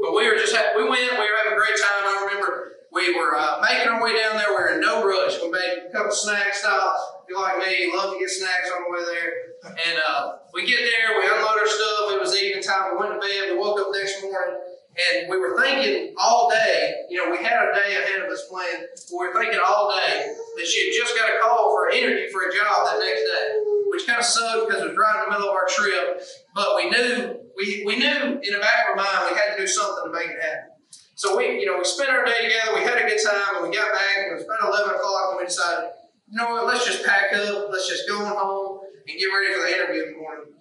but 0.01 0.13
we 0.13 0.29
were 0.29 0.37
just, 0.37 0.53
we 0.75 0.83
went, 0.83 1.11
we 1.17 1.25
were 1.25 1.37
having 1.43 1.53
a 1.53 1.59
great 1.59 1.77
time. 1.77 2.03
I 2.05 2.27
remember 2.27 2.77
we 2.93 3.13
were 3.15 3.35
uh, 3.37 3.61
making 3.61 3.89
our 3.89 4.01
way 4.01 4.15
down 4.15 4.37
there. 4.37 4.49
We 4.49 4.55
were 4.55 4.73
in 4.75 4.81
no 4.81 5.05
rush. 5.05 5.37
We 5.41 5.51
made 5.51 5.89
a 5.89 5.91
couple 5.91 6.11
snack 6.11 6.53
stops. 6.53 7.01
If 7.23 7.29
you're 7.29 7.41
like 7.41 7.59
me, 7.59 7.91
love 7.93 8.13
to 8.13 8.19
get 8.19 8.29
snacks 8.29 8.71
on 8.73 8.83
the 8.85 8.89
way 8.89 9.03
there. 9.05 9.31
And 9.67 9.99
uh, 9.99 10.37
we 10.53 10.65
get 10.65 10.79
there, 10.79 11.17
we 11.19 11.27
unload 11.27 11.59
our 11.59 11.67
stuff. 11.67 12.15
It 12.15 12.19
was 12.21 12.35
evening 12.37 12.63
time. 12.63 12.93
We 12.93 12.97
went 12.97 13.13
to 13.13 13.19
bed. 13.19 13.51
We 13.51 13.57
woke 13.57 13.79
up 13.79 13.91
next 13.93 14.23
morning. 14.23 14.55
And 14.97 15.29
we 15.29 15.37
were 15.37 15.61
thinking 15.61 16.15
all 16.17 16.49
day, 16.49 17.05
you 17.07 17.21
know, 17.21 17.29
we 17.29 17.37
had 17.37 17.69
a 17.69 17.73
day 17.75 18.01
ahead 18.01 18.25
of 18.25 18.31
us 18.31 18.47
planned. 18.49 18.89
We 19.13 19.27
were 19.27 19.33
thinking 19.37 19.59
all 19.61 19.93
day 19.93 20.33
that 20.57 20.65
she 20.65 20.89
had 20.89 20.93
just 20.97 21.15
got 21.15 21.29
a 21.29 21.37
call 21.39 21.69
for 21.69 21.89
an 21.89 21.97
interview 21.97 22.31
for 22.31 22.49
a 22.49 22.51
job 22.51 22.89
that 22.89 22.97
next 22.97 23.21
day, 23.21 23.45
which 23.93 24.07
kind 24.07 24.17
of 24.17 24.25
sucked 24.25 24.67
because 24.67 24.81
it 24.81 24.89
was 24.89 24.97
right 24.97 25.21
in 25.21 25.29
the 25.29 25.37
middle 25.37 25.49
of 25.49 25.55
our 25.55 25.67
trip. 25.69 26.19
But 26.55 26.75
we 26.77 26.89
knew, 26.89 27.36
we, 27.57 27.83
we 27.85 27.97
knew 27.97 28.39
in 28.41 28.53
the 28.53 28.61
back 28.61 28.85
of 28.85 28.93
our 28.93 28.95
mind 28.95 29.33
we 29.33 29.37
had 29.37 29.55
to 29.55 29.57
do 29.57 29.67
something 29.67 30.05
to 30.05 30.11
make 30.13 30.29
it 30.29 30.41
happen. 30.41 30.77
So 31.15 31.35
we, 31.35 31.59
you 31.59 31.65
know, 31.65 31.77
we 31.77 31.83
spent 31.83 32.09
our 32.09 32.23
day 32.23 32.45
together. 32.45 32.77
We 32.77 32.85
had 32.85 33.01
a 33.01 33.09
good 33.09 33.17
time, 33.17 33.57
and 33.57 33.67
we 33.67 33.75
got 33.75 33.89
back. 33.89 34.21
And 34.21 34.31
it 34.31 34.35
was 34.37 34.45
about 34.45 34.69
eleven 34.69 34.93
o'clock, 34.93 35.33
and 35.33 35.37
we 35.41 35.45
decided, 35.49 35.89
you 36.29 36.37
know 36.37 36.53
what? 36.53 36.67
Let's 36.67 36.85
just 36.85 37.03
pack 37.03 37.33
up. 37.33 37.69
Let's 37.71 37.89
just 37.89 38.07
go 38.07 38.23
home 38.23 38.85
and 39.07 39.17
get 39.17 39.25
ready 39.25 39.53
for 39.53 39.65
the 39.65 39.73
interview 39.73 40.03
in 40.05 40.13
the 40.13 40.19
morning. 40.21 40.53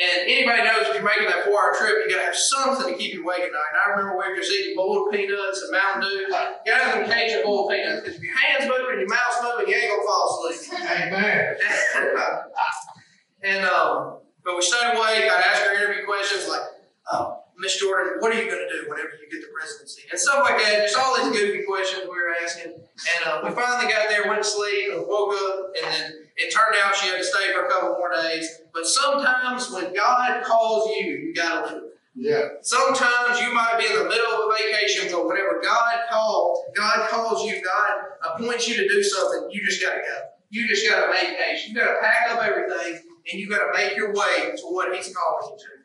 And 0.00 0.24
anybody 0.24 0.64
knows 0.64 0.88
if 0.88 0.94
you're 0.94 1.04
making 1.04 1.28
that 1.28 1.44
four 1.44 1.52
hour 1.52 1.76
trip, 1.76 2.00
you 2.00 2.08
gotta 2.08 2.24
have 2.24 2.34
something 2.34 2.92
to 2.92 2.98
keep 2.98 3.12
you 3.12 3.22
awake 3.22 3.44
at 3.44 3.52
night. 3.52 3.70
And 3.76 3.80
I 3.84 3.90
remember 3.92 4.16
we 4.16 4.32
were 4.32 4.36
just 4.36 4.50
eating 4.50 4.74
boiled 4.74 5.12
peanuts 5.12 5.60
and 5.62 5.70
Mountain 5.70 6.08
Dew. 6.08 6.16
You 6.16 6.32
gotta 6.32 6.84
have 6.84 6.92
some 6.94 7.12
Cajun 7.12 7.44
boiled 7.44 7.70
peanuts 7.70 8.00
because 8.00 8.16
if 8.16 8.22
your 8.24 8.34
hands 8.34 8.64
moving 8.64 8.98
and 8.98 9.04
your 9.04 9.12
mouth's 9.12 9.44
moving, 9.44 9.68
you 9.68 9.76
ain't 9.76 9.92
gonna 9.92 10.08
fall 10.08 10.48
asleep. 10.48 10.80
Amen. 10.80 11.56
and 13.44 13.64
um, 13.68 14.21
but 14.44 14.56
we 14.56 14.62
stayed 14.62 14.96
awake. 14.96 15.30
I'd 15.30 15.44
ask 15.46 15.62
her 15.62 15.74
interview 15.76 16.04
questions 16.04 16.48
like, 16.48 16.62
uh, 17.10 17.36
Miss 17.58 17.78
Jordan, 17.78 18.18
what 18.18 18.32
are 18.32 18.42
you 18.42 18.50
going 18.50 18.66
to 18.66 18.72
do 18.74 18.90
whenever 18.90 19.10
you 19.20 19.30
get 19.30 19.40
the 19.40 19.52
presidency? 19.54 20.02
And 20.10 20.18
stuff 20.18 20.42
like 20.42 20.58
that. 20.58 20.82
Just 20.82 20.98
all 20.98 21.14
these 21.16 21.30
goofy 21.30 21.62
questions 21.62 22.02
we 22.04 22.16
were 22.16 22.34
asking. 22.42 22.72
And 22.74 23.20
uh, 23.26 23.40
we 23.44 23.50
finally 23.50 23.92
got 23.92 24.08
there, 24.08 24.26
went 24.26 24.42
to 24.42 24.48
sleep, 24.48 24.92
and 24.92 25.06
woke 25.06 25.34
up, 25.34 25.70
and 25.78 25.92
then 25.92 26.26
it 26.36 26.52
turned 26.52 26.74
out 26.82 26.96
she 26.96 27.08
had 27.08 27.18
to 27.18 27.24
stay 27.24 27.52
for 27.52 27.66
a 27.66 27.68
couple 27.68 27.90
more 27.90 28.10
days. 28.10 28.48
But 28.74 28.86
sometimes 28.86 29.70
when 29.70 29.94
God 29.94 30.42
calls 30.44 30.90
you, 30.90 31.06
you 31.06 31.34
got 31.34 31.68
to 31.68 31.74
live. 31.74 31.82
Yeah. 32.14 32.48
Sometimes 32.60 33.40
you 33.40 33.54
might 33.54 33.78
be 33.78 33.86
in 33.86 33.96
the 33.96 34.08
middle 34.08 34.32
of 34.32 34.50
a 34.50 34.52
vacation, 34.58 35.08
but 35.10 35.26
whenever 35.26 35.60
God 35.62 36.00
calls, 36.10 36.60
God 36.76 37.08
calls 37.08 37.44
you, 37.44 37.62
God 37.62 38.34
appoints 38.34 38.68
you 38.68 38.76
to 38.76 38.88
do 38.88 39.02
something, 39.02 39.50
you 39.50 39.64
just 39.64 39.82
got 39.82 39.94
to 39.94 40.00
go. 40.00 40.18
You 40.50 40.68
just 40.68 40.88
got 40.88 41.06
to 41.06 41.10
make 41.10 41.38
haste. 41.38 41.68
You 41.68 41.74
got 41.74 41.94
to 41.94 42.00
pack 42.00 42.30
up 42.30 42.44
everything, 42.44 43.00
and 43.30 43.40
you've 43.40 43.50
got 43.50 43.72
to 43.72 43.78
make 43.78 43.96
your 43.96 44.12
way 44.12 44.52
to 44.56 44.62
what 44.64 44.94
He's 44.94 45.14
calling 45.14 45.52
you 45.52 45.58
to. 45.58 45.82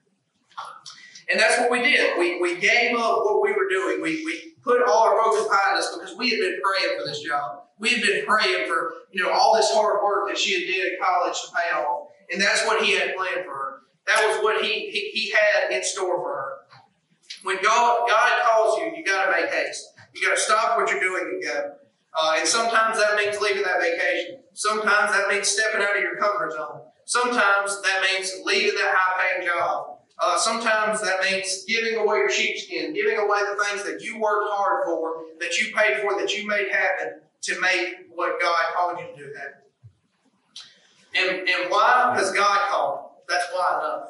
And 1.30 1.40
that's 1.40 1.60
what 1.60 1.70
we 1.70 1.82
did. 1.82 2.18
We, 2.18 2.40
we 2.40 2.58
gave 2.60 2.96
up 2.96 3.18
what 3.26 3.42
we 3.42 3.52
were 3.52 3.68
doing. 3.70 4.02
We, 4.02 4.24
we 4.24 4.54
put 4.64 4.82
all 4.88 5.04
our 5.04 5.22
focus 5.22 5.44
behind 5.48 5.78
us 5.78 5.94
because 5.94 6.16
we 6.18 6.30
had 6.30 6.40
been 6.40 6.60
praying 6.64 6.98
for 6.98 7.06
this 7.06 7.22
job. 7.22 7.64
We 7.80 7.90
had 7.90 8.02
been 8.02 8.26
praying 8.26 8.68
for, 8.68 8.94
you 9.12 9.24
know, 9.24 9.32
all 9.32 9.56
this 9.56 9.70
hard 9.72 10.02
work 10.04 10.30
that 10.30 10.38
she 10.38 10.54
had 10.54 10.72
did 10.72 10.94
in 10.94 11.00
college 11.02 11.36
to 11.42 11.48
pay 11.52 11.76
off. 11.76 12.08
And 12.32 12.42
that's 12.42 12.66
what 12.66 12.84
he 12.84 12.94
had 12.94 13.16
planned 13.16 13.46
for 13.46 13.54
her. 13.54 13.74
That 14.08 14.26
was 14.26 14.42
what 14.42 14.64
he, 14.64 14.90
he, 14.90 15.12
he 15.14 15.32
had 15.32 15.72
in 15.72 15.84
store 15.84 16.16
for 16.16 16.34
her. 16.34 16.54
When 17.44 17.58
God, 17.62 18.08
God 18.08 18.32
calls 18.44 18.80
you, 18.80 18.94
you 18.96 19.06
got 19.06 19.26
to 19.26 19.32
make 19.32 19.52
haste. 19.52 19.86
You 20.16 20.28
got 20.28 20.36
to 20.36 20.42
stop 20.42 20.78
what 20.78 20.90
you're 20.90 21.02
doing 21.02 21.24
and 21.34 21.44
go. 21.44 21.72
Uh, 22.20 22.36
and 22.40 22.48
sometimes 22.48 22.98
that 22.98 23.16
means 23.18 23.40
leaving 23.40 23.64
that 23.64 23.82
vacation. 23.82 24.40
Sometimes 24.54 25.12
that 25.12 25.28
means 25.30 25.48
stepping 25.48 25.82
out 25.82 25.96
of 25.96 26.02
your 26.02 26.16
comfort 26.16 26.54
zone. 26.54 26.82
Sometimes 27.08 27.82
that 27.84 28.04
means 28.12 28.34
leaving 28.44 28.76
that 28.76 28.94
high 28.94 29.24
paying 29.24 29.48
job. 29.48 30.00
Uh, 30.22 30.38
sometimes 30.38 31.00
that 31.00 31.22
means 31.22 31.64
giving 31.64 31.96
away 31.96 32.18
your 32.18 32.30
sheepskin, 32.30 32.94
giving 32.94 33.18
away 33.18 33.40
the 33.50 33.64
things 33.64 33.86
that 33.86 34.02
you 34.04 34.20
worked 34.20 34.50
hard 34.50 34.84
for, 34.84 35.24
that 35.40 35.58
you 35.58 35.74
paid 35.74 36.02
for, 36.02 36.20
that 36.20 36.36
you 36.36 36.46
made 36.46 36.68
happen 36.70 37.22
to 37.44 37.62
make 37.62 38.10
what 38.14 38.42
God 38.42 38.60
called 38.76 39.00
you 39.00 39.06
to 39.06 39.16
do 39.16 39.34
happen. 39.38 39.62
And, 41.16 41.48
and 41.48 41.72
why? 41.72 42.12
Because 42.14 42.34
God 42.34 42.68
called. 42.68 43.12
That's 43.30 43.46
why 43.54 43.80
enough. 43.80 44.10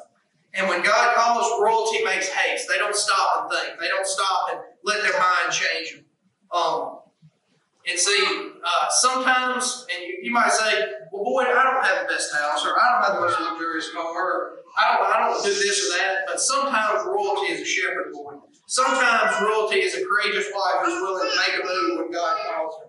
And 0.54 0.68
when 0.68 0.82
God 0.82 1.14
calls, 1.14 1.62
royalty 1.62 2.02
makes 2.04 2.28
haste. 2.28 2.66
They 2.68 2.78
don't 2.78 2.96
stop 2.96 3.42
and 3.42 3.52
think. 3.52 3.80
They 3.80 3.88
don't 3.88 4.06
stop 4.08 4.48
and 4.50 4.60
let 4.82 5.02
their 5.02 5.12
mind 5.12 5.52
change 5.52 5.92
them. 5.92 6.04
Um, 6.50 6.97
and 7.88 7.98
see, 7.98 8.52
uh, 8.62 8.86
sometimes, 8.90 9.86
and 9.94 10.06
you, 10.06 10.18
you, 10.24 10.32
might 10.32 10.52
say, 10.52 10.84
well, 11.10 11.24
boy, 11.24 11.42
I 11.42 11.62
don't 11.64 11.84
have 11.84 12.06
the 12.06 12.12
best 12.12 12.34
house, 12.34 12.64
or 12.64 12.78
I 12.78 12.92
don't 12.92 13.04
have 13.04 13.14
the 13.14 13.20
most 13.26 13.40
luxurious 13.40 13.90
car, 13.92 14.04
or 14.04 14.50
I 14.76 14.96
don't, 14.96 15.08
I 15.08 15.18
don't 15.20 15.42
do 15.42 15.48
this 15.48 15.86
or 15.86 15.98
that. 15.98 16.18
But 16.26 16.40
sometimes 16.40 17.06
royalty 17.06 17.52
is 17.52 17.62
a 17.62 17.64
shepherd 17.64 18.12
boy. 18.12 18.34
Sometimes 18.66 19.40
royalty 19.40 19.76
is 19.76 19.94
a 19.94 20.04
courageous 20.04 20.46
wife 20.54 20.84
who's 20.84 21.00
willing 21.00 21.30
to 21.30 21.36
make 21.36 21.60
a 21.60 21.66
move 21.66 21.98
when 21.98 22.10
God 22.12 22.36
calls 22.46 22.74
her. 22.82 22.88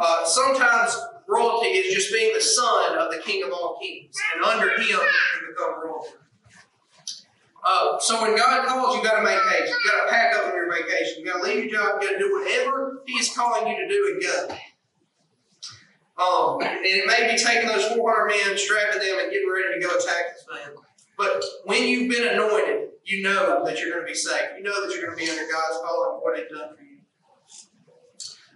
Uh, 0.00 0.24
sometimes 0.24 0.96
royalty 1.28 1.68
is 1.68 1.94
just 1.94 2.12
being 2.12 2.32
the 2.32 2.40
son 2.40 2.96
of 2.96 3.12
the 3.12 3.18
King 3.18 3.44
of 3.44 3.52
all 3.52 3.78
kings, 3.82 4.16
and 4.34 4.44
under 4.44 4.70
Him 4.70 4.80
you 4.80 5.48
become 5.48 5.84
royalty. 5.84 6.14
Uh, 7.68 7.98
so 7.98 8.22
when 8.22 8.34
God 8.34 8.66
calls, 8.66 8.96
you 8.96 9.02
got 9.02 9.18
to 9.18 9.24
make 9.24 9.38
haste. 9.52 9.74
You 9.74 9.90
got 9.90 10.04
to 10.04 10.10
pack 10.10 10.34
up 10.34 10.46
on 10.46 10.54
your 10.54 10.72
vacation. 10.72 11.20
You 11.20 11.26
got 11.26 11.42
to 11.42 11.42
leave 11.42 11.64
your 11.64 11.80
job. 11.80 12.00
You 12.00 12.08
got 12.08 12.12
to 12.14 12.18
do 12.18 12.32
whatever 12.32 13.02
He's 13.06 13.34
calling 13.36 13.68
you 13.68 13.76
to 13.76 13.88
do 13.88 14.12
and 14.12 14.22
go. 14.22 14.56
Um, 16.18 16.62
and 16.62 16.80
it 16.82 17.06
may 17.06 17.30
be 17.30 17.36
taking 17.36 17.68
those 17.68 17.84
400 17.94 18.26
men, 18.26 18.58
strapping 18.58 19.00
them, 19.00 19.18
and 19.20 19.30
getting 19.30 19.52
ready 19.52 19.78
to 19.78 19.86
go 19.86 19.94
attack 19.96 20.34
this 20.34 20.46
man. 20.50 20.74
But 21.18 21.44
when 21.64 21.86
you've 21.86 22.10
been 22.10 22.26
anointed, 22.26 22.88
you 23.04 23.22
know 23.22 23.62
that 23.64 23.78
you're 23.78 23.90
going 23.90 24.02
to 24.02 24.10
be 24.10 24.16
safe. 24.16 24.56
You 24.56 24.62
know 24.62 24.86
that 24.86 24.94
you're 24.94 25.04
going 25.04 25.18
to 25.18 25.24
be 25.24 25.30
under 25.30 25.44
God's 25.52 25.78
call 25.84 26.14
and 26.14 26.22
what 26.22 26.38
He's 26.38 26.48
done 26.48 26.74
for 26.74 26.82
you. 26.82 26.98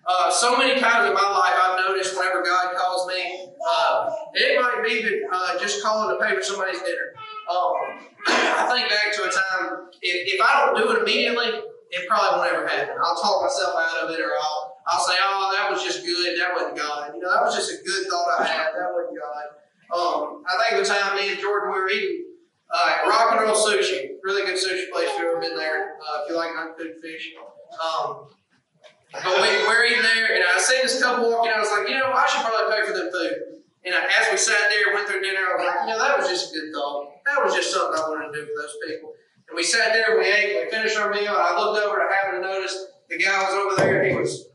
Uh, 0.08 0.30
so 0.32 0.56
many 0.56 0.80
times 0.80 1.06
in 1.06 1.14
my 1.14 1.20
life, 1.20 1.54
I've 1.54 1.78
noticed 1.86 2.16
whenever 2.16 2.42
God 2.42 2.74
calls 2.76 3.06
me, 3.06 3.52
uh, 3.70 4.10
it 4.34 4.60
might 4.60 4.82
be 4.84 5.02
that, 5.02 5.20
uh, 5.32 5.58
just 5.60 5.82
calling 5.82 6.16
to 6.16 6.24
pay 6.24 6.34
for 6.34 6.42
somebody's 6.42 6.80
dinner. 6.80 7.14
Um, 7.50 8.06
I 8.26 8.70
think 8.70 8.88
back 8.88 9.10
to 9.14 9.24
a 9.24 9.30
time, 9.30 9.90
if, 10.00 10.34
if 10.34 10.40
I 10.40 10.64
don't 10.64 10.76
do 10.78 10.94
it 10.94 11.02
immediately, 11.02 11.62
it 11.90 12.08
probably 12.08 12.38
won't 12.38 12.52
ever 12.52 12.66
happen. 12.66 12.96
I'll 13.02 13.20
talk 13.20 13.42
myself 13.42 13.74
out 13.76 14.04
of 14.04 14.10
it, 14.10 14.20
or 14.20 14.32
I'll, 14.32 14.78
I'll 14.86 15.04
say, 15.04 15.14
oh, 15.20 15.52
that 15.58 15.70
was 15.70 15.82
just 15.82 16.04
good. 16.06 16.38
That 16.40 16.54
wasn't 16.54 16.76
God. 16.76 17.12
You 17.14 17.20
know, 17.20 17.30
that 17.30 17.42
was 17.42 17.54
just 17.54 17.70
a 17.70 17.84
good 17.84 18.08
thought 18.08 18.40
I 18.40 18.46
had. 18.46 18.72
That 18.72 18.90
wasn't 18.94 19.18
God. 19.20 19.44
Um, 19.92 20.42
I 20.48 20.70
think 20.70 20.80
the 20.80 20.88
time 20.88 21.16
me 21.16 21.32
and 21.32 21.40
Jordan, 21.40 21.72
we 21.72 21.78
were 21.78 21.90
eating 21.90 22.24
uh, 22.72 23.08
Rock 23.08 23.32
and 23.32 23.40
Roll 23.42 23.54
Sushi. 23.54 24.16
Really 24.24 24.46
good 24.46 24.56
sushi 24.56 24.88
place 24.88 25.10
if 25.12 25.18
you've 25.18 25.36
ever 25.36 25.40
been 25.40 25.56
there, 25.56 25.98
uh, 26.00 26.22
if 26.22 26.30
you 26.30 26.36
like 26.36 26.56
uncooked 26.56 27.02
fish. 27.02 27.34
Um, 27.76 28.32
but 29.12 29.36
we, 29.44 29.66
we're 29.68 29.84
eating 29.84 30.02
there, 30.02 30.32
and 30.34 30.44
I 30.48 30.56
seen 30.58 30.80
this 30.80 31.02
couple 31.02 31.28
walking. 31.28 31.52
I 31.52 31.60
was 31.60 31.68
like, 31.68 31.88
you 31.88 31.98
know, 31.98 32.08
I 32.08 32.24
should 32.24 32.40
probably 32.40 32.72
pay 32.72 32.86
for 32.86 32.96
them 32.96 33.12
food. 33.12 33.60
And 33.84 33.94
as 33.94 34.30
we 34.30 34.38
sat 34.38 34.70
there, 34.70 34.94
went 34.94 35.08
through 35.08 35.20
dinner, 35.20 35.44
I 35.44 35.56
was 35.58 35.66
like, 35.66 35.80
you 35.84 35.86
know, 35.92 35.98
that 35.98 36.16
was 36.16 36.28
just 36.28 36.54
a 36.54 36.58
good 36.58 36.72
thought. 36.72 37.11
That 37.26 37.44
was 37.44 37.54
just 37.54 37.72
something 37.72 38.00
I 38.00 38.08
wanted 38.08 38.32
to 38.32 38.40
do 38.40 38.46
for 38.46 38.62
those 38.62 38.76
people. 38.86 39.14
And 39.48 39.56
we 39.56 39.62
sat 39.62 39.92
there, 39.92 40.18
we 40.18 40.26
ate, 40.26 40.64
we 40.64 40.70
finished 40.70 40.96
our 40.96 41.10
meal, 41.10 41.34
and 41.34 41.42
I 41.42 41.58
looked 41.58 41.82
over 41.82 42.00
and 42.00 42.08
I 42.08 42.14
happened 42.14 42.42
to 42.42 42.48
notice 42.48 42.86
the 43.08 43.18
guy 43.18 43.42
was 43.42 43.54
over 43.54 43.76
there, 43.76 44.04
he 44.04 44.14
was 44.16 44.48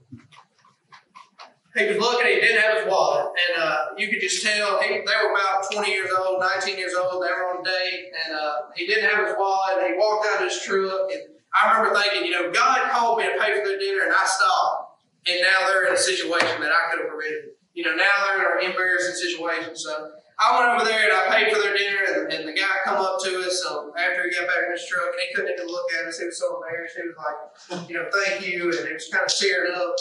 he 1.78 1.86
was 1.86 1.98
looking, 1.98 2.26
he 2.26 2.42
didn't 2.42 2.62
have 2.62 2.82
his 2.82 2.88
wallet. 2.90 3.30
And 3.30 3.62
uh, 3.62 3.78
you 3.98 4.10
could 4.10 4.20
just 4.20 4.44
tell 4.44 4.82
he, 4.82 4.90
they 4.90 5.18
were 5.22 5.30
about 5.30 5.70
20 5.72 5.92
years 5.92 6.10
old, 6.10 6.40
19 6.42 6.76
years 6.76 6.96
old, 6.98 7.22
they 7.22 7.30
were 7.30 7.54
on 7.54 7.62
a 7.62 7.64
date, 7.64 8.10
and 8.26 8.34
uh, 8.34 8.74
he 8.76 8.88
didn't 8.88 9.10
have 9.10 9.28
his 9.28 9.36
wallet, 9.38 9.78
and 9.84 9.94
he 9.94 10.00
walked 10.00 10.26
out 10.26 10.42
of 10.42 10.50
his 10.50 10.60
truck, 10.64 11.12
and 11.14 11.38
I 11.54 11.78
remember 11.78 12.00
thinking, 12.00 12.26
you 12.26 12.32
know, 12.32 12.52
God 12.52 12.92
called 12.92 13.20
me 13.20 13.26
to 13.26 13.38
pay 13.40 13.54
for 13.54 13.66
their 13.66 13.80
dinner, 13.80 14.06
and 14.06 14.14
I 14.14 14.26
stopped. 14.26 15.02
And 15.28 15.42
now 15.42 15.68
they're 15.68 15.88
in 15.88 15.94
a 15.94 15.98
situation 15.98 16.62
that 16.62 16.72
I 16.72 16.90
could 16.90 17.04
have 17.04 17.10
prevented. 17.10 17.52
You 17.74 17.84
know, 17.84 17.96
now 17.96 18.10
they're 18.26 18.60
in 18.60 18.66
an 18.66 18.72
embarrassing 18.72 19.16
situation. 19.16 19.76
So 19.76 20.17
I 20.40 20.54
went 20.54 20.70
over 20.76 20.86
there 20.86 21.10
and 21.10 21.14
I 21.18 21.34
paid 21.34 21.54
for 21.54 21.60
their 21.62 21.76
dinner, 21.76 21.98
and, 22.14 22.32
and 22.32 22.48
the 22.48 22.54
guy 22.54 22.70
come 22.86 22.98
up 22.98 23.18
to 23.24 23.40
us 23.42 23.66
um, 23.66 23.92
after 23.98 24.24
he 24.24 24.36
got 24.36 24.48
back 24.48 24.66
in 24.68 24.72
his 24.72 24.86
truck, 24.88 25.10
and 25.10 25.20
he 25.20 25.34
couldn't 25.34 25.54
even 25.54 25.68
look 25.68 25.86
at 26.00 26.08
us. 26.08 26.20
He 26.20 26.26
was 26.26 26.40
so 26.40 26.62
embarrassed. 26.62 26.96
He 26.96 27.08
was 27.08 27.18
like, 27.18 27.90
you 27.90 27.96
know, 27.96 28.06
thank 28.14 28.46
you, 28.46 28.70
and 28.70 28.88
he 28.88 28.94
was 28.94 29.10
kind 29.12 29.26
of 29.26 29.34
tearing 29.34 29.74
up. 29.74 29.96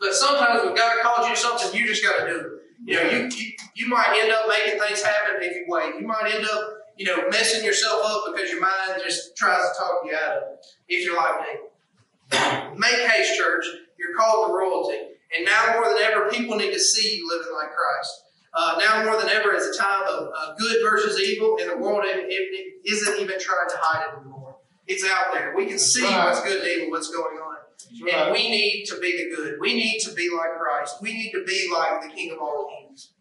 But 0.00 0.14
sometimes 0.14 0.64
when 0.64 0.74
God 0.74 0.98
calls 1.02 1.28
you 1.28 1.36
something, 1.36 1.78
you 1.78 1.86
just 1.86 2.02
got 2.02 2.26
to 2.26 2.30
do 2.30 2.38
it. 2.38 2.52
You 2.84 2.96
know, 2.96 3.10
you, 3.10 3.30
you 3.36 3.52
you 3.76 3.88
might 3.88 4.18
end 4.20 4.32
up 4.32 4.46
making 4.48 4.80
things 4.80 5.02
happen 5.02 5.40
if 5.40 5.54
you 5.54 5.64
wait. 5.68 5.94
You 6.00 6.06
might 6.06 6.34
end 6.34 6.44
up 6.44 6.82
you 6.96 7.06
know, 7.06 7.28
messing 7.30 7.64
yourself 7.64 8.00
up 8.04 8.24
because 8.32 8.50
your 8.50 8.60
mind 8.60 9.02
just 9.04 9.36
tries 9.36 9.60
to 9.60 9.78
talk 9.78 9.92
you 10.04 10.14
out 10.14 10.36
of 10.36 10.42
it, 10.42 10.66
if 10.88 11.04
you're 11.04 11.16
like 11.16 11.40
me. 11.40 12.78
Make 12.78 13.08
haste, 13.10 13.36
church. 13.36 13.64
You're 13.98 14.14
called 14.16 14.48
to 14.48 14.52
royalty. 14.52 14.98
And 15.36 15.44
now 15.44 15.74
more 15.74 15.88
than 15.88 15.98
ever, 16.02 16.30
people 16.30 16.56
need 16.56 16.72
to 16.72 16.80
see 16.80 17.16
you 17.16 17.28
living 17.28 17.52
like 17.54 17.72
Christ. 17.72 18.21
Uh, 18.54 18.78
now 18.84 19.04
more 19.04 19.18
than 19.18 19.30
ever 19.30 19.54
is 19.54 19.66
a 19.66 19.80
time 19.80 20.02
of 20.08 20.28
uh, 20.36 20.54
good 20.58 20.76
versus 20.82 21.18
evil, 21.20 21.56
and 21.60 21.70
the 21.70 21.76
world 21.76 22.02
it, 22.04 22.26
it 22.28 22.74
isn't 22.84 23.20
even 23.20 23.40
trying 23.40 23.68
to 23.68 23.76
hide 23.78 24.08
it 24.08 24.20
anymore. 24.20 24.56
It's 24.86 25.04
out 25.04 25.32
there. 25.32 25.54
We 25.56 25.66
can 25.66 25.78
see 25.78 26.04
right. 26.04 26.26
what's 26.26 26.42
good 26.42 26.60
and 26.60 26.68
evil, 26.68 26.90
what's 26.90 27.10
going 27.10 27.38
on. 27.38 27.56
Right. 28.02 28.14
And 28.14 28.32
we 28.32 28.50
need 28.50 28.84
to 28.86 28.98
be 29.00 29.16
the 29.16 29.34
good. 29.34 29.58
We 29.60 29.74
need 29.74 30.00
to 30.00 30.12
be 30.12 30.28
like 30.36 30.58
Christ. 30.58 30.96
We 31.00 31.12
need 31.12 31.32
to 31.32 31.44
be 31.44 31.72
like 31.72 32.02
the 32.02 32.08
King 32.08 32.32
of 32.32 32.38
all 32.38 32.68
kings. 32.68 33.12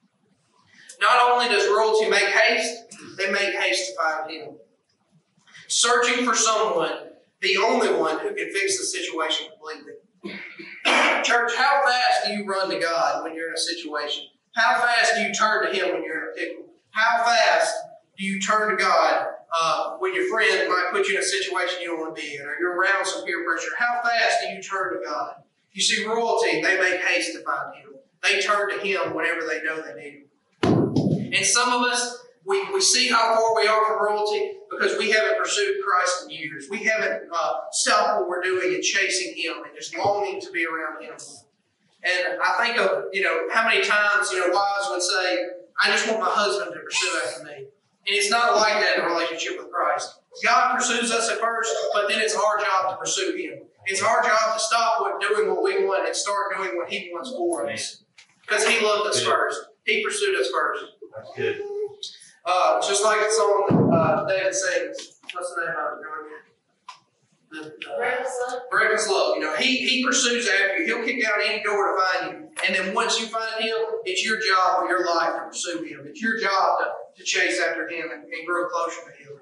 Not 1.00 1.32
only 1.32 1.48
does 1.48 1.68
royalty 1.68 2.10
make 2.10 2.30
haste, 2.30 2.96
they 3.18 3.32
make 3.32 3.56
haste 3.56 3.92
to 3.92 3.96
find 4.02 4.32
him. 4.32 4.50
Searching 5.68 6.26
for 6.26 6.36
someone, 6.36 6.92
the 7.42 7.58
only 7.58 7.92
one 7.94 8.20
who 8.20 8.34
can 8.36 8.52
fix 8.52 8.78
the 8.78 8.86
situation 8.86 9.48
completely. 9.52 9.94
Church, 11.24 11.52
how 11.56 11.84
fast 11.86 12.26
do 12.26 12.34
you 12.34 12.46
run 12.46 12.70
to 12.70 12.80
God 12.80 13.24
when 13.24 13.36
you're 13.36 13.48
in 13.48 13.54
a 13.54 13.58
situation? 13.58 14.26
How 14.54 14.82
fast 14.82 15.16
do 15.16 15.22
you 15.22 15.34
turn 15.34 15.66
to 15.66 15.74
Him 15.74 15.94
when 15.94 16.04
you're 16.04 16.24
in 16.24 16.30
a 16.30 16.36
pickle? 16.36 16.66
How 16.92 17.24
fast 17.24 17.74
do 18.18 18.26
you 18.26 18.40
turn 18.40 18.70
to 18.70 18.76
God 18.76 19.28
uh, 19.60 19.92
when 20.00 20.14
your 20.14 20.30
friend 20.30 20.70
might 20.70 20.90
put 20.92 21.08
you 21.08 21.16
in 21.16 21.22
a 21.22 21.26
situation 21.26 21.80
you 21.82 21.88
don't 21.88 22.00
want 22.00 22.16
to 22.16 22.22
be 22.22 22.36
in, 22.36 22.42
or 22.42 22.56
you're 22.60 22.76
around 22.76 23.06
some 23.06 23.24
peer 23.24 23.46
pressure? 23.46 23.72
How 23.78 24.02
fast 24.02 24.38
do 24.42 24.54
you 24.54 24.62
turn 24.62 24.94
to 24.94 25.00
God? 25.06 25.36
You 25.72 25.82
see, 25.82 26.06
royalty, 26.06 26.62
they 26.62 26.78
make 26.78 27.02
haste 27.02 27.34
to 27.34 27.44
find 27.44 27.76
Him. 27.76 27.94
They 28.22 28.42
turn 28.42 28.70
to 28.70 28.86
Him 28.86 29.14
whenever 29.16 29.42
they 29.48 29.64
know 29.64 29.82
they 29.82 30.02
need 30.02 30.14
Him. 30.64 31.34
And 31.34 31.46
some 31.46 31.72
of 31.72 31.90
us, 31.90 32.20
we, 32.46 32.62
we 32.74 32.82
see 32.82 33.08
how 33.08 33.34
far 33.34 33.56
we 33.56 33.68
are 33.68 33.86
from 33.86 34.06
royalty 34.06 34.52
because 34.70 34.98
we 34.98 35.12
haven't 35.12 35.38
pursued 35.40 35.78
Christ 35.82 36.26
in 36.26 36.32
years. 36.32 36.68
We 36.70 36.84
haven't 36.84 37.30
uh, 37.34 37.54
stopped 37.72 38.20
what 38.20 38.28
we're 38.28 38.42
doing 38.42 38.74
and 38.74 38.84
chasing 38.84 39.34
Him 39.38 39.64
and 39.64 39.74
just 39.76 39.98
longing 39.98 40.42
to 40.42 40.52
be 40.52 40.66
around 40.66 41.04
Him. 41.04 41.14
And 42.04 42.40
I 42.42 42.66
think 42.66 42.78
of, 42.80 43.06
you 43.14 43.22
know, 43.22 43.48
how 43.52 43.68
many 43.68 43.84
times, 43.84 44.32
you 44.32 44.40
know, 44.40 44.54
wives 44.54 44.88
would 44.90 45.02
say, 45.02 45.46
I 45.82 45.92
just 45.92 46.08
want 46.08 46.20
my 46.20 46.30
husband 46.30 46.74
to 46.74 46.80
pursue 46.80 47.20
after 47.28 47.44
me. 47.44 47.66
And 48.08 48.18
it's 48.18 48.32
not 48.32 48.56
like 48.56 48.74
that 48.82 48.98
in 48.98 49.06
a 49.06 49.08
relationship 49.08 49.58
with 49.58 49.72
Christ. 49.72 50.20
God 50.44 50.76
pursues 50.76 51.12
us 51.12 51.30
at 51.30 51.40
first, 51.40 51.72
but 51.94 52.10
then 52.10 52.20
it's 52.20 52.36
our 52.36 52.58
job 52.58 52.92
to 52.92 52.98
pursue 52.98 53.36
Him. 53.36 53.60
It's 53.86 54.02
our 54.02 54.24
job 54.24 54.54
to 54.54 54.60
stop 54.60 55.02
what, 55.02 55.22
doing 55.22 55.50
what 55.50 55.64
we 55.64 55.86
want 55.86 56.08
and 56.08 56.16
start 56.16 56.56
doing 56.58 56.76
what 56.76 56.90
He 56.90 57.12
wants 57.14 57.30
for 57.32 57.70
us. 57.70 58.04
Because 58.42 58.68
He 58.68 58.84
loved 58.84 59.08
us 59.08 59.24
first. 59.24 59.60
He 59.86 60.04
pursued 60.04 60.40
us 60.40 60.50
first. 60.50 60.84
That's 61.16 61.30
good. 61.36 61.62
Uh, 62.46 62.82
just 62.82 63.04
like 63.04 63.20
the 63.20 63.32
song 63.32 63.92
uh, 63.94 64.26
David 64.28 64.54
sings. 64.56 65.20
What's 65.34 65.54
the 65.54 65.62
name 65.62 65.76
of 65.78 66.00
it? 66.00 66.11
The, 67.52 67.60
uh, 67.68 69.12
love. 69.12 69.36
You 69.36 69.42
know, 69.42 69.56
he, 69.58 69.78
he 69.88 70.06
pursues 70.06 70.48
after 70.48 70.78
you. 70.78 70.86
He'll 70.86 71.06
kick 71.06 71.22
out 71.26 71.44
any 71.46 71.62
door 71.64 71.96
to 71.96 72.02
find 72.02 72.32
you. 72.32 72.50
And 72.66 72.76
then 72.76 72.96
once 72.96 73.20
you 73.20 73.28
find 73.28 73.62
him, 73.62 73.76
it's 74.06 74.24
your 74.26 74.38
job 74.38 74.80
for 74.80 74.88
your 74.88 75.06
life 75.06 75.34
to 75.34 75.48
pursue 75.50 75.84
him. 75.84 76.06
It's 76.06 76.22
your 76.22 76.40
job 76.40 76.80
to, 76.80 77.18
to 77.18 77.24
chase 77.24 77.60
after 77.60 77.90
him 77.90 78.10
and, 78.14 78.24
and 78.24 78.48
grow 78.48 78.70
closer 78.70 79.02
to 79.02 79.24
him. 79.24 79.42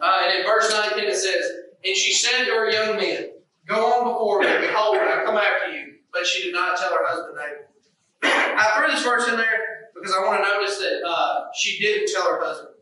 Uh, 0.00 0.20
and 0.24 0.38
in 0.38 0.46
verse 0.46 0.72
19 0.72 1.04
it 1.04 1.16
says, 1.16 1.44
And 1.84 1.94
she 1.94 2.14
said 2.14 2.46
to 2.46 2.52
her 2.52 2.70
young 2.70 2.96
men, 2.96 3.32
Go 3.66 3.92
on 3.92 4.04
before 4.04 4.40
me, 4.40 4.66
behold, 4.66 4.96
I 4.96 5.24
come 5.26 5.36
after 5.36 5.76
you. 5.76 5.96
But 6.10 6.26
she 6.26 6.44
did 6.44 6.54
not 6.54 6.78
tell 6.78 6.90
her 6.90 7.04
husband 7.04 7.36
David. 7.36 7.66
I 8.58 8.72
threw 8.76 8.90
this 8.90 9.04
verse 9.04 9.28
in 9.28 9.36
there 9.36 9.90
because 9.94 10.14
I 10.16 10.24
want 10.24 10.42
to 10.42 10.48
notice 10.48 10.78
that 10.78 11.06
uh, 11.06 11.44
she 11.54 11.78
didn't 11.78 12.10
tell 12.10 12.32
her 12.32 12.40
husband. 12.42 12.77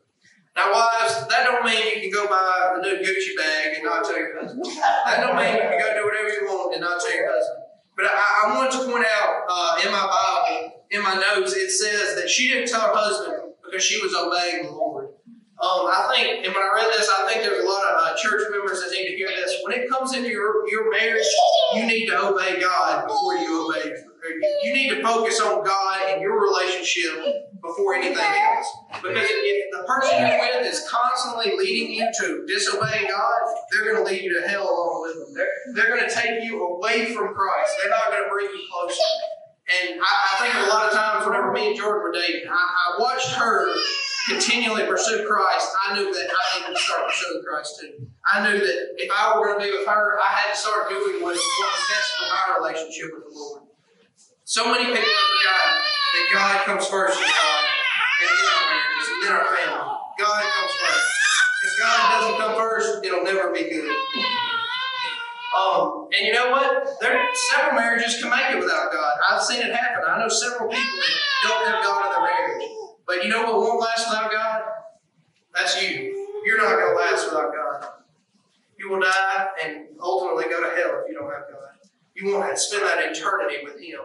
Now, 0.56 0.72
wives, 0.72 1.28
that 1.28 1.44
don't 1.44 1.64
mean 1.64 2.00
you 2.00 2.00
can 2.00 2.10
go 2.10 2.26
buy 2.26 2.76
a 2.76 2.80
new 2.80 2.96
Gucci 3.04 3.36
bag 3.36 3.76
and 3.76 3.84
not 3.84 4.04
tell 4.04 4.16
your 4.16 4.40
husband. 4.40 4.64
That 4.64 5.20
don't 5.20 5.36
mean 5.36 5.52
you 5.52 5.68
can 5.68 5.78
go 5.78 5.92
do 5.92 6.04
whatever 6.04 6.28
you 6.32 6.46
want 6.48 6.74
and 6.74 6.80
not 6.80 6.98
tell 6.98 7.14
your 7.14 7.28
husband. 7.30 7.64
But 7.94 8.06
I, 8.06 8.16
I 8.16 8.56
wanted 8.56 8.72
to 8.72 8.90
point 8.90 9.04
out 9.04 9.44
uh, 9.48 9.80
in 9.84 9.92
my 9.92 10.00
Bible, 10.00 10.84
in 10.90 11.02
my 11.02 11.14
notes, 11.14 11.52
it 11.52 11.70
says 11.70 12.16
that 12.16 12.28
she 12.28 12.48
didn't 12.48 12.68
tell 12.68 12.80
her 12.80 12.92
husband 12.94 13.52
because 13.64 13.84
she 13.84 14.00
was 14.00 14.14
obeying 14.14 14.64
the 14.64 14.72
Lord. 14.72 15.08
Um, 15.56 15.88
I 15.88 16.12
think, 16.12 16.44
and 16.44 16.54
when 16.54 16.62
I 16.62 16.70
read 16.74 16.92
this, 16.92 17.08
I 17.08 17.26
think 17.28 17.42
there's 17.42 17.64
a 17.64 17.66
lot 17.66 17.80
of 17.88 17.94
uh, 18.04 18.16
church 18.16 18.42
members 18.50 18.80
that 18.84 18.92
need 18.92 19.08
to 19.08 19.16
hear 19.16 19.28
this. 19.28 19.56
When 19.64 19.72
it 19.72 19.88
comes 19.88 20.14
into 20.14 20.28
your, 20.28 20.68
your 20.68 20.90
marriage, 20.90 21.24
you 21.74 21.86
need 21.86 22.06
to 22.08 22.28
obey 22.28 22.60
God 22.60 23.06
before 23.06 23.36
you 23.36 23.68
obey. 23.68 23.92
You 24.62 24.72
need 24.72 24.90
to 24.90 25.02
focus 25.02 25.40
on 25.40 25.64
God 25.64 26.00
and 26.08 26.20
your 26.20 26.40
relationship 26.40 27.12
before 27.62 27.94
anything 27.94 28.18
else. 28.18 28.66
Because 29.02 29.28
if 29.30 29.70
the 29.72 29.84
person 29.86 30.18
you're 30.20 30.38
with 30.38 30.66
is 30.66 30.86
constantly 30.88 31.56
leading 31.56 31.92
you 31.92 32.10
to 32.20 32.46
disobeying 32.46 33.08
God, 33.08 33.40
they're 33.72 33.92
going 33.92 34.04
to 34.04 34.10
lead 34.10 34.22
you 34.22 34.40
to 34.40 34.48
hell 34.48 34.64
along 34.64 35.02
with 35.02 35.26
them. 35.26 35.34
They're, 35.34 35.74
they're 35.74 35.96
going 35.96 36.08
to 36.08 36.14
take 36.14 36.44
you 36.44 36.66
away 36.66 37.14
from 37.14 37.34
Christ. 37.34 37.70
They're 37.80 37.90
not 37.90 38.10
going 38.10 38.24
to 38.24 38.30
bring 38.30 38.46
you 38.46 38.62
closer. 38.70 39.02
And 39.66 40.00
I, 40.00 40.06
I 40.06 40.34
think 40.38 40.54
a 40.54 40.68
lot 40.70 40.86
of 40.86 40.92
times, 40.92 41.26
whenever 41.26 41.50
me 41.52 41.68
and 41.68 41.76
George 41.76 42.02
were 42.02 42.12
dating, 42.12 42.48
I, 42.48 42.54
I 42.54 43.00
watched 43.02 43.32
her 43.32 43.66
continually 44.28 44.86
pursue 44.86 45.26
Christ. 45.26 45.70
I 45.88 45.94
knew 45.94 46.12
that 46.12 46.30
I 46.30 46.60
needed 46.60 46.76
to 46.76 46.80
start 46.80 47.08
pursuing 47.08 47.42
Christ 47.42 47.80
too. 47.80 48.06
I 48.32 48.42
knew 48.42 48.58
that 48.58 48.78
if 48.96 49.10
I 49.10 49.36
were 49.36 49.46
going 49.46 49.58
to 49.60 49.64
be 49.64 49.70
with 49.70 49.86
her, 49.86 50.18
I 50.18 50.32
had 50.34 50.52
to 50.52 50.58
start 50.58 50.88
doing 50.88 51.22
what 51.22 51.34
was 51.34 51.86
best 51.90 52.10
for 52.18 52.26
my 52.30 52.58
relationship 52.58 53.10
with 53.14 53.24
the 53.26 53.38
Lord. 53.38 53.62
So 54.48 54.70
many 54.70 54.84
people 54.84 55.02
forgotten 55.02 55.74
that 56.14 56.26
God 56.32 56.66
comes 56.66 56.86
first 56.86 57.18
in 57.18 57.26
and 57.26 57.34
our 57.34 58.62
marriages, 58.70 59.08
and 59.10 59.22
in 59.26 59.32
our 59.34 59.44
family. 59.44 59.90
God 60.20 60.42
comes 60.44 60.72
first. 60.78 61.10
If 61.64 61.82
God 61.82 62.10
doesn't 62.12 62.38
come 62.38 62.54
first, 62.54 63.04
it'll 63.04 63.24
never 63.24 63.52
be 63.52 63.64
good. 63.64 63.90
Um, 65.50 66.06
and 66.16 66.28
you 66.28 66.32
know 66.32 66.52
what? 66.52 66.86
There 67.00 67.26
several 67.50 67.74
marriages 67.74 68.22
can 68.22 68.30
make 68.30 68.52
it 68.52 68.60
without 68.60 68.92
God. 68.92 69.18
I've 69.28 69.42
seen 69.42 69.62
it 69.62 69.74
happen. 69.74 70.04
I 70.06 70.20
know 70.20 70.28
several 70.28 70.70
people 70.70 70.94
that 70.94 71.14
don't 71.42 71.66
have 71.66 71.82
God 71.82 72.06
in 72.06 72.12
their 72.12 72.30
marriage. 72.30 72.70
But 73.04 73.24
you 73.24 73.30
know 73.30 73.42
what 73.42 73.56
won't 73.56 73.80
last 73.80 74.08
without 74.08 74.30
God? 74.30 74.62
That's 75.56 75.82
you. 75.82 76.42
You're 76.46 76.58
not 76.58 76.70
going 76.70 76.94
to 76.94 77.02
last 77.02 77.26
without 77.28 77.52
God. 77.52 77.88
You 78.78 78.90
will 78.90 79.00
die 79.00 79.48
and 79.64 79.86
ultimately 80.00 80.44
go 80.44 80.60
to 80.62 80.70
hell 80.76 81.02
if 81.02 81.08
you 81.08 81.14
don't 81.18 81.32
have 81.32 81.50
God. 81.50 81.90
You 82.14 82.32
won't 82.32 82.56
spend 82.56 82.84
that 82.84 83.10
eternity 83.10 83.56
with 83.64 83.80
Him. 83.80 84.02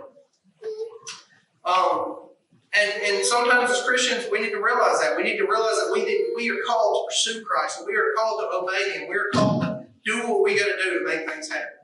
Um, 1.63 2.29
and, 2.77 2.91
and 3.03 3.25
sometimes 3.25 3.69
as 3.69 3.83
Christians, 3.83 4.27
we 4.31 4.39
need 4.39 4.51
to 4.51 4.61
realize 4.61 4.99
that. 5.01 5.15
We 5.17 5.23
need 5.23 5.37
to 5.37 5.45
realize 5.45 5.75
that 5.75 5.91
we, 5.93 6.33
we 6.35 6.49
are 6.49 6.63
called 6.65 6.95
to 6.95 7.13
pursue 7.13 7.43
Christ, 7.43 7.79
and 7.79 7.87
we 7.87 7.95
are 7.95 8.13
called 8.15 8.41
to 8.41 8.57
obey 8.57 8.97
Him. 8.97 9.09
We 9.09 9.15
are 9.15 9.29
called 9.33 9.63
to 9.63 9.85
do 10.05 10.27
what 10.27 10.41
we 10.43 10.57
got 10.57 10.65
to 10.65 10.77
do 10.83 10.99
to 10.99 11.05
make 11.05 11.29
things 11.29 11.49
happen. 11.51 11.81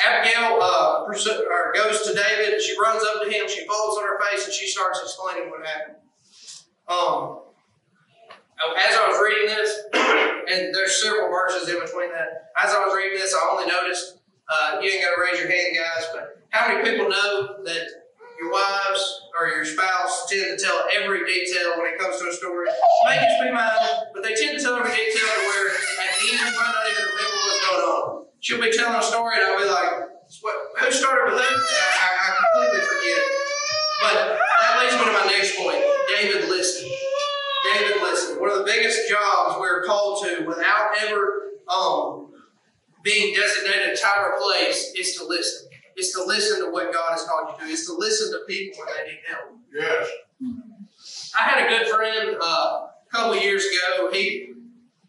Abigail 0.00 0.58
uh, 0.62 1.04
goes 1.06 1.24
to 1.24 2.14
David. 2.14 2.60
She 2.62 2.74
runs 2.80 3.04
up 3.04 3.22
to 3.22 3.30
him. 3.30 3.48
She 3.48 3.66
falls 3.66 3.98
on 3.98 4.04
her 4.04 4.18
face 4.30 4.44
and 4.46 4.52
she 4.52 4.66
starts 4.66 5.00
explaining 5.02 5.50
what 5.50 5.66
happened. 5.66 5.96
Um, 6.88 7.40
as 8.78 8.96
I 8.96 9.08
was 9.08 9.20
reading 9.20 9.54
this, 9.54 9.82
and 9.94 10.74
there's 10.74 11.02
several 11.02 11.28
verses 11.28 11.68
in 11.68 11.80
between 11.80 12.10
that. 12.10 12.52
As 12.62 12.72
I 12.72 12.84
was 12.84 12.94
reading 12.96 13.18
this, 13.18 13.34
I 13.34 13.48
only 13.52 13.66
noticed 13.66 14.18
uh, 14.48 14.78
you 14.80 14.90
ain't 14.90 15.02
got 15.02 15.14
to 15.14 15.20
raise 15.20 15.40
your 15.40 15.50
hand, 15.50 15.76
guys, 15.76 16.04
but 16.12 16.42
how 16.50 16.68
many 16.68 16.82
people 16.82 17.08
know 17.08 17.62
that 17.64 17.84
your 18.40 18.50
wives 18.50 19.02
or 19.38 19.48
your 19.48 19.64
spouse 19.64 20.26
tend 20.28 20.58
to 20.58 20.64
tell 20.64 20.84
every 20.98 21.24
detail 21.24 21.78
when 21.78 21.94
it 21.94 21.98
comes 21.98 22.18
to 22.20 22.28
a 22.28 22.32
story? 22.32 22.66
May 23.06 23.16
just 23.22 23.42
be 23.42 23.50
mine, 23.50 23.70
but 24.12 24.22
they 24.22 24.34
tend 24.34 24.58
to 24.58 24.62
tell 24.62 24.76
every 24.76 24.90
detail 24.90 25.24
to 25.24 25.42
where 25.46 25.68
at 25.70 26.10
the 26.18 26.26
end 26.26 26.38
you 26.42 26.52
might 26.58 26.72
not 26.74 26.84
even 26.90 27.04
remember 27.06 27.38
what's 27.38 27.60
going 27.70 27.82
on. 27.86 28.26
She'll 28.40 28.60
be 28.60 28.72
telling 28.74 28.98
a 28.98 29.02
story, 29.02 29.38
and 29.38 29.44
I'll 29.46 29.62
be 29.62 29.70
like, 29.70 30.10
what, 30.42 30.56
"Who 30.80 30.90
started 30.90 31.32
with 31.32 31.40
who?" 31.40 31.46
I, 31.46 32.08
I 32.18 32.28
completely 32.34 32.82
forget. 32.82 33.22
But 34.02 34.16
that 34.36 34.82
leads 34.82 34.98
me 34.98 35.04
to 35.06 35.12
my 35.14 35.26
next 35.30 35.56
point. 35.56 35.78
David 36.10 36.48
listened. 36.50 36.90
David 37.72 38.02
listened. 38.02 38.40
One 38.40 38.50
of 38.50 38.58
the 38.58 38.64
biggest 38.64 39.08
jobs 39.08 39.56
we're 39.60 39.84
called 39.84 40.24
to, 40.26 40.44
without 40.44 40.90
ever 41.06 41.52
um, 41.70 42.31
being 43.02 43.34
designated 43.34 43.98
time 44.00 44.24
or 44.24 44.38
place, 44.38 44.92
is 44.98 45.16
to 45.16 45.24
listen. 45.24 45.68
Is 45.96 46.10
to 46.12 46.24
listen 46.24 46.64
to 46.64 46.70
what 46.70 46.92
God 46.92 47.10
has 47.10 47.24
called 47.24 47.50
you 47.52 47.66
to. 47.66 47.72
Is 47.72 47.86
to 47.86 47.94
listen 47.94 48.32
to 48.32 48.44
people 48.46 48.78
when 48.78 48.94
they 48.96 49.12
need 49.12 49.20
help. 49.28 49.58
Yes. 49.72 50.08
I 51.38 51.42
had 51.42 51.66
a 51.66 51.68
good 51.68 51.88
friend 51.88 52.36
uh, 52.40 52.88
a 52.88 53.10
couple 53.10 53.34
of 53.34 53.42
years 53.42 53.64
ago. 53.64 54.10
He 54.12 54.52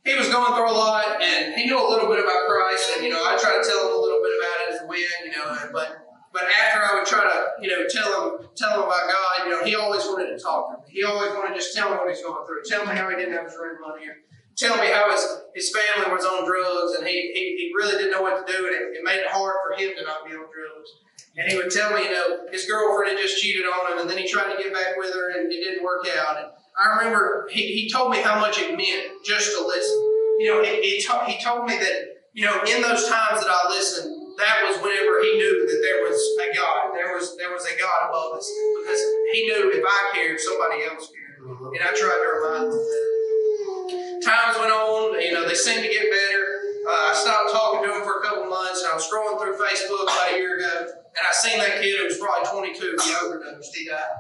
he 0.04 0.16
was 0.16 0.28
going 0.28 0.54
through 0.54 0.70
a 0.70 0.76
lot, 0.76 1.22
and 1.22 1.56
he 1.56 1.66
knew 1.66 1.80
a 1.80 1.88
little 1.88 2.10
bit 2.10 2.20
about 2.20 2.48
Christ. 2.48 2.92
And 2.96 3.06
you 3.06 3.12
know, 3.12 3.24
I 3.24 3.38
tried 3.40 3.64
to 3.64 3.64
tell 3.64 3.88
him 3.88 3.96
a 3.96 4.02
little 4.02 4.20
bit 4.20 4.34
about 4.36 4.58
it 4.60 4.76
as 4.76 4.82
a 4.84 4.88
win. 4.88 5.20
You 5.26 5.32
know, 5.32 5.70
but 5.72 6.04
but 6.34 6.44
after 6.44 6.84
I 6.84 7.00
would 7.00 7.08
try 7.08 7.24
to 7.24 7.64
you 7.64 7.70
know 7.70 7.88
tell 7.88 8.12
him 8.12 8.48
tell 8.56 8.74
him 8.76 8.80
about 8.84 9.08
God, 9.08 9.46
you 9.46 9.52
know, 9.52 9.64
he 9.64 9.76
always 9.76 10.04
wanted 10.04 10.36
to 10.36 10.44
talk 10.44 10.72
to 10.72 10.78
me. 10.84 11.00
He 11.00 11.04
always 11.04 11.32
wanted 11.32 11.56
to 11.56 11.56
just 11.56 11.76
tell 11.76 11.90
me 11.92 11.96
what 11.96 12.10
he's 12.10 12.22
going 12.22 12.46
through. 12.46 12.64
Tell 12.66 12.86
me 12.86 12.96
how 12.96 13.10
he 13.10 13.16
didn't 13.16 13.34
have 13.34 13.46
his 13.46 13.56
rent 13.56 13.80
money. 13.80 14.06
Or 14.54 14.58
tell 14.58 14.78
me 14.78 14.92
how 14.92 15.10
his, 15.10 15.26
his 15.56 15.74
family 15.74 16.14
was 16.14 16.26
on 16.26 16.46
drugs, 16.46 16.94
and 16.98 17.08
he, 17.08 17.34
he, 17.34 17.44
he 17.58 17.72
really 17.76 17.98
didn't 17.98 18.12
know 18.12 18.22
what 18.22 18.46
to 18.46 18.52
do, 18.52 18.66
and 18.68 18.76
it, 18.76 19.00
it 19.00 19.04
made 19.04 19.20
it 19.20 19.30
hard 19.30 19.56
for 19.66 19.74
him 19.82 19.94
to 19.98 20.04
not 20.04 20.26
be 20.26 20.34
on 20.34 20.46
drugs. 20.46 20.90
And 21.36 21.50
he 21.50 21.58
would 21.58 21.72
tell 21.72 21.94
me, 21.94 22.06
you 22.06 22.12
know, 22.12 22.46
his 22.52 22.66
girlfriend 22.70 23.18
had 23.18 23.22
just 23.22 23.42
cheated 23.42 23.66
on 23.66 23.94
him, 23.94 23.98
and 24.02 24.10
then 24.10 24.18
he 24.18 24.30
tried 24.30 24.54
to 24.54 24.62
get 24.62 24.74
back 24.74 24.94
with 24.98 25.14
her, 25.14 25.34
and 25.34 25.52
it 25.52 25.58
didn't 25.58 25.84
work 25.84 26.06
out. 26.18 26.38
And 26.38 26.48
I 26.78 26.98
remember 26.98 27.50
he, 27.50 27.74
he 27.74 27.90
told 27.90 28.12
me 28.12 28.22
how 28.22 28.40
much 28.40 28.60
it 28.60 28.78
meant 28.78 29.26
just 29.26 29.58
to 29.58 29.66
listen. 29.66 29.98
You 30.38 30.48
know, 30.50 30.64
he, 30.64 30.82
he, 30.82 31.02
to, 31.02 31.26
he 31.26 31.42
told 31.42 31.66
me 31.66 31.78
that, 31.78 32.22
you 32.34 32.46
know, 32.46 32.62
in 32.62 32.82
those 32.82 33.10
times 33.10 33.42
that 33.42 33.50
I 33.50 33.70
listened, 33.70 34.38
that 34.38 34.66
was 34.66 34.78
whenever 34.82 35.22
he 35.22 35.38
knew 35.38 35.66
that 35.66 35.80
there 35.82 36.02
was 36.06 36.18
a 36.42 36.58
God. 36.58 36.94
There 36.94 37.14
was 37.14 37.38
there 37.38 37.54
was 37.54 37.66
a 37.66 37.78
God 37.78 38.10
above 38.10 38.38
us. 38.38 38.50
Because 38.82 39.02
he 39.34 39.46
knew 39.46 39.70
if 39.74 39.86
I 39.86 40.00
cared, 40.14 40.40
somebody 40.40 40.86
else 40.86 41.10
cared. 41.14 41.46
Mm-hmm. 41.46 41.78
And 41.78 41.82
I 41.82 41.92
tried 41.94 42.18
to 42.18 42.30
remind 42.42 42.74
him 42.74 42.82
that. 42.82 43.13
Times 44.24 44.56
went 44.58 44.72
on, 44.72 45.20
you 45.20 45.34
know, 45.34 45.48
they 45.48 45.56
seemed 45.56 45.84
to 45.84 45.92
get 45.92 46.08
better. 46.08 46.64
Uh, 46.84 47.12
I 47.12 47.14
stopped 47.16 47.52
talking 47.52 47.84
to 47.88 47.96
him 47.96 48.04
for 48.04 48.20
a 48.20 48.24
couple 48.24 48.48
months, 48.48 48.84
and 48.84 48.92
I 48.92 48.96
was 48.96 49.08
scrolling 49.08 49.40
through 49.40 49.56
Facebook 49.56 50.04
about 50.04 50.32
a 50.32 50.36
year 50.36 50.60
ago, 50.60 50.88
and 50.88 51.24
I 51.24 51.32
seen 51.32 51.60
that 51.60 51.80
kid 51.80 51.96
who 51.96 52.06
was 52.12 52.20
probably 52.20 52.76
22, 52.76 53.00
he 53.04 53.16
overdosed, 53.24 53.76
he 53.76 53.88
died. 53.88 54.20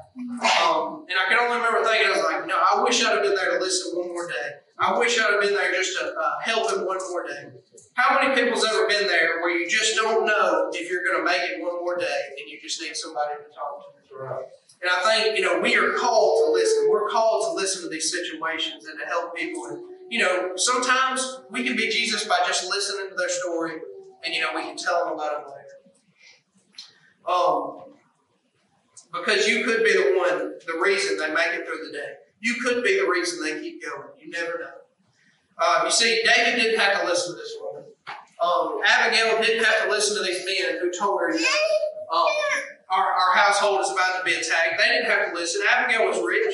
Um, 0.63 1.03
and 1.07 1.15
I 1.19 1.27
can 1.27 1.39
only 1.43 1.59
remember 1.59 1.83
thinking, 1.83 2.07
I 2.07 2.15
was 2.15 2.23
like, 2.23 2.47
no, 2.47 2.55
I 2.55 2.83
wish 2.83 3.03
I'd 3.03 3.19
have 3.19 3.23
been 3.23 3.35
there 3.35 3.57
to 3.57 3.59
listen 3.59 3.99
one 3.99 4.07
more 4.15 4.27
day. 4.27 4.63
I 4.79 4.97
wish 4.97 5.19
I'd 5.19 5.31
have 5.31 5.41
been 5.41 5.55
there 5.55 5.71
just 5.71 5.99
to 5.99 6.15
uh, 6.15 6.39
help 6.39 6.71
him 6.71 6.87
one 6.87 6.99
more 7.11 7.27
day. 7.27 7.51
How 7.95 8.19
many 8.19 8.33
people's 8.33 8.63
ever 8.65 8.87
been 8.87 9.07
there 9.07 9.41
where 9.41 9.51
you 9.51 9.69
just 9.69 9.95
don't 9.95 10.25
know 10.25 10.71
if 10.73 10.89
you're 10.89 11.03
going 11.03 11.19
to 11.19 11.25
make 11.25 11.43
it 11.43 11.61
one 11.61 11.83
more 11.83 11.97
day 11.97 12.19
and 12.39 12.49
you 12.49 12.59
just 12.61 12.81
need 12.81 12.95
somebody 12.95 13.35
to 13.43 13.49
talk 13.53 13.83
to? 13.83 14.15
Right. 14.15 14.45
And 14.81 14.91
I 14.91 14.99
think, 15.03 15.37
you 15.37 15.43
know, 15.43 15.59
we 15.59 15.75
are 15.75 15.93
called 15.93 16.45
to 16.45 16.51
listen. 16.51 16.89
We're 16.89 17.09
called 17.09 17.45
to 17.47 17.61
listen 17.61 17.83
to 17.83 17.89
these 17.89 18.11
situations 18.11 18.85
and 18.85 18.99
to 18.99 19.05
help 19.05 19.35
people. 19.35 19.65
And, 19.67 19.92
you 20.13 20.19
know, 20.19 20.51
sometimes 20.57 21.41
we 21.49 21.63
can 21.63 21.75
be 21.75 21.89
Jesus 21.89 22.25
by 22.25 22.37
just 22.45 22.69
listening 22.69 23.09
to 23.09 23.15
their 23.15 23.29
story 23.29 23.79
and, 24.23 24.31
you 24.31 24.41
know, 24.41 24.49
we 24.53 24.61
can 24.61 24.77
tell 24.77 25.05
them 25.05 25.15
about 25.15 25.41
it 25.41 25.47
later. 25.47 25.79
Um, 27.27 27.95
because 29.11 29.47
you 29.47 29.65
could 29.65 29.83
be 29.83 29.91
the 29.91 30.13
one, 30.15 30.53
the 30.67 30.79
reason 30.79 31.17
they 31.17 31.33
make 31.33 31.59
it 31.59 31.65
through 31.65 31.87
the 31.87 31.97
day. 31.97 32.13
You 32.41 32.53
could 32.63 32.83
be 32.83 32.99
the 32.99 33.09
reason 33.09 33.43
they 33.43 33.59
keep 33.59 33.81
going. 33.81 34.09
You 34.19 34.29
never 34.29 34.59
know. 34.59 34.69
Uh, 35.57 35.81
you 35.85 35.91
see, 35.91 36.21
David 36.23 36.61
didn't 36.61 36.79
have 36.79 37.01
to 37.01 37.07
listen 37.07 37.33
to 37.33 37.41
this 37.41 37.57
woman. 37.59 37.85
Um, 38.39 38.81
Abigail 38.85 39.41
didn't 39.41 39.65
have 39.65 39.85
to 39.85 39.89
listen 39.89 40.15
to 40.17 40.23
these 40.23 40.45
men 40.45 40.77
who 40.79 40.91
told 40.91 41.21
her, 41.21 41.33
um, 41.33 42.27
our, 42.91 43.11
our 43.13 43.35
household 43.35 43.81
is 43.81 43.89
about 43.89 44.19
to 44.19 44.23
be 44.23 44.33
attacked. 44.33 44.77
They 44.77 44.89
didn't 44.89 45.09
have 45.09 45.29
to 45.29 45.33
listen. 45.33 45.63
Abigail 45.67 46.05
was 46.05 46.21
rich. 46.21 46.53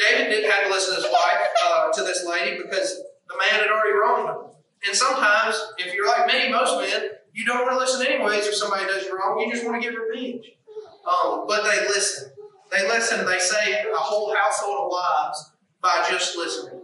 David 0.00 0.30
didn't 0.30 0.50
have 0.50 0.64
to 0.64 0.70
listen 0.70 0.96
to 0.96 1.02
his 1.02 1.12
wife, 1.12 1.48
uh, 1.66 1.92
to 1.92 2.02
this 2.02 2.24
lady, 2.26 2.56
because 2.62 3.02
the 3.28 3.36
man 3.36 3.60
had 3.60 3.70
already 3.70 3.96
wronged 3.98 4.28
him. 4.28 4.50
And 4.86 4.96
sometimes, 4.96 5.56
if 5.78 5.94
you're 5.94 6.06
like 6.06 6.26
me, 6.26 6.50
most 6.50 6.78
men, 6.80 7.10
you 7.32 7.44
don't 7.44 7.66
want 7.66 7.72
to 7.72 7.78
listen 7.78 8.06
anyways 8.06 8.46
if 8.46 8.54
somebody 8.54 8.86
does 8.86 9.04
you 9.04 9.16
wrong. 9.16 9.38
You 9.38 9.52
just 9.52 9.64
want 9.66 9.82
to 9.82 9.88
get 9.88 9.96
revenge. 9.96 10.46
Um, 11.06 11.44
but 11.46 11.64
they 11.64 11.86
listen. 11.88 12.32
They 12.70 12.88
listen. 12.88 13.26
They 13.26 13.38
save 13.38 13.86
a 13.86 13.98
whole 13.98 14.34
household 14.34 14.86
of 14.86 14.92
lives 14.92 15.52
by 15.82 16.06
just 16.10 16.36
listening. 16.36 16.80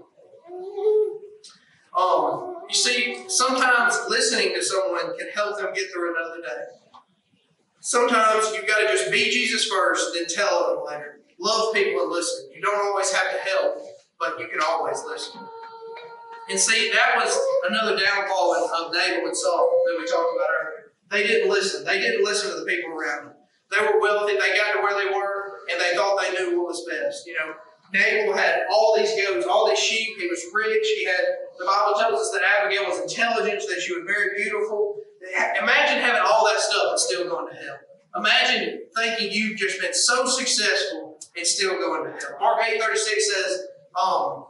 Um, 1.97 2.57
you 2.69 2.75
see, 2.75 3.25
sometimes 3.29 3.99
listening 4.09 4.55
to 4.55 4.63
someone 4.63 5.17
can 5.19 5.31
help 5.35 5.59
them 5.59 5.73
get 5.75 5.91
through 5.91 6.15
another 6.15 6.43
day. 6.43 6.65
Sometimes 7.81 8.53
you've 8.55 8.67
got 8.67 8.81
to 8.81 8.87
just 8.89 9.11
be 9.11 9.31
Jesus 9.31 9.67
first, 9.67 10.13
then 10.15 10.27
tell 10.29 10.75
them 10.75 10.85
later. 10.85 11.21
Love 11.39 11.75
people 11.75 12.03
and 12.03 12.11
listen. 12.11 12.49
You 12.55 12.63
don't 12.63 12.87
always 12.87 13.13
have 13.13 13.31
to 13.33 13.39
help, 13.51 13.79
but 14.19 14.39
you 14.39 14.49
can 14.49 14.61
always 14.65 15.03
listen. 15.07 15.41
And 16.49 16.59
see, 16.59 16.91
that 16.93 17.17
was 17.17 17.39
another 17.69 17.99
downfall 17.99 18.55
of 18.55 18.93
David 18.93 19.25
and 19.25 19.37
Saul 19.37 19.69
that 19.87 19.97
we 19.99 20.07
talked 20.07 20.33
about 20.37 20.49
earlier. 20.63 20.93
They 21.11 21.27
didn't 21.27 21.51
listen. 21.51 21.85
They 21.85 22.01
didn't 22.01 22.25
listen 22.25 22.51
to 22.51 22.61
the 22.61 22.67
people 22.67 22.91
around 22.91 23.27
them. 23.27 23.35
They 23.71 23.85
were 23.85 24.01
wealthy. 24.01 24.35
They 24.35 24.55
got 24.55 24.75
to 24.75 24.83
where 24.83 24.95
they 24.95 25.11
were, 25.11 25.59
and 25.71 25.81
they 25.81 25.95
thought 25.95 26.23
they 26.23 26.33
knew 26.39 26.59
what 26.59 26.69
was 26.69 26.87
best. 26.89 27.27
You 27.27 27.35
know, 27.35 27.53
Nabal 27.93 28.35
had 28.35 28.63
all 28.73 28.95
these 28.97 29.11
goats, 29.15 29.47
all 29.47 29.69
these 29.69 29.79
sheep. 29.79 30.17
He 30.19 30.29
was 30.29 30.41
rich. 30.55 30.87
He 30.97 31.05
had. 31.05 31.25
The 31.59 31.67
Bible 31.67 31.99
tells 31.99 32.21
us 32.21 32.31
that 32.31 32.43
Abigail 32.43 32.85
was 32.85 33.01
intelligent, 33.01 33.61
that 33.69 33.81
she 33.81 33.93
was 33.93 34.05
very 34.07 34.37
beautiful. 34.37 34.97
Imagine 35.61 36.01
having 36.01 36.23
all 36.23 36.47
that 36.47 36.61
stuff 36.61 36.91
and 36.91 37.01
still 37.01 37.29
going 37.29 37.53
to 37.53 37.59
hell. 37.59 37.79
Imagine 38.17 38.83
thinking 38.97 39.33
you've 39.33 39.59
just 39.59 39.81
been 39.81 39.95
so 39.95 40.27
successful 40.27 41.06
and 41.37 41.47
still 41.47 41.75
going 41.79 42.05
to 42.05 42.11
hell. 42.11 42.37
Mark 42.41 42.61
eight 42.69 42.81
thirty 42.81 42.99
six 42.99 43.33
says, 43.33 43.67
um, 44.03 44.47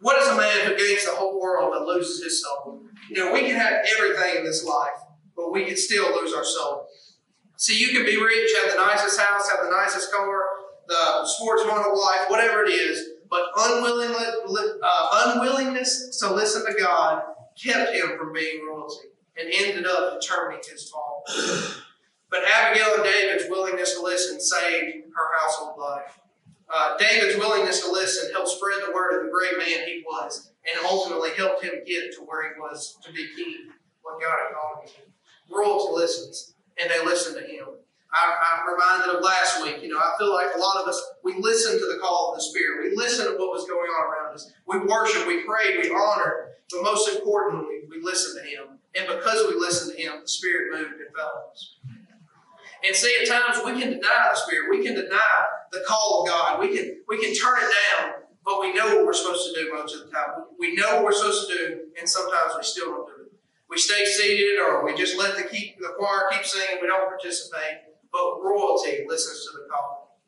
what 0.00 0.20
is 0.20 0.28
a 0.28 0.36
man 0.36 0.66
who 0.66 0.76
gains 0.76 1.04
the 1.04 1.12
whole 1.12 1.40
world 1.40 1.74
but 1.76 1.86
loses 1.86 2.22
his 2.22 2.42
soul? 2.42 2.82
You 3.08 3.16
know, 3.16 3.32
we 3.32 3.40
can 3.40 3.56
have 3.56 3.84
everything 3.96 4.38
in 4.38 4.44
this 4.44 4.64
life, 4.64 4.98
but 5.36 5.52
we 5.52 5.64
can 5.64 5.76
still 5.76 6.14
lose 6.14 6.32
our 6.32 6.44
soul. 6.44 6.86
See, 7.56 7.78
you 7.78 7.88
can 7.88 8.06
be 8.06 8.16
rich, 8.16 8.50
have 8.62 8.72
the 8.72 8.80
nicest 8.80 9.20
house, 9.20 9.50
have 9.50 9.64
the 9.64 9.70
nicest 9.70 10.10
car, 10.10 10.42
the 10.88 11.26
sports 11.26 11.64
model 11.66 11.92
of 11.92 11.98
life, 11.98 12.28
whatever 12.28 12.64
it 12.64 12.70
is, 12.70 13.10
but 13.28 13.42
unwillingness, 13.58 14.34
uh, 14.82 15.32
unwillingness 15.34 16.18
to 16.20 16.32
listen 16.32 16.64
to 16.64 16.80
God 16.80 17.22
kept 17.62 17.92
him 17.92 18.16
from 18.16 18.32
being 18.32 18.66
royalty 18.66 19.08
and 19.38 19.48
ended 19.52 19.86
up 19.86 20.18
determining 20.20 20.60
his 20.68 20.88
fall. 20.88 21.24
But 22.30 22.40
Abigail 22.50 22.94
and 22.94 23.04
David's 23.04 23.44
willingness 23.50 23.94
to 23.94 24.02
listen 24.02 24.40
saved 24.40 24.99
household 25.60 25.78
life. 25.78 26.20
Uh, 26.72 26.96
David's 26.98 27.36
willingness 27.36 27.84
to 27.84 27.90
listen 27.90 28.32
helped 28.32 28.48
spread 28.48 28.80
the 28.86 28.94
word 28.94 29.18
of 29.18 29.24
the 29.24 29.30
great 29.30 29.58
man 29.58 29.86
he 29.86 30.04
was, 30.06 30.52
and 30.64 30.86
ultimately 30.86 31.30
helped 31.36 31.64
him 31.64 31.72
get 31.86 32.12
to 32.14 32.20
where 32.22 32.54
he 32.54 32.60
was 32.60 32.96
to 33.02 33.12
be 33.12 33.26
king, 33.36 33.70
what 34.02 34.20
God 34.20 34.38
had 34.38 34.54
called 34.54 34.84
him 34.84 34.88
to. 34.88 35.54
Royalty 35.54 35.92
listens, 35.94 36.54
and 36.80 36.88
they 36.90 37.04
listen 37.04 37.34
to 37.34 37.40
him. 37.40 37.66
I, 38.12 38.58
am 38.58 38.72
reminded 38.72 39.16
of 39.16 39.22
last 39.22 39.62
week. 39.62 39.82
You 39.82 39.88
know, 39.88 39.98
I 39.98 40.14
feel 40.18 40.32
like 40.32 40.48
a 40.54 40.58
lot 40.58 40.82
of 40.82 40.88
us, 40.88 41.00
we 41.22 41.34
listen 41.38 41.78
to 41.78 41.86
the 41.86 41.98
call 42.00 42.32
of 42.32 42.38
the 42.38 42.42
Spirit. 42.42 42.90
We 42.90 42.96
listen 42.96 43.26
to 43.26 43.32
what 43.32 43.52
was 43.52 43.68
going 43.68 43.86
on 43.86 44.12
around 44.12 44.34
us. 44.34 44.52
We 44.66 44.78
worship, 44.78 45.26
we 45.26 45.42
pray, 45.42 45.78
we 45.80 45.90
honor, 45.90 46.50
but 46.72 46.82
most 46.82 47.08
importantly, 47.08 47.82
we 47.88 48.00
listen 48.02 48.42
to 48.42 48.48
Him. 48.48 48.78
And 48.96 49.06
because 49.06 49.46
we 49.52 49.58
listen 49.58 49.94
to 49.94 50.00
Him, 50.00 50.20
the 50.22 50.28
Spirit 50.28 50.72
moved 50.72 51.00
and 51.00 51.14
fell 51.14 51.50
us. 51.52 51.76
And 52.86 52.96
see, 52.96 53.14
at 53.20 53.28
times 53.28 53.64
we 53.64 53.72
can 53.80 53.90
deny 53.90 54.30
the 54.32 54.36
Spirit. 54.36 54.70
We 54.70 54.84
can 54.84 54.94
deny 54.94 55.44
the 55.72 55.82
call 55.86 56.22
of 56.22 56.28
God. 56.28 56.60
We 56.60 56.76
can 56.76 57.02
we 57.08 57.18
can 57.18 57.34
turn 57.34 57.58
it 57.58 57.70
down, 58.00 58.12
but 58.44 58.60
we 58.60 58.72
know 58.72 58.96
what 58.96 59.06
we're 59.06 59.12
supposed 59.12 59.54
to 59.54 59.60
do 59.60 59.72
most 59.74 59.94
of 59.94 60.06
the 60.06 60.12
time. 60.12 60.46
We 60.58 60.74
know 60.74 60.96
what 60.96 61.04
we're 61.04 61.12
supposed 61.12 61.48
to 61.50 61.56
do, 61.56 61.80
and 61.98 62.08
sometimes 62.08 62.52
we 62.56 62.62
still 62.62 62.86
don't 62.86 63.06
do 63.06 63.24
it. 63.24 63.32
We 63.68 63.78
stay 63.78 64.04
seated, 64.04 64.58
or 64.60 64.84
we 64.84 64.94
just 64.94 65.18
let 65.18 65.36
the 65.36 65.44
keep 65.44 65.78
the 65.78 65.94
choir 65.98 66.28
keep 66.32 66.44
singing. 66.44 66.78
We 66.80 66.88
don't 66.88 67.08
participate. 67.08 67.90
But 68.12 68.42
royalty 68.42 69.04
listens 69.06 69.46
to 69.46 69.58
the 69.58 69.68
call. 69.70 70.18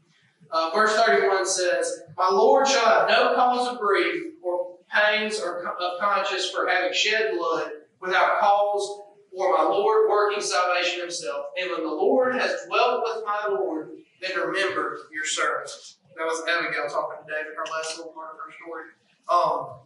Uh, 0.53 0.71
verse 0.75 0.95
31 0.95 1.47
says, 1.47 2.03
My 2.17 2.29
Lord 2.31 2.69
shall 2.69 2.85
have 2.85 3.09
no 3.09 3.35
cause 3.35 3.69
of 3.69 3.81
grief 3.81 4.35
or 4.43 4.77
pains 4.93 5.41
or 5.41 5.67
of 5.67 6.01
conscience 6.01 6.51
for 6.51 6.69
having 6.69 6.93
shed 6.93 7.33
blood 7.37 7.71
without 8.01 8.39
cause 8.39 9.02
or 9.35 9.57
my 9.57 9.65
Lord 9.65 10.11
working 10.11 10.43
salvation 10.43 11.01
himself. 11.01 11.47
And 11.61 11.71
when 11.71 11.83
the 11.83 11.95
Lord 11.95 12.35
has 12.35 12.67
dwelt 12.69 13.03
with 13.05 13.25
my 13.25 13.49
Lord, 13.49 13.91
then 14.21 14.39
remember 14.39 14.99
your 15.13 15.25
servant. 15.25 15.71
That 16.17 16.25
was 16.25 16.43
Abigail 16.47 16.89
talking 16.89 17.25
to 17.25 17.33
David, 17.33 17.55
her 17.57 17.65
last 17.73 17.97
little 17.97 18.13
part 18.13 18.33
of 18.33 18.39
her 18.45 18.53
story. 18.61 18.85
Um, 19.33 19.81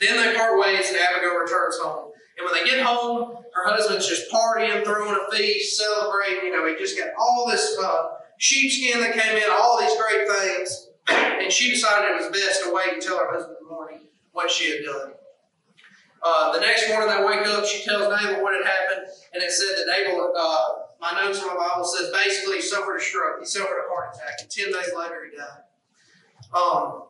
then 0.00 0.16
they 0.16 0.36
part 0.36 0.58
ways 0.58 0.88
and 0.88 0.96
Abigail 0.96 1.36
returns 1.36 1.76
home. 1.78 2.12
And 2.38 2.44
when 2.44 2.54
they 2.54 2.70
get 2.70 2.84
home, 2.84 3.36
her 3.52 3.68
husband's 3.68 4.08
just 4.08 4.30
partying, 4.30 4.84
throwing 4.84 5.18
a 5.18 5.36
feast, 5.36 5.76
celebrating. 5.76 6.44
You 6.44 6.52
know, 6.52 6.66
he 6.66 6.76
just 6.76 6.96
got 6.96 7.08
all 7.18 7.46
this 7.48 7.76
uh, 7.82 8.04
sheepskin 8.38 9.00
that 9.00 9.14
came 9.14 9.36
in, 9.36 9.50
all 9.50 9.78
these 9.78 9.96
great 9.98 10.28
things. 10.28 10.88
and 11.08 11.52
she 11.52 11.70
decided 11.70 12.10
it 12.10 12.16
was 12.16 12.30
best 12.30 12.62
to 12.62 12.72
wait 12.72 12.94
until 12.94 13.18
her 13.18 13.30
husband 13.30 13.56
morning 13.68 14.00
what 14.32 14.50
she 14.50 14.70
had 14.70 14.84
done. 14.84 15.12
Uh, 16.22 16.52
the 16.52 16.60
next 16.60 16.88
morning 16.88 17.08
they 17.08 17.24
wake 17.24 17.46
up, 17.46 17.64
she 17.64 17.84
tells 17.84 18.02
Nabal 18.02 18.42
what 18.42 18.54
had 18.54 18.66
happened, 18.66 19.06
and 19.32 19.42
it 19.42 19.50
said 19.50 19.76
that 19.76 19.86
Nabal, 19.86 20.32
uh, 20.36 20.68
my 21.00 21.12
notes 21.22 21.40
in 21.40 21.46
my 21.46 21.54
Bible 21.54 21.84
says 21.84 22.10
basically 22.12 22.56
he 22.56 22.62
suffered 22.62 22.96
a 22.96 23.00
stroke. 23.00 23.38
He 23.40 23.46
suffered 23.46 23.84
a 23.86 23.88
heart 23.88 24.14
attack, 24.14 24.40
and 24.40 24.50
10 24.50 24.66
days 24.72 24.92
later 24.96 25.28
he 25.30 25.36
died. 25.36 25.62
Um, 26.52 27.02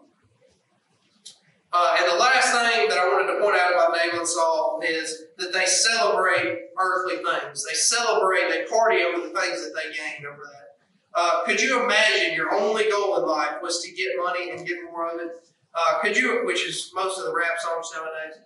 uh, 1.70 1.96
and 2.00 2.12
the 2.12 2.18
last 2.18 2.48
thing 2.48 2.88
that 2.88 2.98
I 2.98 3.08
wanted 3.08 3.32
to 3.32 3.40
point 3.40 3.56
out 3.56 3.72
about 3.72 3.92
Nabal 3.92 4.20
and 4.20 4.28
Saul 4.28 4.80
is 4.82 5.24
that 5.36 5.52
they 5.52 5.66
celebrate 5.66 6.68
earthly 6.78 7.16
things. 7.16 7.64
They 7.64 7.74
celebrate, 7.74 8.48
they 8.48 8.64
party 8.64 9.02
over 9.02 9.26
the 9.26 9.38
things 9.38 9.64
that 9.64 9.72
they 9.74 9.92
gained 9.92 10.26
over 10.26 10.42
that. 10.44 10.68
Uh, 11.14 11.44
could 11.44 11.60
you 11.60 11.84
imagine 11.84 12.34
your 12.34 12.54
only 12.54 12.90
goal 12.90 13.16
in 13.16 13.26
life 13.26 13.56
was 13.62 13.82
to 13.82 13.90
get 13.92 14.08
money 14.22 14.50
and 14.50 14.66
get 14.66 14.76
more 14.90 15.12
of 15.12 15.20
it? 15.20 15.32
Uh, 15.74 15.98
could 16.00 16.16
you, 16.16 16.42
which 16.46 16.66
is 16.66 16.90
most 16.94 17.18
of 17.18 17.24
the 17.24 17.34
rap 17.34 17.58
songs 17.58 17.90
nowadays, 17.94 18.40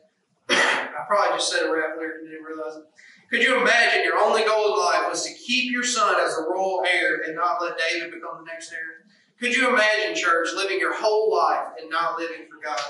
I 0.55 1.05
probably 1.07 1.39
just 1.39 1.53
said 1.53 1.67
a 1.67 1.73
rap 1.73 1.97
lyric 1.97 2.23
and 2.23 2.31
didn't 2.31 2.45
realize 2.45 2.77
it. 2.77 2.85
Could 3.31 3.43
you 3.43 3.61
imagine 3.61 4.05
your 4.05 4.19
only 4.19 4.45
goal 4.45 4.75
in 4.75 4.81
life 4.81 5.09
was 5.09 5.25
to 5.25 5.33
keep 5.33 5.73
your 5.73 5.85
son 5.85 6.17
as 6.21 6.37
the 6.37 6.47
royal 6.51 6.85
heir 6.85 7.23
and 7.23 7.35
not 7.35 7.63
let 7.63 7.79
David 7.79 8.13
become 8.13 8.45
the 8.45 8.51
next 8.51 8.73
heir? 8.73 9.09
Could 9.41 9.57
you 9.57 9.71
imagine, 9.71 10.15
church, 10.15 10.49
living 10.55 10.79
your 10.79 10.95
whole 10.95 11.35
life 11.35 11.73
and 11.81 11.91
not 11.91 12.19
living 12.19 12.47
for 12.49 12.63
God? 12.63 12.81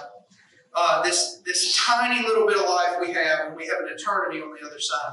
Uh, 0.75 1.03
this, 1.03 1.41
this 1.47 1.79
tiny 1.87 2.27
little 2.27 2.47
bit 2.47 2.57
of 2.57 2.65
life 2.65 2.97
we 3.01 3.13
have, 3.13 3.47
and 3.47 3.57
we 3.57 3.67
have 3.67 3.81
an 3.81 3.89
eternity 3.95 4.41
on 4.41 4.53
the 4.53 4.67
other 4.67 4.81
side. 4.81 5.13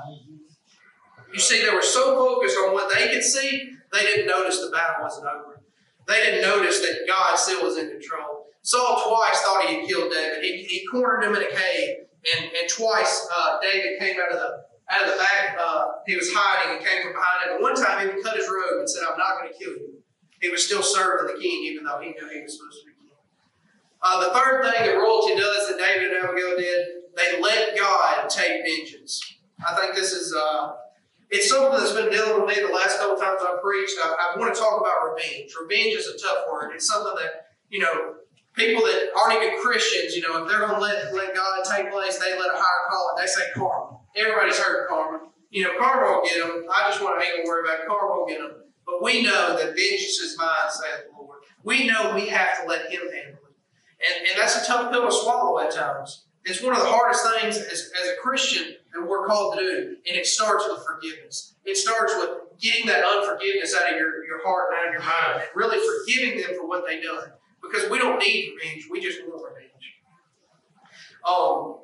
You 1.31 1.39
see, 1.39 1.63
they 1.63 1.73
were 1.73 1.83
so 1.83 2.15
focused 2.15 2.57
on 2.57 2.73
what 2.73 2.93
they 2.93 3.09
could 3.09 3.23
see, 3.23 3.71
they 3.93 4.01
didn't 4.01 4.27
notice 4.27 4.61
the 4.61 4.71
battle 4.71 5.03
wasn't 5.03 5.27
over. 5.27 5.61
They 6.07 6.23
didn't 6.23 6.41
notice 6.41 6.79
that 6.79 7.05
God 7.07 7.37
still 7.37 7.63
was 7.63 7.77
in 7.77 7.89
control. 7.89 8.47
Saul 8.63 9.03
twice 9.07 9.41
thought 9.41 9.65
he 9.67 9.75
had 9.75 9.87
killed 9.87 10.11
David. 10.11 10.43
He, 10.43 10.63
he 10.63 10.87
cornered 10.87 11.23
him 11.23 11.35
in 11.35 11.43
a 11.43 11.51
cave 11.51 11.97
and, 12.35 12.45
and 12.45 12.69
twice 12.69 13.27
uh, 13.35 13.59
David 13.61 13.99
came 13.99 14.17
out 14.19 14.31
of 14.31 14.39
the 14.39 14.69
out 14.89 15.05
of 15.05 15.13
the 15.13 15.17
back. 15.17 15.57
Uh, 15.59 15.85
he 16.07 16.15
was 16.15 16.29
hiding 16.33 16.77
and 16.77 16.85
came 16.85 17.03
from 17.03 17.13
behind 17.13 17.45
him. 17.45 17.55
And 17.55 17.61
one 17.61 17.75
time 17.75 17.99
he 18.01 18.09
even 18.09 18.23
cut 18.23 18.35
his 18.35 18.49
robe 18.49 18.79
and 18.79 18.89
said, 18.89 19.03
"I'm 19.05 19.17
not 19.17 19.39
going 19.39 19.53
to 19.53 19.57
kill 19.57 19.73
you." 19.73 20.01
He 20.41 20.49
was 20.49 20.65
still 20.65 20.81
serving 20.83 21.35
the 21.35 21.39
king, 21.39 21.63
even 21.65 21.83
though 21.83 21.99
he 21.99 22.09
knew 22.09 22.27
he 22.31 22.41
was 22.41 22.57
supposed 22.57 22.79
to 22.81 22.85
be 22.87 22.93
king. 22.95 23.15
Uh, 24.01 24.27
the 24.27 24.33
third 24.33 24.63
thing 24.63 24.87
that 24.87 24.95
royalty 24.95 25.35
does 25.35 25.67
that 25.67 25.77
David 25.77 26.15
and 26.15 26.23
Abigail 26.23 26.57
did, 26.57 26.87
they 27.15 27.41
let 27.41 27.77
God 27.77 28.29
take 28.29 28.63
vengeance. 28.63 29.21
I 29.67 29.75
think 29.75 29.95
this 29.95 30.13
is 30.13 30.33
uh, 30.33 30.71
it's 31.29 31.49
something 31.49 31.77
that's 31.77 31.93
been 31.93 32.09
dealing 32.09 32.41
with 32.41 32.49
me 32.49 32.63
the 32.63 32.73
last 32.73 32.97
couple 32.97 33.17
times 33.17 33.41
I've 33.45 33.61
preached. 33.61 33.95
I, 34.01 34.33
I 34.33 34.39
want 34.39 34.53
to 34.53 34.59
talk 34.59 34.79
about 34.79 35.13
revenge. 35.13 35.51
Revenge 35.61 35.95
is 35.95 36.07
a 36.07 36.17
tough 36.17 36.45
word. 36.51 36.71
It's 36.73 36.87
something 36.87 37.13
that 37.15 37.51
you 37.69 37.79
know 37.79 38.15
people 38.53 38.83
that 38.83 39.09
aren't 39.17 39.41
even 39.41 39.59
Christians, 39.61 40.15
you 40.15 40.21
know, 40.21 40.43
if 40.43 40.49
they're 40.49 40.59
going 40.59 40.73
to 40.73 40.79
let, 40.79 41.13
let 41.13 41.35
God 41.35 41.63
take 41.63 41.91
place, 41.91 42.17
they 42.17 42.37
let 42.37 42.53
a 42.53 42.57
higher 42.57 42.89
calling. 42.89 43.15
They 43.17 43.27
say 43.27 43.43
karma. 43.55 43.97
Everybody's 44.15 44.57
heard 44.57 44.83
of 44.83 44.89
karma. 44.89 45.19
You 45.49 45.63
know, 45.63 45.71
karma 45.79 46.17
will 46.17 46.23
get 46.23 46.45
them. 46.45 46.65
I 46.73 46.89
just 46.89 47.01
want 47.01 47.21
to 47.21 47.25
ain't 47.25 47.47
worry 47.47 47.67
about. 47.67 47.87
Karma 47.87 48.15
will 48.15 48.27
get 48.27 48.39
them. 48.39 48.63
But 48.85 49.03
we 49.03 49.23
know 49.23 49.55
that 49.57 49.75
vengeance 49.75 50.19
is 50.19 50.37
mine, 50.37 50.69
saith 50.69 51.05
the 51.09 51.21
Lord. 51.21 51.39
We 51.63 51.87
know 51.87 52.13
we 52.15 52.27
have 52.29 52.61
to 52.61 52.67
let 52.67 52.91
Him 52.91 53.01
handle 53.01 53.41
it. 53.45 53.55
And, 53.99 54.29
and 54.29 54.41
that's 54.41 54.63
a 54.63 54.65
tough 54.65 54.91
pill 54.91 55.05
to 55.05 55.11
swallow 55.11 55.59
at 55.59 55.71
times. 55.71 56.25
It's 56.45 56.63
one 56.63 56.73
of 56.73 56.81
the 56.81 56.89
hardest 56.89 57.25
things 57.35 57.57
as, 57.57 57.91
as 58.01 58.09
a 58.09 58.21
Christian 58.21 58.75
that 58.93 59.07
we're 59.07 59.27
called 59.27 59.57
to 59.57 59.59
do. 59.59 59.95
And 60.07 60.17
it 60.17 60.25
starts 60.25 60.65
with 60.67 60.81
forgiveness. 60.85 61.55
It 61.65 61.77
starts 61.77 62.13
with 62.17 62.59
getting 62.59 62.87
that 62.87 63.03
unforgiveness 63.03 63.75
out 63.75 63.91
of 63.91 63.97
your, 63.97 64.25
your 64.25 64.43
heart 64.43 64.69
and 64.71 64.79
out 64.79 64.87
of 64.87 64.93
your 64.93 65.01
mind 65.01 65.41
and 65.41 65.49
really 65.53 65.77
forgiving 65.77 66.41
them 66.41 66.57
for 66.57 66.67
what 66.67 66.85
they've 66.87 67.03
done 67.03 67.31
because 67.69 67.89
we 67.89 67.97
don't 67.97 68.19
need 68.19 68.53
revenge. 68.55 68.87
We 68.89 68.99
just 68.99 69.21
want 69.27 69.43
revenge. 69.43 69.69
Um, 71.27 71.77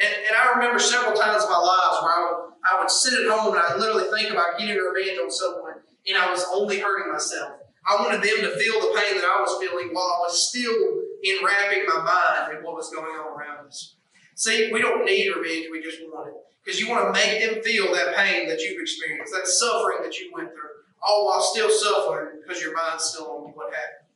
and, 0.00 0.14
and 0.28 0.36
I 0.36 0.52
remember 0.54 0.78
several 0.78 1.14
times 1.14 1.44
in 1.44 1.50
my 1.50 1.58
lives 1.58 2.02
where 2.02 2.12
I 2.12 2.20
would, 2.26 2.52
I 2.64 2.80
would 2.80 2.90
sit 2.90 3.14
at 3.14 3.30
home 3.30 3.54
and 3.54 3.62
I 3.62 3.76
literally 3.76 4.10
think 4.10 4.32
about 4.32 4.58
getting 4.58 4.76
revenge 4.76 5.18
on 5.22 5.30
someone, 5.30 5.74
and 6.06 6.16
I 6.16 6.30
was 6.30 6.44
only 6.52 6.80
hurting 6.80 7.12
myself. 7.12 7.52
I 7.86 7.96
wanted 8.02 8.22
them 8.22 8.42
to 8.42 8.58
feel 8.58 8.80
the 8.80 8.94
pain 8.94 9.18
that 9.18 9.26
I 9.26 9.40
was 9.40 9.58
feeling 9.60 9.90
while 9.92 10.06
I 10.06 10.18
was 10.22 10.48
still 10.48 11.02
enwrapping 11.22 11.86
my 11.86 12.02
mind 12.02 12.58
in 12.58 12.64
what 12.64 12.74
was 12.74 12.90
going 12.90 13.10
on 13.10 13.38
around 13.38 13.66
us. 13.66 13.96
See, 14.34 14.72
we 14.72 14.80
don't 14.80 15.04
need 15.04 15.30
revenge, 15.34 15.66
we 15.70 15.82
just 15.82 15.98
want 16.02 16.28
it. 16.28 16.34
Because 16.64 16.80
you 16.80 16.88
want 16.88 17.06
to 17.06 17.12
make 17.12 17.42
them 17.42 17.62
feel 17.62 17.92
that 17.92 18.14
pain 18.14 18.48
that 18.48 18.60
you've 18.60 18.80
experienced, 18.80 19.32
that 19.32 19.48
suffering 19.48 19.98
that 20.02 20.18
you 20.18 20.30
went 20.32 20.50
through, 20.50 20.71
all 21.02 21.26
while 21.26 21.40
still 21.40 21.70
suffering 21.70 22.40
because 22.40 22.62
your 22.62 22.74
mind's 22.74 23.04
still 23.04 23.26
on 23.26 23.52
what 23.52 23.74
happened. 23.74 24.06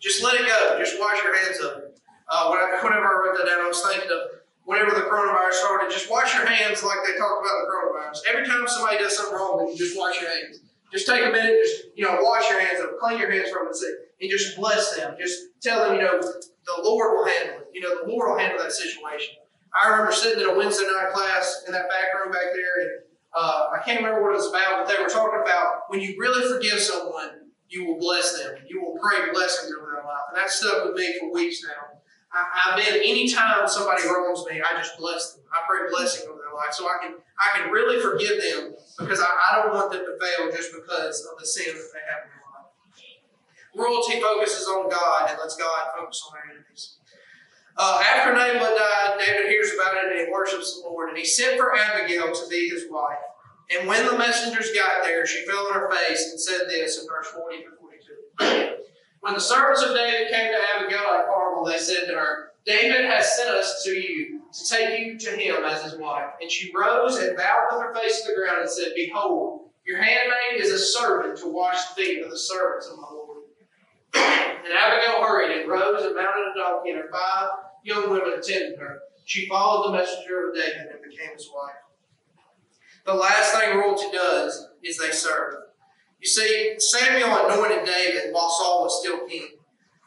Just 0.00 0.22
let 0.22 0.34
it 0.34 0.46
go. 0.46 0.78
Just 0.78 0.98
wash 1.00 1.22
your 1.22 1.34
hands 1.34 1.58
of 1.58 1.82
it. 1.82 2.00
Uh, 2.30 2.50
whenever 2.50 3.06
I 3.06 3.14
wrote 3.24 3.36
that 3.38 3.46
down, 3.46 3.64
I 3.64 3.68
was 3.68 3.82
thinking 3.82 4.10
of 4.12 4.38
whenever 4.64 4.90
the 4.90 5.08
coronavirus 5.08 5.64
started, 5.64 5.90
just 5.90 6.10
wash 6.10 6.34
your 6.34 6.46
hands 6.46 6.84
like 6.84 6.98
they 7.02 7.18
talked 7.18 7.40
about 7.40 7.56
the 7.64 7.66
coronavirus. 7.66 8.20
Every 8.28 8.46
time 8.46 8.68
somebody 8.68 8.98
does 8.98 9.16
something 9.16 9.34
wrong, 9.34 9.66
you 9.66 9.76
just 9.76 9.96
wash 9.98 10.20
your 10.20 10.30
hands. 10.30 10.60
Just 10.92 11.06
take 11.06 11.24
a 11.24 11.30
minute, 11.30 11.56
just 11.64 11.88
you 11.96 12.04
know, 12.04 12.16
wash 12.20 12.48
your 12.48 12.60
hands 12.60 12.80
up, 12.80 12.98
clean 12.98 13.18
your 13.18 13.30
hands 13.30 13.50
from 13.50 13.68
sick, 13.72 13.92
and 14.20 14.30
just 14.30 14.56
bless 14.56 14.96
them. 14.96 15.16
Just 15.20 15.60
tell 15.60 15.84
them, 15.84 15.96
you 15.96 16.02
know, 16.02 16.20
the 16.20 16.82
Lord 16.82 17.16
will 17.16 17.26
handle 17.26 17.60
it. 17.60 17.68
You 17.74 17.82
know, 17.82 18.04
the 18.04 18.08
Lord 18.08 18.30
will 18.30 18.38
handle 18.38 18.62
that 18.62 18.72
situation. 18.72 19.36
I 19.72 19.88
remember 19.88 20.12
sitting 20.12 20.42
in 20.42 20.48
a 20.48 20.56
Wednesday 20.56 20.84
night 20.84 21.12
class 21.12 21.64
in 21.66 21.72
that 21.72 21.88
back 21.88 22.14
room 22.14 22.32
back 22.32 22.52
there, 22.54 22.80
and 22.80 22.90
uh, 23.38 23.70
I 23.70 23.78
can't 23.84 24.02
remember 24.02 24.22
what 24.22 24.34
it 24.34 24.42
was 24.42 24.50
about, 24.50 24.82
but 24.82 24.90
they 24.90 25.00
were 25.00 25.08
talking 25.08 25.38
about 25.38 25.86
when 25.86 26.00
you 26.00 26.18
really 26.18 26.42
forgive 26.42 26.80
someone, 26.80 27.54
you 27.68 27.86
will 27.86 27.98
bless 27.98 28.34
them. 28.34 28.58
You 28.66 28.82
will 28.82 28.98
pray 28.98 29.30
blessings 29.30 29.70
over 29.78 29.94
their 29.94 30.02
life. 30.02 30.26
And 30.34 30.36
that 30.42 30.50
stuck 30.50 30.84
with 30.84 30.94
me 30.94 31.06
for 31.20 31.30
weeks 31.32 31.62
now. 31.62 32.02
I, 32.34 32.74
have 32.74 32.76
been 32.76 33.00
anytime 33.00 33.66
somebody 33.68 34.02
wrongs 34.04 34.44
me, 34.50 34.60
I 34.60 34.76
just 34.76 34.98
bless 34.98 35.32
them. 35.32 35.44
I 35.54 35.62
pray 35.70 35.88
blessing 35.88 36.28
over 36.28 36.42
their 36.42 36.52
life. 36.52 36.74
So 36.74 36.84
I 36.84 36.98
can 37.00 37.14
I 37.14 37.56
can 37.56 37.70
really 37.70 38.02
forgive 38.02 38.42
them 38.42 38.74
because 38.98 39.20
I, 39.20 39.30
I 39.30 39.62
don't 39.62 39.72
want 39.72 39.92
them 39.92 40.02
to 40.02 40.14
fail 40.18 40.50
just 40.50 40.74
because 40.74 41.24
of 41.24 41.38
the 41.38 41.46
sin 41.46 41.72
that 41.72 41.88
they 41.94 42.04
have 42.04 42.26
in 42.26 42.30
their 42.34 42.44
life. 42.52 42.68
Royalty 43.72 44.20
focuses 44.20 44.66
on 44.66 44.90
God 44.90 45.30
and 45.30 45.38
lets 45.38 45.56
God 45.56 45.94
focus 45.96 46.20
on 46.26 46.34
their 46.36 46.58
enemies. 46.58 46.98
Uh, 47.78 48.02
after 48.12 48.32
Nabal 48.32 48.76
died, 48.76 49.20
David 49.24 49.46
hears 49.46 49.72
about 49.72 49.96
it 49.96 50.10
and 50.10 50.26
he 50.26 50.32
worships 50.32 50.74
the 50.74 50.88
Lord. 50.88 51.10
And 51.10 51.18
he 51.18 51.24
sent 51.24 51.58
for 51.58 51.76
Abigail 51.76 52.34
to 52.34 52.48
be 52.48 52.68
his 52.68 52.84
wife. 52.90 53.18
And 53.70 53.86
when 53.86 54.04
the 54.04 54.18
messengers 54.18 54.72
got 54.74 55.04
there, 55.04 55.24
she 55.26 55.46
fell 55.46 55.66
on 55.68 55.74
her 55.74 55.90
face 55.90 56.30
and 56.30 56.40
said 56.40 56.62
this 56.68 57.00
in 57.00 57.06
verse 57.06 57.28
40 57.28 57.56
to 57.58 57.70
42. 58.40 58.76
when 59.20 59.34
the 59.34 59.40
servants 59.40 59.82
of 59.82 59.94
David 59.94 60.32
came 60.32 60.50
to 60.50 60.58
Abigail 60.74 61.06
at 61.18 61.26
Carmel, 61.26 61.64
they 61.64 61.78
said 61.78 62.06
to 62.06 62.14
her, 62.14 62.52
David 62.66 63.04
has 63.04 63.36
sent 63.36 63.50
us 63.50 63.84
to 63.84 63.90
you 63.90 64.40
to 64.52 64.68
take 64.68 64.98
you 64.98 65.18
to 65.18 65.30
him 65.30 65.64
as 65.64 65.82
his 65.82 65.98
wife. 65.98 66.30
And 66.40 66.50
she 66.50 66.72
rose 66.74 67.16
and 67.18 67.36
bowed 67.36 67.68
with 67.70 67.82
her 67.82 67.94
face 67.94 68.22
to 68.22 68.28
the 68.28 68.40
ground 68.40 68.62
and 68.62 68.70
said, 68.70 68.92
Behold, 68.96 69.70
your 69.86 70.02
handmaid 70.02 70.60
is 70.60 70.72
a 70.72 70.78
servant 70.78 71.38
to 71.38 71.48
wash 71.48 71.88
the 71.88 72.02
feet 72.02 72.24
of 72.24 72.30
the 72.30 72.38
servants 72.38 72.88
of 72.88 72.98
my 72.98 73.08
Lord. 73.10 74.47
And 74.68 74.76
Abigail 74.76 75.22
hurried 75.22 75.60
and 75.60 75.70
rose 75.70 76.04
and 76.04 76.14
mounted 76.14 76.52
a 76.54 76.58
donkey, 76.58 76.90
and 76.90 76.98
her 77.00 77.10
five 77.10 77.48
young 77.82 78.10
women 78.10 78.34
attended 78.38 78.78
her. 78.78 79.00
She 79.24 79.48
followed 79.48 79.88
the 79.88 79.98
messenger 79.98 80.48
of 80.48 80.54
David 80.54 80.92
and 80.92 81.02
became 81.02 81.32
his 81.34 81.50
wife. 81.54 81.74
The 83.06 83.14
last 83.14 83.54
thing 83.54 83.76
royalty 83.76 84.10
does 84.12 84.68
is 84.82 84.98
they 84.98 85.10
serve. 85.10 85.54
You 86.20 86.28
see, 86.28 86.74
Samuel 86.78 87.46
anointed 87.46 87.86
David 87.86 88.32
while 88.32 88.50
Saul 88.50 88.82
was 88.82 89.00
still 89.00 89.26
king. 89.26 89.48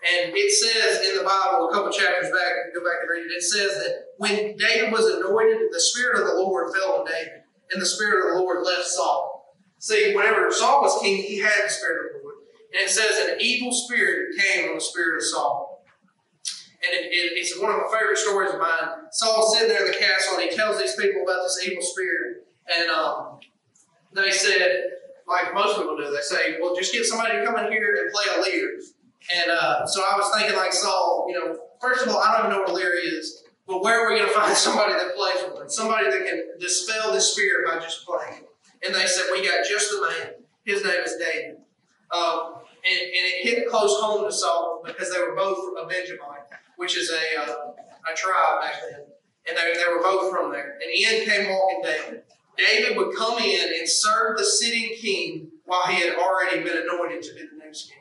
And 0.01 0.33
it 0.35 0.51
says 0.51 1.07
in 1.07 1.17
the 1.17 1.23
Bible, 1.23 1.69
a 1.69 1.73
couple 1.73 1.91
chapters 1.91 2.29
back, 2.29 2.53
if 2.65 2.73
you 2.73 2.79
go 2.79 2.85
back 2.85 3.01
and 3.01 3.09
read 3.09 3.25
it, 3.25 3.35
it 3.35 3.43
says 3.43 3.71
that 3.77 4.17
when 4.17 4.57
David 4.57 4.91
was 4.91 5.05
anointed, 5.05 5.69
the 5.71 5.79
Spirit 5.79 6.19
of 6.19 6.27
the 6.27 6.33
Lord 6.33 6.73
fell 6.73 6.99
on 6.99 7.05
David, 7.05 7.41
and 7.71 7.81
the 7.81 7.85
Spirit 7.85 8.25
of 8.25 8.35
the 8.35 8.41
Lord 8.41 8.65
left 8.65 8.85
Saul. 8.85 9.55
See, 9.77 10.15
whenever 10.15 10.51
Saul 10.51 10.81
was 10.81 11.01
king, 11.01 11.17
he 11.17 11.39
had 11.39 11.65
the 11.65 11.69
Spirit 11.69 12.05
of 12.05 12.11
the 12.13 12.17
Lord. 12.17 12.20
And 12.73 12.81
it 12.81 12.89
says 12.89 13.27
an 13.27 13.37
evil 13.39 13.71
spirit 13.71 14.35
came 14.37 14.69
on 14.69 14.75
the 14.75 14.81
Spirit 14.81 15.17
of 15.17 15.23
Saul 15.23 15.71
and 16.81 16.91
it, 16.97 17.13
it, 17.13 17.37
it's 17.37 17.53
one 17.59 17.69
of 17.69 17.77
my 17.77 17.89
favorite 17.93 18.17
stories 18.17 18.51
of 18.51 18.59
mine. 18.59 19.05
Saul's 19.11 19.53
sitting 19.53 19.69
there 19.69 19.85
in 19.85 19.91
the 19.91 19.97
castle, 19.97 20.39
and 20.39 20.49
he 20.49 20.55
tells 20.55 20.79
these 20.79 20.95
people 20.95 21.21
about 21.21 21.43
this 21.43 21.61
evil 21.65 21.81
spirit, 21.81 22.47
and 22.65 22.89
um, 22.89 23.39
they 24.13 24.31
said, 24.31 24.97
like 25.27 25.53
most 25.53 25.77
people 25.77 25.95
do, 25.95 26.09
they 26.09 26.21
say, 26.21 26.57
"Well, 26.59 26.75
just 26.75 26.91
get 26.91 27.05
somebody 27.05 27.37
to 27.37 27.45
come 27.45 27.57
in 27.57 27.71
here 27.71 28.01
and 28.01 28.11
play 28.11 28.25
a 28.35 28.41
leader." 28.41 28.81
And 29.35 29.51
uh, 29.51 29.85
so 29.85 30.01
I 30.01 30.17
was 30.17 30.33
thinking, 30.35 30.57
like 30.57 30.73
Saul, 30.73 31.27
you 31.29 31.35
know, 31.37 31.57
first 31.79 32.05
of 32.05 32.13
all, 32.13 32.19
I 32.19 32.37
don't 32.37 32.47
even 32.47 32.57
know 32.57 32.63
what 32.63 32.71
a 32.71 32.73
lyre 32.73 32.97
is, 32.97 33.43
but 33.67 33.83
where 33.83 34.01
are 34.01 34.11
we 34.11 34.17
going 34.19 34.29
to 34.33 34.35
find 34.35 34.57
somebody 34.57 34.93
that 34.93 35.15
plays 35.15 35.53
one? 35.53 35.69
Somebody 35.69 36.09
that 36.09 36.25
can 36.25 36.59
dispel 36.59 37.13
this 37.13 37.31
spirit 37.31 37.69
by 37.69 37.79
just 37.79 38.05
playing. 38.07 38.45
And 38.85 38.95
they 38.95 39.05
said, 39.05 39.25
"We 39.31 39.45
got 39.45 39.67
just 39.69 39.91
the 39.91 40.01
man. 40.01 40.33
His 40.65 40.83
name 40.83 41.03
is 41.05 41.15
David." 41.17 41.57
Um, 42.09 42.55
and, 42.83 42.99
and, 42.99 43.25
it 43.29 43.43
hit 43.43 43.69
close 43.69 43.99
home 44.01 44.25
to 44.25 44.31
Saul 44.31 44.81
because 44.85 45.11
they 45.11 45.19
were 45.19 45.35
both 45.35 45.57
a 45.81 45.87
Benjamite 45.87 46.41
which 46.81 46.97
is 46.97 47.11
a, 47.11 47.41
uh, 47.41 47.73
a 48.11 48.15
tribe 48.15 48.61
back 48.61 48.73
then. 48.81 49.01
And 49.47 49.55
they, 49.55 49.73
they 49.73 49.93
were 49.93 50.01
both 50.01 50.31
from 50.31 50.51
there. 50.51 50.79
And 50.81 50.91
in 50.91 51.29
came 51.29 51.47
walking 51.47 51.81
David. 51.83 52.23
David 52.57 52.97
would 52.97 53.15
come 53.15 53.37
in 53.37 53.69
and 53.79 53.87
serve 53.87 54.35
the 54.35 54.43
sitting 54.43 54.95
king 54.99 55.51
while 55.65 55.85
he 55.85 56.01
had 56.01 56.15
already 56.15 56.63
been 56.63 56.77
anointed 56.77 57.21
to 57.21 57.35
be 57.35 57.41
the 57.41 57.63
next 57.63 57.87
king. 57.87 57.99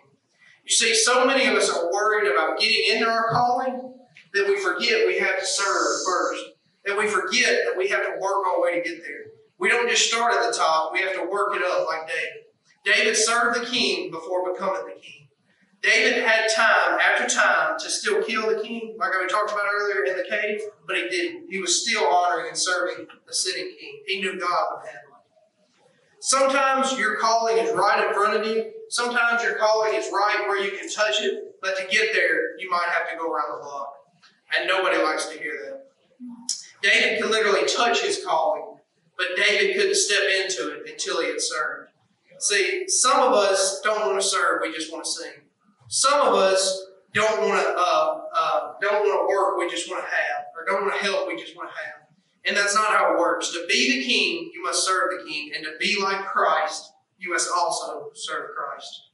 You 0.65 0.73
see, 0.73 0.95
so 0.95 1.27
many 1.27 1.47
of 1.47 1.57
us 1.57 1.69
are 1.69 1.93
worried 1.93 2.33
about 2.33 2.59
getting 2.59 2.97
into 2.97 3.07
our 3.07 3.31
calling 3.31 3.93
that 4.33 4.47
we 4.49 4.59
forget 4.59 5.07
we 5.07 5.19
have 5.19 5.39
to 5.39 5.45
serve 5.45 6.07
first. 6.07 6.45
That 6.87 6.97
we 6.97 7.07
forget 7.07 7.67
that 7.67 7.77
we 7.77 7.89
have 7.89 8.03
to 8.07 8.19
work 8.19 8.47
our 8.47 8.63
way 8.63 8.81
to 8.81 8.89
get 8.89 9.03
there. 9.03 9.33
We 9.59 9.69
don't 9.69 9.91
just 9.91 10.09
start 10.09 10.33
at 10.33 10.51
the 10.51 10.57
top, 10.57 10.91
we 10.95 11.01
have 11.01 11.15
to 11.17 11.29
work 11.31 11.55
it 11.55 11.63
up 11.63 11.87
like 11.87 12.09
David. 12.09 12.45
David 12.85 13.17
served 13.17 13.61
the 13.61 13.67
king 13.67 14.11
before 14.11 14.53
becoming 14.53 14.87
the 14.87 15.01
king. 15.01 15.29
David 15.83 16.25
had 16.25 16.49
time 16.55 16.99
after 17.01 17.27
time 17.27 17.79
to 17.79 17.89
still 17.89 18.23
kill 18.23 18.55
the 18.55 18.63
king, 18.63 18.97
like 18.99 19.13
we 19.19 19.27
talked 19.29 19.51
about 19.51 19.65
earlier 19.75 20.05
in 20.05 20.17
the 20.17 20.29
cave, 20.29 20.61
but 20.87 20.97
he 20.97 21.09
didn't. 21.09 21.51
He 21.51 21.59
was 21.59 21.83
still 21.83 22.07
honoring 22.07 22.49
and 22.49 22.57
serving 22.57 23.07
the 23.27 23.35
sitting 23.35 23.75
king. 23.79 24.03
He 24.07 24.21
knew 24.21 24.39
God 24.39 24.67
would 24.73 24.87
handle 24.87 25.17
it. 25.17 25.21
Sometimes 26.21 26.99
your 26.99 27.17
calling 27.17 27.57
is 27.57 27.73
right 27.73 28.07
in 28.07 28.13
front 28.13 28.37
of 28.39 28.47
you. 28.47 28.73
Sometimes 28.91 29.43
your 29.43 29.55
calling 29.55 29.95
is 29.95 30.11
right 30.13 30.45
where 30.49 30.63
you 30.63 30.77
can 30.77 30.91
touch 30.91 31.21
it, 31.21 31.57
but 31.63 31.79
to 31.79 31.87
get 31.87 32.13
there, 32.13 32.59
you 32.59 32.69
might 32.69 32.89
have 32.89 33.09
to 33.11 33.17
go 33.17 33.33
around 33.33 33.57
the 33.57 33.65
block. 33.65 33.95
And 34.59 34.69
nobody 34.69 34.99
likes 34.99 35.27
to 35.27 35.39
hear 35.39 35.55
that. 35.65 35.87
David 36.83 37.23
could 37.23 37.31
literally 37.31 37.67
touch 37.67 38.03
his 38.03 38.23
calling, 38.23 38.77
but 39.17 39.29
David 39.37 39.77
couldn't 39.77 39.95
step 39.95 40.25
into 40.45 40.73
it 40.73 40.91
until 40.91 41.23
he 41.23 41.29
had 41.29 41.41
served. 41.41 41.80
See, 42.41 42.89
some 42.89 43.21
of 43.21 43.35
us 43.35 43.81
don't 43.83 44.01
want 44.07 44.21
to 44.21 44.27
serve, 44.27 44.63
we 44.63 44.73
just 44.73 44.91
want 44.91 45.05
to 45.05 45.11
sing. 45.11 45.33
Some 45.89 46.21
of 46.21 46.35
us 46.35 46.87
don't 47.13 47.41
want 47.49 47.61
to 47.61 47.75
uh, 47.77 48.21
uh, 48.35 48.73
don't 48.81 49.03
want 49.03 49.29
to 49.29 49.35
work. 49.35 49.59
We 49.59 49.69
just 49.69 49.91
want 49.91 50.05
to 50.05 50.11
have, 50.11 50.45
or 50.57 50.65
don't 50.65 50.87
want 50.87 50.99
to 50.99 51.05
help. 51.05 51.27
We 51.27 51.37
just 51.37 51.57
want 51.57 51.69
to 51.69 51.75
have. 51.75 52.01
And 52.47 52.57
that's 52.57 52.75
not 52.75 52.87
how 52.87 53.13
it 53.13 53.19
works. 53.19 53.53
To 53.53 53.67
be 53.69 53.99
the 53.99 54.07
king, 54.07 54.51
you 54.55 54.63
must 54.63 54.87
serve 54.87 55.11
the 55.11 55.29
king, 55.29 55.53
and 55.55 55.65
to 55.65 55.73
be 55.79 56.01
like 56.01 56.25
Christ, 56.27 56.93
you 57.19 57.31
must 57.31 57.51
also 57.55 58.11
serve 58.15 58.51
Christ. 58.57 59.09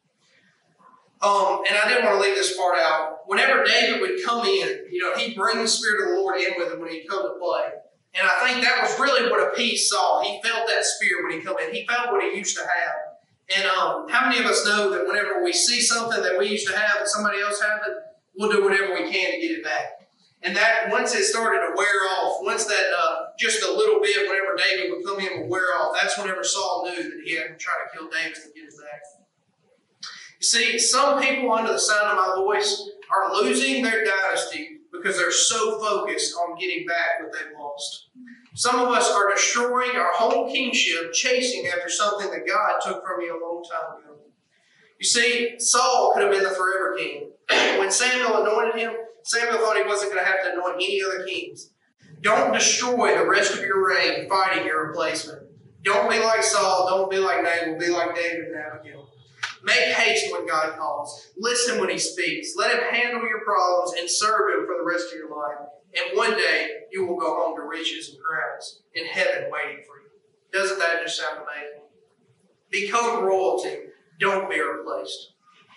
Um, 1.22 1.62
and 1.66 1.76
I 1.76 1.88
didn't 1.88 2.04
want 2.04 2.22
to 2.22 2.28
leave 2.28 2.36
this 2.36 2.56
part 2.56 2.78
out. 2.78 3.20
Whenever 3.26 3.64
David 3.64 4.02
would 4.02 4.22
come 4.24 4.46
in, 4.46 4.84
you 4.90 5.00
know, 5.02 5.16
he'd 5.16 5.34
bring 5.34 5.58
the 5.58 5.66
Spirit 5.66 6.02
of 6.02 6.08
the 6.10 6.20
Lord 6.20 6.38
in 6.38 6.52
with 6.58 6.72
him 6.72 6.80
when 6.80 6.90
he'd 6.90 7.08
come 7.08 7.22
to 7.22 7.38
play. 7.40 7.72
And 8.14 8.28
I 8.28 8.46
think 8.46 8.64
that 8.64 8.82
was 8.82 9.00
really 9.00 9.30
what 9.30 9.40
a 9.40 9.56
peace 9.56 9.90
saw. 9.90 10.22
He 10.22 10.40
felt 10.42 10.68
that 10.68 10.84
Spirit 10.84 11.24
when 11.24 11.38
he 11.38 11.44
come 11.44 11.56
in. 11.58 11.74
He 11.74 11.86
felt 11.86 12.12
what 12.12 12.22
he 12.22 12.38
used 12.38 12.56
to 12.58 12.62
have. 12.62 13.05
And 13.54 13.64
um, 13.66 14.08
how 14.08 14.28
many 14.28 14.40
of 14.40 14.46
us 14.46 14.64
know 14.66 14.90
that 14.90 15.06
whenever 15.06 15.42
we 15.42 15.52
see 15.52 15.80
something 15.80 16.22
that 16.22 16.38
we 16.38 16.48
used 16.48 16.66
to 16.66 16.76
have 16.76 16.98
and 16.98 17.08
somebody 17.08 17.40
else 17.40 17.60
have 17.60 17.80
it, 17.86 17.94
we'll 18.36 18.50
do 18.50 18.64
whatever 18.64 18.92
we 18.94 19.10
can 19.10 19.32
to 19.32 19.40
get 19.40 19.50
it 19.52 19.64
back. 19.64 20.08
And 20.42 20.54
that 20.56 20.90
once 20.90 21.14
it 21.14 21.24
started 21.24 21.58
to 21.60 21.74
wear 21.76 22.08
off, 22.18 22.38
once 22.42 22.64
that 22.66 22.86
uh, 22.96 23.16
just 23.38 23.62
a 23.62 23.70
little 23.70 24.00
bit, 24.00 24.28
whenever 24.28 24.56
David 24.56 24.90
would 24.90 25.04
come 25.04 25.20
in 25.20 25.42
would 25.42 25.50
wear 25.50 25.74
off, 25.76 25.96
that's 26.00 26.18
whenever 26.18 26.44
Saul 26.44 26.84
knew 26.84 27.02
that 27.02 27.20
he 27.24 27.36
had 27.36 27.48
to 27.48 27.56
try 27.56 27.74
to 27.74 27.96
kill 27.96 28.08
David 28.08 28.36
and 28.44 28.54
get 28.54 28.64
it 28.64 28.74
back. 28.78 29.02
You 30.38 30.46
see, 30.46 30.78
some 30.78 31.20
people 31.20 31.50
under 31.52 31.72
the 31.72 31.78
sound 31.78 32.18
of 32.18 32.26
my 32.26 32.34
voice 32.36 32.90
are 33.10 33.34
losing 33.42 33.82
their 33.82 34.04
dynasty 34.04 34.80
because 34.92 35.16
they're 35.16 35.32
so 35.32 35.78
focused 35.80 36.34
on 36.34 36.58
getting 36.58 36.86
back 36.86 37.22
what 37.22 37.32
they've 37.32 37.58
lost. 37.58 38.08
Some 38.56 38.80
of 38.80 38.88
us 38.88 39.12
are 39.12 39.30
destroying 39.30 39.96
our 39.96 40.12
whole 40.14 40.50
kingship, 40.50 41.12
chasing 41.12 41.66
after 41.66 41.90
something 41.90 42.30
that 42.30 42.46
God 42.48 42.80
took 42.82 43.06
from 43.06 43.20
you 43.20 43.36
a 43.36 43.44
long 43.44 43.62
time 43.62 44.02
ago. 44.02 44.16
You 44.98 45.04
see, 45.04 45.56
Saul 45.58 46.12
could 46.14 46.22
have 46.22 46.32
been 46.32 46.42
the 46.42 46.48
forever 46.48 46.96
king. 46.96 47.32
when 47.78 47.90
Samuel 47.90 48.40
anointed 48.42 48.80
him, 48.80 48.92
Samuel 49.24 49.58
thought 49.58 49.76
he 49.76 49.82
wasn't 49.82 50.10
going 50.10 50.24
to 50.24 50.30
have 50.30 50.42
to 50.42 50.52
anoint 50.54 50.76
any 50.76 51.02
other 51.02 51.26
kings. 51.26 51.68
Don't 52.22 52.54
destroy 52.54 53.14
the 53.18 53.28
rest 53.28 53.52
of 53.52 53.60
your 53.60 53.86
reign 53.86 54.26
fighting 54.26 54.64
your 54.64 54.86
replacement. 54.88 55.42
Don't 55.82 56.10
be 56.10 56.18
like 56.18 56.42
Saul. 56.42 56.88
Don't 56.88 57.10
be 57.10 57.18
like 57.18 57.42
Nabal. 57.42 57.78
Be 57.78 57.88
like 57.88 58.14
David 58.14 58.46
and 58.46 58.56
Abigail. 58.56 59.06
Make 59.64 59.94
haste 59.94 60.32
when 60.32 60.46
God 60.46 60.78
calls. 60.78 61.30
Listen 61.36 61.78
when 61.78 61.90
He 61.90 61.98
speaks. 61.98 62.54
Let 62.56 62.72
Him 62.72 62.84
handle 62.90 63.28
your 63.28 63.44
problems 63.44 63.92
and 64.00 64.08
serve 64.08 64.48
Him 64.48 64.66
for 64.66 64.78
the 64.78 64.84
rest 64.84 65.12
of 65.12 65.18
your 65.18 65.28
life. 65.28 65.68
And 65.96 66.16
one 66.16 66.32
day 66.32 66.70
you 66.92 67.06
will 67.06 67.16
go 67.16 67.34
home 67.40 67.56
to 67.56 67.62
riches 67.62 68.10
and 68.10 68.18
crowns 68.22 68.82
in 68.94 69.06
heaven 69.06 69.50
waiting 69.50 69.82
for 69.86 70.00
you. 70.00 70.10
Doesn't 70.52 70.78
that 70.78 71.02
just 71.02 71.18
sound 71.18 71.38
amazing? 71.38 71.82
Become 72.70 73.24
royalty. 73.24 73.76
Don't 74.20 74.50
be 74.50 74.60
replaced. 74.60 75.32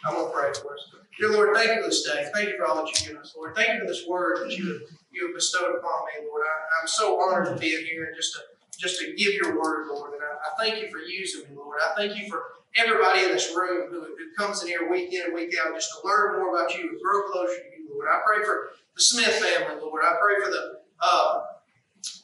I'm 0.06 0.16
going 0.16 0.28
to 0.28 0.34
pray 0.34 0.52
for 0.54 0.74
us. 0.74 0.90
Dear 1.20 1.32
Lord, 1.32 1.56
thank 1.56 1.76
you 1.76 1.84
for 1.84 1.90
this 1.90 2.04
day. 2.04 2.30
Thank 2.34 2.50
you 2.50 2.58
for 2.58 2.66
all 2.66 2.76
that 2.78 2.88
you've 2.88 3.10
given 3.10 3.22
us, 3.22 3.34
Lord. 3.36 3.56
Thank 3.56 3.74
you 3.74 3.80
for 3.82 3.88
this 3.88 4.06
word 4.08 4.40
that 4.40 4.58
you 4.58 4.72
have, 4.72 4.82
you 5.12 5.28
have 5.28 5.36
bestowed 5.36 5.76
upon 5.76 6.00
me, 6.08 6.28
Lord. 6.28 6.44
I, 6.48 6.82
I'm 6.82 6.88
so 6.88 7.20
honored 7.22 7.46
to 7.48 7.60
be 7.60 7.68
here 7.68 8.06
and 8.06 8.16
just 8.16 8.34
to 8.36 8.42
just 8.80 9.00
to 9.02 9.14
give 9.14 9.34
your 9.34 9.60
word, 9.60 9.88
Lord. 9.88 10.14
And 10.14 10.22
I, 10.24 10.48
I 10.48 10.64
thank 10.64 10.82
you 10.82 10.90
for 10.90 11.00
using 11.00 11.50
me, 11.50 11.56
Lord. 11.56 11.80
I 11.84 11.94
thank 11.98 12.18
you 12.18 12.30
for 12.30 12.42
everybody 12.78 13.26
in 13.26 13.32
this 13.32 13.54
room 13.54 13.92
who, 13.92 14.00
who 14.02 14.36
comes 14.38 14.62
in 14.62 14.70
here 14.70 14.90
week 14.90 15.14
in 15.14 15.26
and 15.26 15.34
week 15.34 15.54
out 15.60 15.76
just 15.76 15.92
to 15.92 16.08
learn 16.08 16.40
more 16.40 16.56
about 16.56 16.74
you 16.74 16.98
grow 17.04 17.30
closer 17.32 17.60
to 17.60 17.78
you, 17.78 17.79
Lord. 17.92 18.08
I 18.08 18.22
pray 18.26 18.46
for 18.46 18.70
the 18.96 19.02
Smith 19.02 19.36
family, 19.42 19.82
Lord. 19.82 20.04
I 20.06 20.16
pray 20.22 20.36
for 20.44 20.52
the 20.52 20.80
uh, 21.02 21.42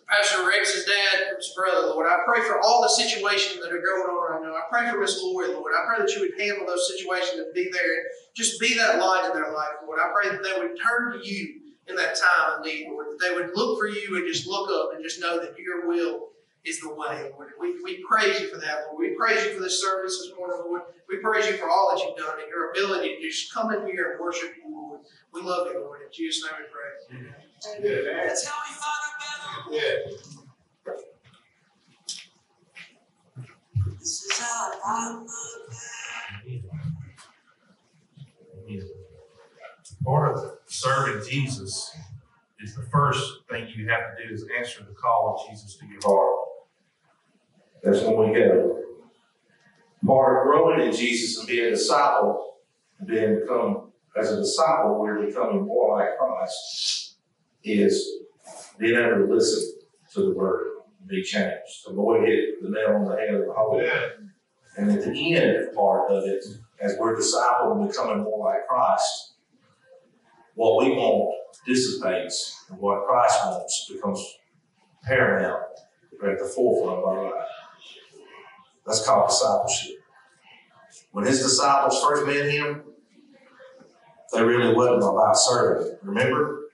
Pastor 0.08 0.48
Rex's 0.48 0.86
dad, 0.86 1.36
his 1.36 1.54
brother, 1.56 1.88
Lord. 1.88 2.06
I 2.06 2.22
pray 2.26 2.42
for 2.42 2.62
all 2.62 2.82
the 2.82 2.90
situations 2.90 3.62
that 3.64 3.74
are 3.74 3.82
going 3.82 4.10
on 4.10 4.32
right 4.32 4.42
now. 4.44 4.54
I 4.54 4.64
pray 4.70 4.90
for 4.90 5.00
Miss 5.00 5.22
Lori, 5.22 5.50
Lord. 5.50 5.74
I 5.74 5.86
pray 5.88 6.06
that 6.06 6.14
you 6.14 6.22
would 6.22 6.40
handle 6.40 6.68
those 6.68 6.88
situations 6.88 7.42
and 7.42 7.54
be 7.54 7.70
there 7.72 7.98
and 7.98 8.06
just 8.36 8.60
be 8.60 8.78
that 8.78 9.00
light 9.00 9.26
in 9.26 9.34
their 9.34 9.52
life, 9.52 9.82
Lord. 9.86 10.00
I 10.00 10.12
pray 10.14 10.30
that 10.30 10.44
they 10.44 10.60
would 10.60 10.78
turn 10.78 11.14
to 11.14 11.28
you 11.28 11.62
in 11.88 11.96
that 11.96 12.16
time 12.16 12.60
of 12.60 12.66
need, 12.66 12.88
Lord. 12.90 13.08
That 13.08 13.20
they 13.20 13.34
would 13.34 13.52
look 13.56 13.80
for 13.80 13.88
you 13.88 14.18
and 14.18 14.28
just 14.28 14.48
look 14.48 14.70
up 14.70 14.94
and 14.94 15.04
just 15.04 15.20
know 15.20 15.40
that 15.40 15.58
your 15.58 15.88
will 15.88 16.30
is 16.66 16.80
the 16.82 16.94
way, 16.94 17.32
Lord. 17.34 17.50
We, 17.60 17.82
we 17.84 18.04
praise 18.08 18.40
you 18.40 18.50
for 18.50 18.58
that, 18.58 18.86
Lord. 18.88 19.00
We 19.00 19.16
praise 19.16 19.44
you 19.46 19.54
for 19.54 19.62
this 19.62 19.82
service 19.82 20.20
this 20.20 20.38
morning, 20.38 20.62
Lord. 20.66 20.82
We 21.10 21.18
praise 21.18 21.48
you 21.48 21.58
for 21.58 21.70
all 21.70 21.94
that 21.94 22.04
you've 22.04 22.18
done 22.18 22.40
and 22.42 22.50
your 22.50 22.72
ability 22.72 23.18
to 23.18 23.22
just 23.22 23.54
come 23.54 23.72
in 23.72 23.86
here 23.88 24.14
and 24.14 24.20
worship 24.20 24.54
you. 24.58 24.65
We 25.34 25.42
love 25.42 25.68
you, 25.74 25.82
Lord. 25.82 26.02
In 26.02 26.12
Jesus' 26.12 26.44
name 26.44 26.54
we 26.60 26.66
pray. 26.72 26.92
Amen. 27.78 28.28
That's 28.28 28.48
how 28.48 28.56
we 28.68 28.74
find 28.74 29.02
our 29.06 29.72
battle. 29.72 29.74
Yeah. 29.74 30.36
This 34.00 34.24
is 34.24 34.40
how 34.40 34.72
I 34.86 35.26
Part 40.04 40.36
of 40.36 40.52
serving 40.68 41.28
Jesus 41.28 41.96
is 42.60 42.76
the 42.76 42.84
first 42.84 43.24
thing 43.50 43.68
you 43.76 43.90
have 43.90 44.16
to 44.16 44.28
do 44.28 44.34
is 44.34 44.46
answer 44.58 44.84
the 44.84 44.94
call 44.94 45.36
of 45.36 45.50
Jesus 45.50 45.78
to 45.78 45.86
your 45.88 46.00
heart. 46.04 46.36
That's 47.84 48.02
when 48.04 48.30
we 48.30 48.36
go. 48.36 48.82
Part 50.06 50.38
of 50.38 50.52
growing 50.52 50.88
in 50.88 50.96
Jesus 50.96 51.40
and 51.40 51.48
being 51.48 51.66
a 51.66 51.70
disciple, 51.72 52.58
being 53.04 53.40
become 53.40 53.92
as 54.16 54.32
a 54.32 54.38
disciple, 54.38 55.00
we're 55.00 55.26
becoming 55.26 55.66
more 55.66 55.98
like 55.98 56.18
Christ, 56.18 57.18
is 57.64 58.10
being 58.78 58.96
able 58.96 59.28
to 59.28 59.34
listen 59.34 59.80
to 60.14 60.22
the 60.22 60.32
word 60.32 60.68
and 61.00 61.10
be 61.10 61.22
changed. 61.22 61.86
The 61.86 61.94
Lord 61.94 62.28
hit 62.28 62.62
the 62.62 62.70
nail 62.70 62.96
on 62.96 63.06
the 63.06 63.16
head 63.16 63.34
of 63.34 63.46
the 63.46 63.54
whole. 63.54 63.82
Yeah. 63.82 64.10
And 64.78 64.92
at 64.92 65.04
the 65.04 65.36
end 65.36 65.76
part 65.76 66.12
of 66.12 66.24
it, 66.26 66.44
as 66.82 66.96
we're 67.00 67.16
disciple 67.16 67.74
and 67.74 67.88
becoming 67.90 68.24
more 68.24 68.46
like 68.46 68.68
Christ, 68.68 69.34
what 70.56 70.84
we 70.84 70.92
want 70.92 71.36
dissipates, 71.66 72.66
and 72.70 72.80
what 72.80 73.06
Christ 73.06 73.40
wants 73.46 73.90
becomes 73.92 74.38
paramount 75.04 75.64
at 76.24 76.40
the 76.40 76.46
forefront 76.46 77.00
of 77.00 77.06
our 77.06 77.24
life. 77.24 77.48
That's 78.86 79.06
called 79.06 79.30
discipleship. 79.30 79.98
When 81.12 81.26
his 81.26 81.42
disciples 81.42 82.02
first 82.02 82.26
met 82.26 82.50
him, 82.50 82.84
they 84.36 84.44
really 84.44 84.74
wasn't 84.74 85.04
about 85.04 85.38
serving. 85.38 85.98
Remember? 86.04 86.70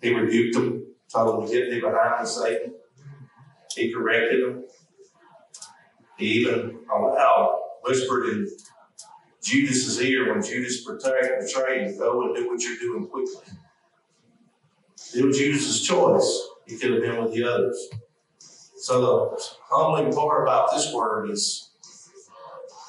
He 0.00 0.14
rebuked 0.14 0.54
them, 0.54 0.86
told 1.12 1.42
them 1.42 1.48
to 1.48 1.52
get 1.52 1.70
thee 1.70 1.80
behind 1.80 2.24
the 2.24 2.26
Satan. 2.26 2.74
He 3.74 3.92
corrected 3.92 4.42
them. 4.42 4.64
He 6.16 6.26
even 6.40 6.80
allowed, 6.92 7.58
whispered 7.82 8.30
in 8.30 8.48
Judas's 9.42 10.00
ear 10.02 10.32
when 10.32 10.42
Judas 10.42 10.84
betrayed, 10.84 11.88
him, 11.88 11.98
go 11.98 12.22
and 12.22 12.36
do 12.36 12.48
what 12.48 12.62
you're 12.62 12.76
doing 12.76 13.06
quickly. 13.06 13.42
It 15.14 15.24
was 15.24 15.38
Judas's 15.38 15.82
choice. 15.82 16.48
He 16.66 16.76
could 16.76 16.92
have 16.92 17.02
been 17.02 17.22
with 17.22 17.32
the 17.32 17.44
others. 17.44 17.90
So 18.76 19.00
the 19.00 19.44
humbling 19.70 20.12
part 20.12 20.42
about 20.42 20.72
this 20.72 20.92
word 20.92 21.30
is 21.30 21.70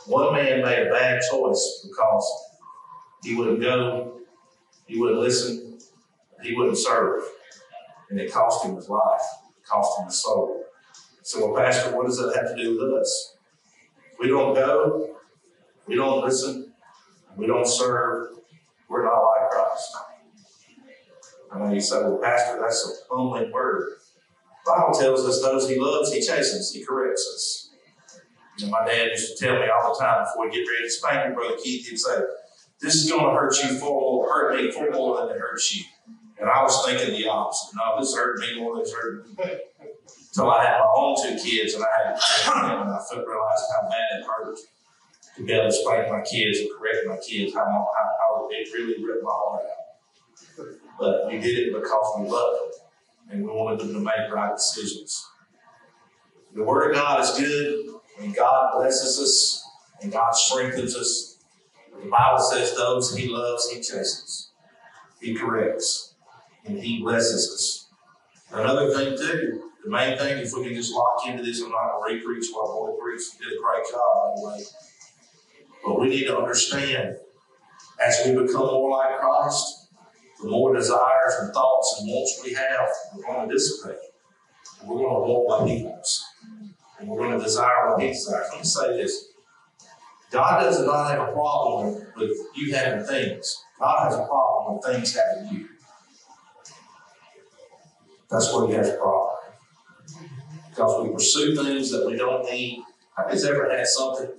one 0.06 0.34
man 0.34 0.64
made 0.64 0.88
a 0.88 0.92
bad 0.92 1.22
choice 1.30 1.88
because 1.88 2.51
he 3.24 3.36
wouldn't 3.36 3.62
go, 3.62 4.20
he 4.86 5.00
wouldn't 5.00 5.20
listen, 5.20 5.80
he 6.42 6.56
wouldn't 6.56 6.78
serve. 6.78 7.24
And 8.10 8.20
it 8.20 8.32
cost 8.32 8.66
him 8.66 8.76
his 8.76 8.90
life, 8.90 9.22
it 9.58 9.66
cost 9.66 10.00
him 10.00 10.06
his 10.06 10.22
soul. 10.22 10.64
So, 11.22 11.48
well, 11.48 11.64
Pastor, 11.64 11.96
what 11.96 12.08
does 12.08 12.18
that 12.18 12.36
have 12.36 12.56
to 12.56 12.62
do 12.62 12.78
with 12.78 12.94
us? 12.94 13.36
We 14.20 14.28
don't 14.28 14.54
go, 14.54 15.16
we 15.88 15.96
don't 15.96 16.24
listen, 16.24 16.74
we 17.38 17.48
don't 17.48 17.68
serve, 17.68 18.30
we're 18.90 19.04
not 19.04 19.20
like 19.20 19.50
Christ. 19.52 19.98
I 21.52 21.60
know 21.60 21.74
you 21.74 21.82
say, 21.82 21.98
well, 22.02 22.18
Pastor, 22.18 22.60
that's 22.60 23.06
a 23.10 23.14
humbling 23.14 23.52
word. 23.52 23.90
Bible 24.66 24.94
tells 24.94 25.26
us 25.26 25.42
those 25.42 25.70
he 25.70 25.80
loves, 25.80 26.14
he 26.14 26.22
chastens, 26.22 26.72
he 26.72 26.84
corrects 26.84 27.28
us. 27.34 27.68
Know, 28.62 28.70
my 28.70 28.86
dad 28.86 29.08
used 29.08 29.38
to 29.38 29.46
tell 29.46 29.56
me 29.56 29.66
all 29.68 29.94
the 29.94 30.00
time 30.00 30.24
before 30.24 30.46
we 30.46 30.52
get 30.52 30.70
ready 30.70 30.84
to 30.84 30.90
spank 30.90 31.30
me, 31.30 31.36
Brother 31.36 31.56
Keith, 31.64 31.88
he'd 31.88 31.98
say, 31.98 32.20
This 32.82 32.96
is 32.96 33.12
going 33.12 33.24
to 33.24 33.32
hurt 33.32 33.56
you 33.64 33.80
more, 33.80 34.28
hurt 34.28 34.56
me 34.56 34.72
far 34.72 34.90
more 34.92 35.22
than 35.22 35.36
it 35.36 35.40
hurts 35.40 35.76
you. 35.76 35.86
And 36.40 36.50
I 36.50 36.64
was 36.64 36.84
thinking 36.86 37.16
the 37.16 37.30
opposite. 37.30 37.76
No, 37.76 38.00
this 38.00 38.16
hurt 38.16 38.40
me 38.40 38.60
more 38.60 38.76
than 38.76 38.82
it's 38.82 38.94
hurt 38.94 39.28
me. 39.28 39.36
Until 40.30 40.50
I 40.50 40.64
had 40.66 40.80
my 40.80 40.88
own 40.96 41.16
two 41.22 41.38
kids 41.38 41.76
and 41.76 41.84
I 41.84 41.88
had 41.98 42.14
and 42.56 42.92
I 42.92 43.00
realized 43.12 43.64
how 43.76 43.88
bad 43.88 44.20
it 44.20 44.26
hurt 44.26 44.58
to 45.38 45.46
be 45.46 45.54
able 45.54 45.70
to 45.70 45.72
spank 45.72 46.10
my 46.10 46.22
kids 46.22 46.60
and 46.60 46.70
correct 46.78 47.06
my 47.08 47.18
kids, 47.18 47.54
how, 47.54 47.66
how, 47.66 47.86
how 48.20 48.48
it 48.50 48.68
really 48.74 49.04
ripped 49.04 49.24
my 49.24 49.32
heart 49.32 49.64
out. 49.64 50.68
But 51.00 51.28
we 51.28 51.40
did 51.40 51.68
it 51.68 51.74
because 51.74 52.20
we 52.20 52.28
loved 52.28 52.58
them 52.58 52.82
and 53.32 53.46
we 53.46 53.52
wanted 53.52 53.80
them 53.80 53.94
to 53.94 54.00
make 54.00 54.32
right 54.32 54.56
decisions. 54.56 55.28
The 56.54 56.64
Word 56.64 56.90
of 56.90 56.96
God 56.96 57.22
is 57.22 57.32
good, 57.40 57.86
and 58.20 58.36
God 58.36 58.74
blesses 58.76 59.20
us, 59.20 59.70
and 60.02 60.12
God 60.12 60.36
strengthens 60.36 60.96
us. 60.96 61.31
The 61.92 62.10
Bible 62.10 62.40
says 62.40 62.76
those 62.76 63.16
He 63.16 63.28
loves, 63.28 63.70
He 63.70 63.78
chastens, 63.78 64.52
He 65.20 65.36
corrects, 65.36 66.16
and 66.66 66.80
He 66.80 67.00
blesses 67.00 67.52
us. 67.54 67.88
Another 68.52 68.94
thing, 68.94 69.18
too, 69.18 69.72
the 69.84 69.90
main 69.90 70.18
thing, 70.18 70.38
if 70.38 70.54
we 70.54 70.64
can 70.66 70.76
just 70.76 70.94
lock 70.94 71.26
into 71.28 71.44
this, 71.44 71.62
I'm 71.62 71.72
not 71.72 72.00
going 72.00 72.20
to 72.20 72.28
re-preach 72.28 72.48
what 72.52 72.68
Boyd 72.68 73.00
preached. 73.00 73.40
Did 73.40 73.48
a 73.48 73.62
great 73.62 73.84
job, 73.90 74.02
by 74.16 74.34
the 74.36 74.48
way. 74.48 74.64
But 75.86 76.00
we 76.00 76.10
need 76.10 76.26
to 76.26 76.38
understand, 76.38 77.18
as 78.04 78.22
we 78.26 78.34
become 78.34 78.68
more 78.68 78.92
like 78.92 79.20
Christ, 79.20 79.88
the 80.42 80.50
more 80.50 80.76
desires 80.76 81.36
and 81.40 81.54
thoughts 81.54 81.98
and 82.00 82.10
wants 82.10 82.42
we 82.44 82.54
have, 82.54 82.90
we're 83.16 83.24
going 83.24 83.48
to 83.48 83.54
dissipate. 83.54 83.98
We're 84.84 84.98
going 84.98 85.16
to 85.16 85.22
want 85.22 85.48
what 85.48 85.70
He 85.70 85.84
wants. 85.84 86.26
And 87.00 87.10
we're 87.10 87.18
going 87.18 87.38
to 87.38 87.44
desire 87.44 87.90
what 87.90 88.02
He 88.02 88.10
desires. 88.10 88.48
Let 88.52 88.60
me 88.60 88.66
say 88.66 88.98
this 88.98 89.31
God 90.32 90.64
does 90.64 90.82
not 90.86 91.12
have 91.12 91.28
a 91.28 91.32
problem 91.34 92.08
with 92.16 92.32
you 92.56 92.74
having 92.74 93.06
things, 93.06 93.66
God 93.78 94.06
has 94.06 94.16
a 94.16 94.26
problem 94.26 94.78
with 94.78 94.86
things 94.86 95.16
having 95.16 95.54
you. 95.54 95.68
That's 98.30 98.54
where 98.54 98.68
He 98.68 98.74
has 98.76 98.90
a 98.90 98.94
problem. 98.98 99.36
Because 100.70 101.04
we 101.04 101.14
pursue 101.14 101.54
things 101.62 101.92
that 101.92 102.08
we 102.08 102.16
don't 102.16 102.50
need. 102.50 102.82
Have 103.18 103.34
you 103.34 103.50
ever 103.50 103.70
had 103.70 103.86
something 103.86 104.32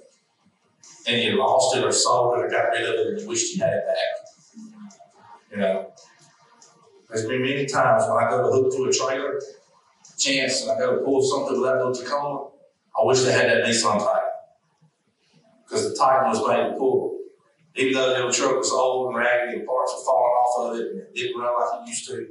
and 1.06 1.22
you 1.22 1.38
lost 1.38 1.76
it 1.76 1.84
or 1.84 1.92
sold 1.92 2.38
it 2.38 2.44
or 2.46 2.48
got 2.48 2.70
rid 2.70 2.88
of 2.88 2.94
it 2.94 3.06
and 3.08 3.20
you 3.20 3.28
wished 3.28 3.54
you 3.54 3.62
had 3.62 3.74
it 3.74 3.84
back? 3.86 4.62
You 5.50 5.58
know, 5.58 5.92
there's 7.10 7.26
been 7.26 7.42
many 7.42 7.66
times 7.66 8.04
when 8.08 8.24
I 8.24 8.30
go 8.30 8.42
to 8.42 8.50
hook 8.50 8.74
to 8.74 8.84
a 8.84 8.92
trailer, 8.92 9.38
chance, 10.16 10.62
and 10.62 10.70
I 10.70 10.78
go 10.78 10.96
to 10.96 11.04
pull 11.04 11.22
something 11.22 11.60
with 11.60 11.70
that 11.70 11.76
little 11.76 11.94
Tacoma. 11.94 12.48
I 12.98 13.04
wish 13.04 13.20
they 13.20 13.32
had 13.32 13.50
that 13.50 13.64
Nissan 13.64 13.98
Titan 13.98 14.21
because 15.72 15.88
the 15.88 15.96
Titan 15.96 16.28
was 16.28 16.46
made 16.46 16.68
to 16.68 16.76
pull. 16.76 17.18
Even 17.76 17.94
though 17.94 18.08
the 18.08 18.14
little 18.16 18.32
truck 18.32 18.58
was 18.58 18.70
old 18.70 19.08
and 19.08 19.16
raggedy 19.16 19.58
and 19.58 19.66
parts 19.66 19.94
were 19.96 20.04
falling 20.04 20.32
off 20.32 20.60
of 20.60 20.78
it 20.78 20.92
and 20.92 21.00
it 21.00 21.14
didn't 21.14 21.40
run 21.40 21.54
like 21.58 21.80
it 21.80 21.88
used 21.88 22.06
to, 22.08 22.26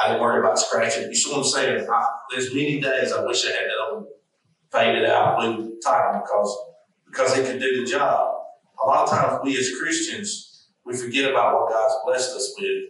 I 0.00 0.08
didn't 0.08 0.22
worry 0.22 0.38
about 0.38 0.56
scratching. 0.56 1.08
You 1.08 1.14
see 1.16 1.32
what 1.32 1.38
I'm 1.38 1.44
saying? 1.44 1.88
I, 1.92 2.06
there's 2.30 2.54
many 2.54 2.80
days 2.80 3.12
I 3.12 3.24
wish 3.24 3.44
I 3.44 3.48
had 3.48 3.66
that 3.66 3.92
old 3.92 4.06
faded 4.70 5.04
out 5.06 5.38
blue 5.38 5.76
Titan 5.82 6.20
because 6.20 6.56
because 7.06 7.36
it 7.36 7.46
could 7.46 7.60
do 7.60 7.80
the 7.80 7.90
job. 7.90 8.34
A 8.84 8.86
lot 8.86 9.04
of 9.04 9.10
times 9.10 9.40
we 9.42 9.58
as 9.58 9.72
Christians 9.80 10.68
we 10.84 10.96
forget 10.96 11.28
about 11.28 11.54
what 11.54 11.70
God's 11.70 11.94
blessed 12.04 12.36
us 12.36 12.54
with 12.56 12.84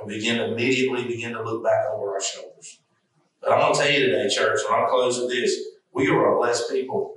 and 0.00 0.08
begin 0.08 0.38
to 0.38 0.52
immediately 0.52 1.04
begin 1.04 1.32
to 1.34 1.42
look 1.42 1.62
back 1.62 1.84
over 1.92 2.14
our 2.14 2.22
shoulders. 2.22 2.80
But 3.42 3.52
I'm 3.52 3.58
going 3.58 3.74
to 3.74 3.78
tell 3.78 3.90
you 3.90 4.06
today, 4.06 4.34
church, 4.34 4.60
when 4.66 4.80
I'll 4.80 4.88
close 4.88 5.20
with 5.20 5.28
this. 5.28 5.54
We 5.92 6.08
are 6.08 6.34
a 6.34 6.38
blessed 6.38 6.70
people. 6.70 7.13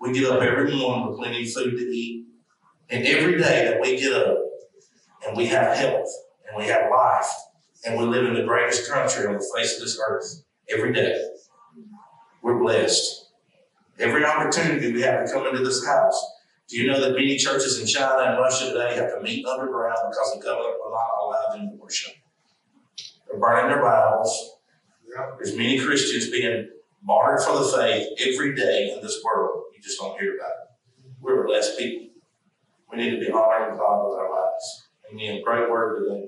We 0.00 0.12
get 0.12 0.30
up 0.30 0.42
every 0.42 0.74
morning 0.74 1.08
with 1.08 1.18
plenty 1.18 1.42
of 1.42 1.52
food 1.52 1.76
to 1.76 1.84
eat. 1.84 2.26
And 2.88 3.06
every 3.06 3.38
day 3.38 3.68
that 3.68 3.80
we 3.80 3.98
get 3.98 4.12
up 4.12 4.38
and 5.26 5.36
we 5.36 5.46
have 5.46 5.76
health 5.76 6.08
and 6.48 6.56
we 6.56 6.68
have 6.68 6.90
life 6.90 7.26
and 7.84 7.98
we 7.98 8.04
live 8.04 8.24
in 8.24 8.34
the 8.34 8.44
greatest 8.44 8.90
country 8.90 9.26
on 9.26 9.34
the 9.34 9.52
face 9.56 9.76
of 9.76 9.82
this 9.82 10.00
earth 10.08 10.44
every 10.70 10.92
day, 10.92 11.20
we're 12.42 12.58
blessed. 12.58 13.26
Every 13.98 14.24
opportunity 14.24 14.92
we 14.92 15.02
have 15.02 15.26
to 15.26 15.32
come 15.32 15.46
into 15.46 15.64
this 15.64 15.84
house 15.86 16.22
Do 16.68 16.76
you 16.76 16.90
know 16.90 17.00
that 17.00 17.12
many 17.12 17.36
churches 17.36 17.80
in 17.80 17.86
China 17.86 18.24
and 18.24 18.38
Russia 18.38 18.72
today 18.72 18.96
have 18.96 19.14
to 19.14 19.22
meet 19.22 19.46
underground 19.46 19.98
because 20.10 20.32
the 20.34 20.42
government 20.42 20.74
will 20.82 20.90
not 20.90 21.08
allow 21.22 21.56
them 21.56 21.70
to 21.70 21.76
worship? 21.76 22.14
They're 23.28 23.38
burning 23.38 23.70
their 23.70 23.80
Bibles. 23.80 24.56
There's 25.38 25.56
many 25.56 25.78
Christians 25.78 26.28
being 26.28 26.68
martyred 27.06 27.46
for 27.46 27.58
the 27.58 27.76
faith 27.76 28.08
every 28.26 28.54
day 28.54 28.92
in 28.94 29.00
this 29.02 29.22
world. 29.24 29.64
You 29.74 29.80
just 29.80 29.98
don't 29.98 30.18
hear 30.18 30.36
about 30.36 30.50
it. 30.50 31.12
We're 31.20 31.46
blessed 31.46 31.78
people. 31.78 32.08
We 32.90 32.98
need 32.98 33.10
to 33.10 33.20
be 33.20 33.30
honoring 33.30 33.78
God 33.78 34.08
with 34.08 34.18
our 34.18 34.30
lives. 34.30 34.88
Amen. 35.10 35.42
Great 35.44 35.70
word 35.70 36.00
today. 36.00 36.26